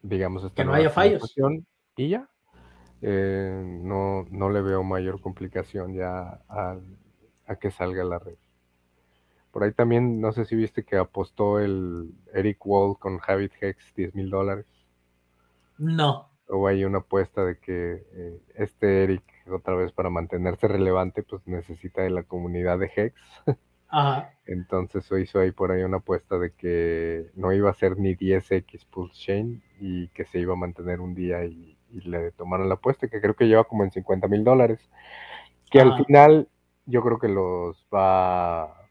[0.00, 1.34] digamos, esta Que no haya fallos.
[1.96, 2.30] Y ya.
[3.02, 6.78] Eh, no, no le veo mayor complicación ya a,
[7.60, 8.36] que salga la red.
[9.50, 13.92] Por ahí también, no sé si viste que apostó el Eric Wall con Javid Hex
[13.96, 14.66] 10 mil dólares.
[15.78, 16.30] No.
[16.46, 21.44] Hubo ahí una apuesta de que eh, este Eric, otra vez para mantenerse relevante, pues
[21.48, 23.14] necesita de la comunidad de Hex.
[23.90, 24.30] Ajá.
[24.46, 28.84] Entonces hizo ahí por ahí una apuesta de que no iba a ser ni 10x
[28.86, 32.74] Pulse Chain y que se iba a mantener un día y, y le tomaron la
[32.74, 34.80] apuesta, que creo que lleva como en 50 mil dólares.
[35.70, 36.48] Que al final
[36.86, 38.88] yo creo que los va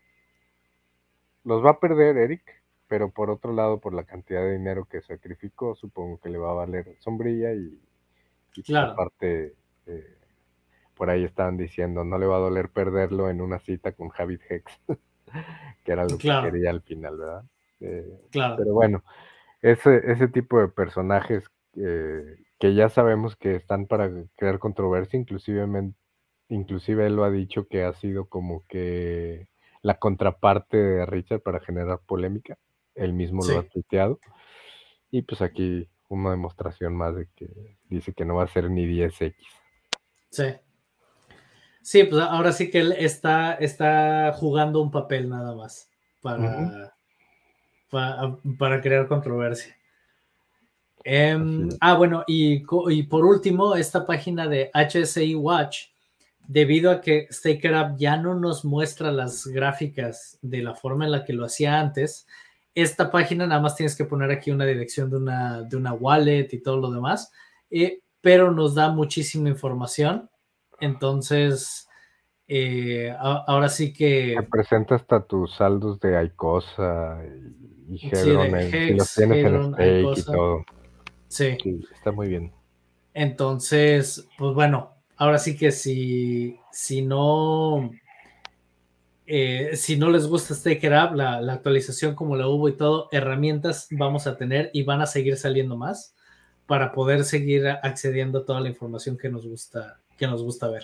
[1.43, 2.43] los va a perder Eric,
[2.87, 6.51] pero por otro lado, por la cantidad de dinero que sacrificó, supongo que le va
[6.51, 7.79] a valer sombrilla y,
[8.55, 8.91] y Claro.
[8.91, 9.55] aparte
[9.87, 10.17] eh,
[10.99, 14.41] por ahí estaban diciendo no le va a doler perderlo en una cita con Javid
[14.49, 14.65] Hex,
[15.85, 16.45] que era lo Claro.
[16.45, 17.43] que quería al final, ¿verdad?
[17.79, 18.55] Eh, Claro.
[18.57, 19.03] pero bueno,
[19.61, 21.45] ese, ese tipo de personajes
[21.77, 25.65] eh, que ya sabemos que están para crear controversia, inclusive,
[26.49, 29.47] inclusive él lo ha dicho que ha sido como que
[29.81, 32.57] la contraparte de Richard para generar polémica,
[32.95, 33.53] él mismo Sí.
[33.53, 34.19] lo ha tuiteado,
[35.11, 38.85] y pues aquí una demostración más de que dice que no va a ser ni
[38.85, 39.33] 10x.
[40.31, 40.43] Sí.
[41.89, 45.89] Sí, pues ahora sí que él está, está jugando un papel nada más
[46.21, 46.93] para,
[47.89, 49.75] para, para crear controversia.
[51.03, 55.87] Em, ah, bueno, y, y por último, esta página de HSI Watch,
[56.47, 61.11] debido a que Staker App ya no nos muestra las gráficas de la forma en
[61.11, 62.27] la que lo hacía antes,
[62.75, 66.49] esta página nada más tienes que poner aquí una dirección de una, de una wallet
[66.51, 67.31] y todo lo demás,
[67.71, 70.29] eh, pero nos da muchísima información.
[70.81, 71.87] Entonces,
[72.47, 74.35] eh, a- ahora sí que...
[74.37, 79.13] Te presenta hasta tus saldos de Icosa y, y Sí, Hedron, de en- si los
[79.13, 80.65] tienes Hedron, en stake y todo.
[81.27, 81.57] Sí.
[81.61, 82.51] Sí, está muy bien.
[83.13, 87.91] Entonces, pues bueno, ahora sí que si, si no,
[89.25, 93.09] eh, si no les gusta Staker App, la, la actualización como la hubo y todo,
[93.11, 96.15] herramientas vamos a tener y van a seguir saliendo más
[96.65, 100.83] para poder seguir accediendo a toda la información que nos gusta, que nos gusta ver.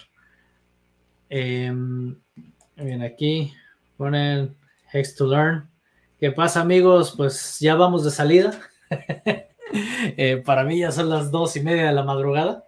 [1.30, 2.18] Em,
[2.78, 3.54] bien, aquí
[3.98, 4.56] ponen
[4.92, 5.70] Hex to Learn.
[6.20, 7.14] ¿Qué pasa, amigos?
[7.16, 8.60] Pues ya vamos de salida.
[10.16, 12.66] Eh, para mí ya son las dos y media de la madrugada.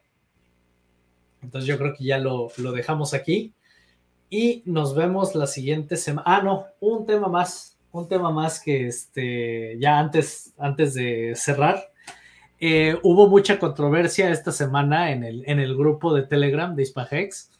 [1.41, 3.53] Entonces yo creo que ya lo, lo dejamos aquí.
[4.29, 6.23] Y nos vemos la siguiente semana.
[6.25, 7.77] Ah, no, un tema más.
[7.91, 11.91] Un tema más que este, ya antes, antes de cerrar.
[12.59, 17.51] Eh, hubo mucha controversia esta semana en el, en el grupo de Telegram de Hispahex.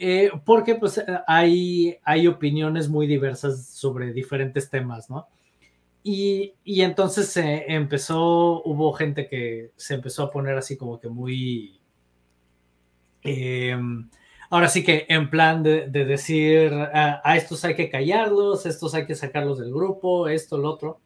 [0.00, 5.26] Eh, porque pues hay, hay opiniones muy diversas sobre diferentes temas, ¿no?
[6.04, 11.08] Y, y entonces se empezó, hubo gente que se empezó a poner así como que
[11.08, 11.80] muy...
[13.24, 13.76] eh,
[14.50, 18.94] ahora sí que en plan de, de decir, a, a, estos hay que callarlos, estos
[18.94, 21.00] hay que sacarlos del grupo, esto, lo otro.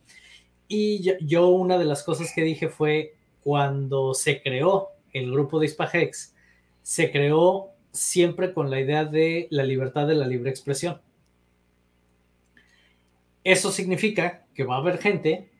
[0.74, 5.66] Y yo, una de las cosas que dije fue cuando se creó el grupo de
[5.66, 6.34] Hispahex,
[6.80, 10.98] se creó siempre con la idea de la libertad de la libre expresión.
[13.44, 15.50] Eso significa que va a haber gente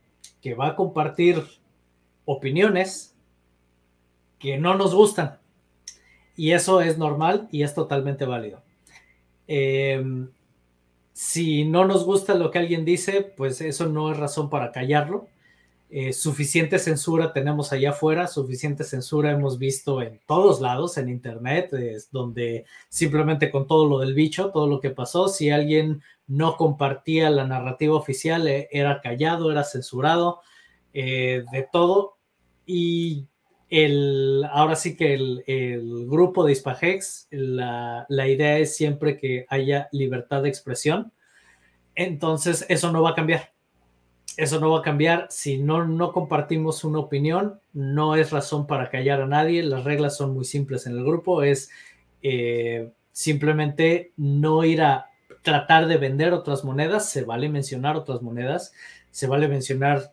[0.41, 1.45] que va a compartir
[2.25, 3.15] opiniones
[4.39, 5.41] que no nos gustan.
[6.37, 8.63] Y eso es normal y es totalmente válido.
[9.47, 10.03] Eh,
[11.13, 15.29] si no nos gusta lo que alguien dice, pues eso no es razón para callarlo.
[15.91, 21.73] eh, suficiente censura tenemos allá afuera, suficiente censura hemos visto en todos lados, en internet,
[21.75, 26.57] es donde simplemente con todo lo del bicho, todo lo que pasó, si alguien no
[26.57, 30.41] compartía la narrativa oficial, eh, era callado, era censurado,
[30.95, 32.17] eh, de todo.
[32.67, 33.27] Y
[33.73, 39.89] el, ahora sí que el, grupo de Hispagex, la, la idea es siempre que haya
[39.93, 41.13] libertad de expresión.
[41.95, 43.53] Entonces, eso no va a cambiar
[44.37, 45.27] eso no va a cambiar.
[45.31, 49.63] Si no, no compartimos una opinión, no es razón para callar a nadie.
[49.63, 51.43] Las reglas son muy simples en el grupo.
[51.43, 51.71] Es
[52.23, 55.07] eh, simplemente no ir a
[55.43, 57.11] tratar de vender otras monedas.
[57.11, 58.73] Se vale mencionar otras monedas.
[59.11, 60.13] Se vale mencionar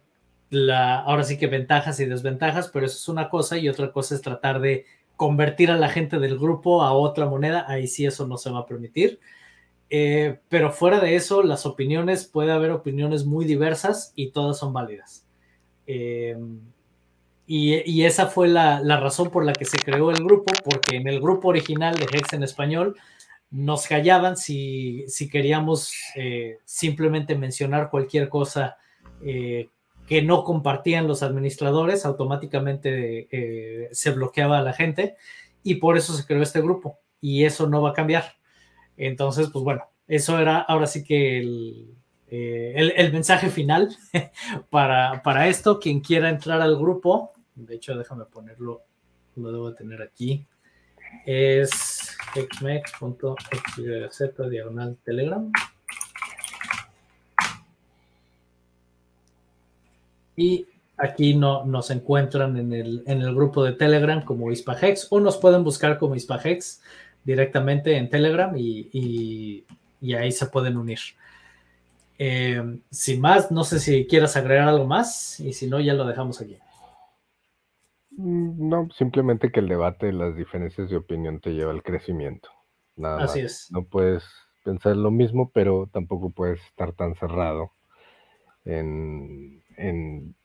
[0.49, 4.15] la, ahora sí que ventajas y desventajas, pero eso es una cosa y otra cosa
[4.15, 4.85] es tratar de
[5.15, 7.65] convertir a la gente del grupo a otra moneda.
[7.67, 9.19] Ahí sí eso no se va a permitir.
[9.89, 14.71] Eh, pero fuera de eso, las opiniones, puede haber opiniones muy diversas y todas son
[14.73, 15.25] válidas.
[15.87, 16.37] Eh,
[17.47, 21.19] y, esa fue la, razón por la que se creó el grupo, porque en el
[21.19, 22.95] grupo original de Hex en español
[23.49, 28.77] nos callaban si, queríamos eh, simplemente mencionar cualquier cosa
[30.09, 35.15] que no compartían los administradores, automáticamente se bloqueaba a la gente
[35.63, 38.35] y por eso se creó este grupo y eso no va a cambiar.
[38.97, 41.95] Entonces, pues bueno, eso era ahora sí que el,
[42.27, 43.95] eh, mensaje final
[44.69, 45.79] para, para, esto.
[45.79, 48.83] Quien quiera entrar al grupo, de hecho, déjame ponerlo,
[49.35, 50.45] lo debo tener aquí.
[51.25, 55.51] Es xmex.xyz diagonal telegram.
[60.39, 65.19] Y aquí no, nos encuentran en el, en el grupo de Telegram como Hispahex o
[65.19, 66.81] nos pueden buscar como Hispahex
[67.25, 69.65] directamente en Telegram y,
[70.17, 70.99] ahí se pueden unir.
[72.17, 76.07] Eh, sin más, no sé si quieras agregar algo más y si no, ya lo
[76.07, 76.57] dejamos aquí.
[78.11, 82.49] Mm, no, simplemente que el debate, las diferencias de opinión te lleva al crecimiento.
[82.95, 83.69] Nada Así es.
[83.71, 84.23] No puedes
[84.63, 87.73] pensar lo mismo, pero tampoco puedes estar tan cerrado
[88.63, 90.35] en, en,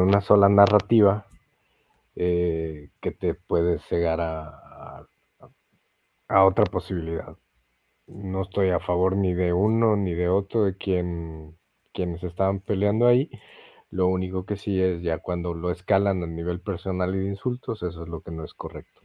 [0.00, 1.26] una sola narrativa
[2.16, 5.06] eh, que te puede cegar a,
[6.28, 7.36] a otra posibilidad.
[8.06, 11.56] No estoy a favor ni de uno ni de otro de quien,
[11.92, 13.30] quienes estaban peleando ahí.
[13.90, 17.82] Lo único que sí es ya cuando lo escalan a nivel personal y de insultos,
[17.82, 19.00] eso es lo que no es correcto.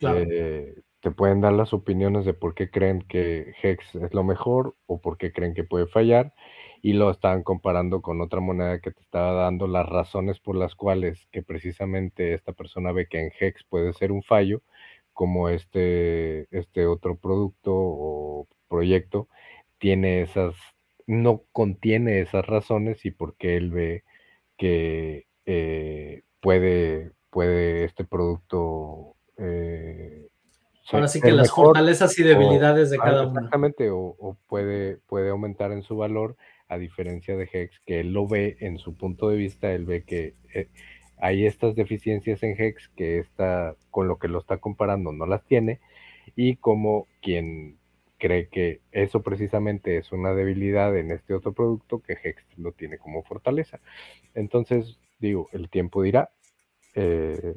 [0.00, 4.76] Eh, te pueden dar las opiniones de por qué creen que Hex es lo mejor
[4.86, 6.32] o por qué creen que puede fallar
[6.82, 10.74] y lo estaban comparando con otra moneda que te estaba dando las razones por las
[10.74, 14.62] cuales que precisamente esta persona ve que en Hex puede ser un fallo
[15.12, 19.28] como este, este otro producto o proyecto
[19.78, 20.54] tiene esas,
[21.06, 24.04] no contiene esas razones y porque él ve
[24.56, 30.28] que eh, puede, puede este producto eh,
[30.92, 33.32] Ahora sí que las fortalezas y debilidades de cada uno.
[33.32, 36.36] Exactamente, o, puede, puede aumentar en su valor,
[36.68, 40.04] a diferencia de Hex, que él lo ve en su punto de vista, él ve
[40.04, 40.68] que eh,
[41.16, 45.44] hay estas deficiencias en Hex que está con lo que lo está comparando no las
[45.44, 45.80] tiene
[46.36, 47.78] y como quien
[48.18, 52.98] cree que eso precisamente es una debilidad en este otro producto que Hex lo tiene
[52.98, 53.80] como fortaleza.
[54.34, 56.30] Entonces, digo, el tiempo dirá
[56.94, 57.56] eh,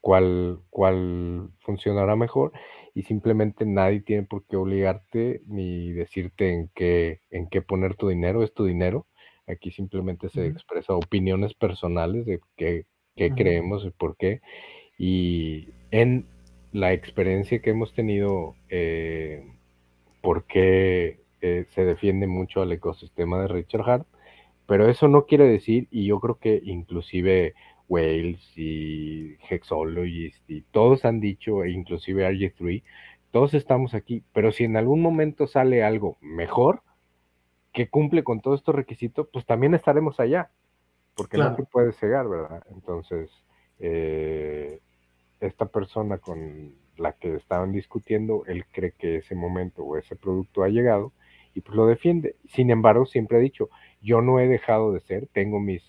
[0.00, 2.52] cuál, cuál funcionará mejor
[2.94, 8.08] y simplemente nadie tiene por qué obligarte ni decirte en qué, en qué poner tu
[8.08, 9.06] dinero, es tu dinero.
[9.46, 14.40] Aquí simplemente se expresa opiniones personales de qué, creemos y por qué.
[14.98, 16.26] Y en
[16.72, 19.44] la experiencia que hemos tenido, eh,
[20.20, 24.06] por qué eh, se defiende mucho al ecosistema de Richard Hart,
[24.66, 27.54] pero eso no quiere decir, y yo creo que inclusive
[27.90, 32.82] Wales y Hexologist y todos han dicho, e inclusive RG3,
[33.32, 36.82] todos estamos aquí, pero si en algún momento sale algo mejor,
[37.72, 40.50] que cumple con todos estos requisitos, pues también estaremos allá,
[41.16, 42.64] porque no te puedes cegar, ¿verdad?
[42.70, 43.28] Entonces,
[43.80, 44.80] eh,
[45.40, 50.62] esta persona con la que estaban discutiendo, él cree que ese momento o ese producto
[50.62, 51.12] ha llegado
[51.54, 52.36] y pues lo defiende.
[52.48, 53.68] Sin embargo, siempre he dicho,
[54.00, 55.82] yo no he dejado de ser, tengo mis,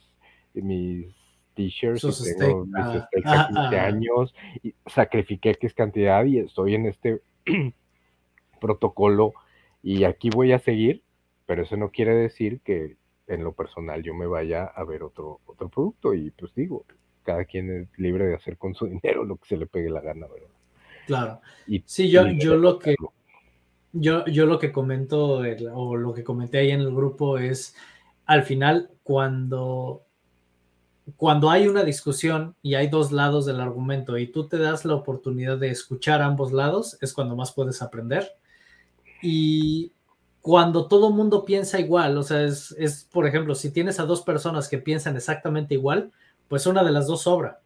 [0.54, 1.14] mis
[1.54, 6.86] t-shirts, tengo mis ah, steaks a 15 años, y sacrifiqué X cantidad y estoy en
[6.86, 7.22] este
[8.60, 9.34] protocolo
[9.84, 11.04] y aquí voy a seguir
[11.52, 12.96] pero eso no quiere decir que
[13.28, 16.86] en lo personal yo me vaya a ver otro, otro producto y pues digo,
[17.24, 20.00] cada quien es libre de hacer con su dinero lo que se le pegue la
[20.00, 20.48] gana, ¿verdad?
[21.08, 21.42] Claro.
[21.68, 22.96] Y, sí, yo, yo lo que
[23.92, 25.42] yo, yo lo que comento
[25.74, 27.76] o lo que comenté ahí en el grupo es
[28.26, 30.04] al final, cuando,
[31.18, 34.96] cuando hay una discusión y hay dos lados del argumento y tú te das la
[34.96, 38.34] oportunidad de escuchar ambos lados, es cuando más puedes aprender.
[39.22, 39.92] Y
[40.42, 44.22] cuando todo mundo piensa igual, o sea, es, es, por ejemplo, si tienes a dos
[44.22, 46.12] personas que piensan exactamente igual,
[46.48, 47.62] pues una de las dos sobra.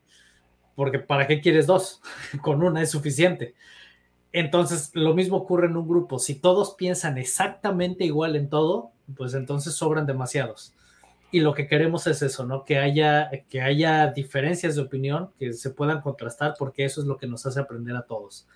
[0.76, 2.02] Porque ¿para qué quieres dos?
[2.42, 3.56] Con una es suficiente.
[4.32, 6.20] Entonces, lo mismo ocurre en un grupo.
[6.20, 10.74] Si todos piensan exactamente igual en todo, pues entonces sobran demasiados.
[11.32, 12.64] Y lo que queremos es eso, ¿no?
[12.64, 17.18] Que haya, que haya diferencias de opinión que se puedan contrastar, porque eso es lo
[17.18, 18.48] que nos hace aprender a todos.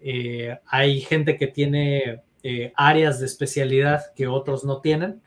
[0.00, 5.20] Eh, hay gente que tiene eh, áreas de especialidad que otros no tienen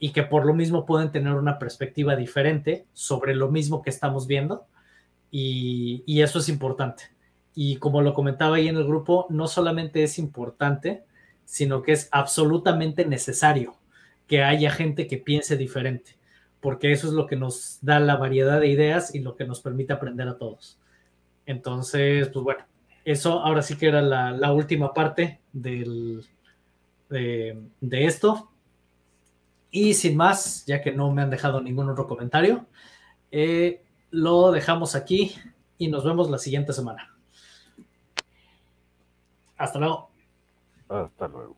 [0.00, 4.26] y que por lo mismo pueden tener una perspectiva diferente sobre lo mismo que estamos
[4.26, 4.66] viendo
[5.30, 7.04] y, y, eso es importante.
[7.54, 11.04] Y como lo comentaba ahí en el grupo, no solamente es importante,
[11.44, 13.76] sino que es absolutamente necesario
[14.26, 16.17] que haya gente que piense diferente,
[16.60, 19.60] porque eso es lo que nos da la variedad de ideas y lo que nos
[19.60, 20.78] permite aprender a todos.
[21.46, 22.64] Entonces, pues bueno,
[23.04, 26.24] eso ahora sí que era la, la última parte del,
[27.08, 28.50] de, esto.
[29.70, 32.66] Y sin más, ya que no me han dejado ningún otro comentario,
[33.30, 35.34] eh, lo dejamos aquí
[35.76, 37.14] y nos vemos la siguiente semana.
[39.56, 40.10] Hasta luego.
[40.88, 41.56] Hasta luego.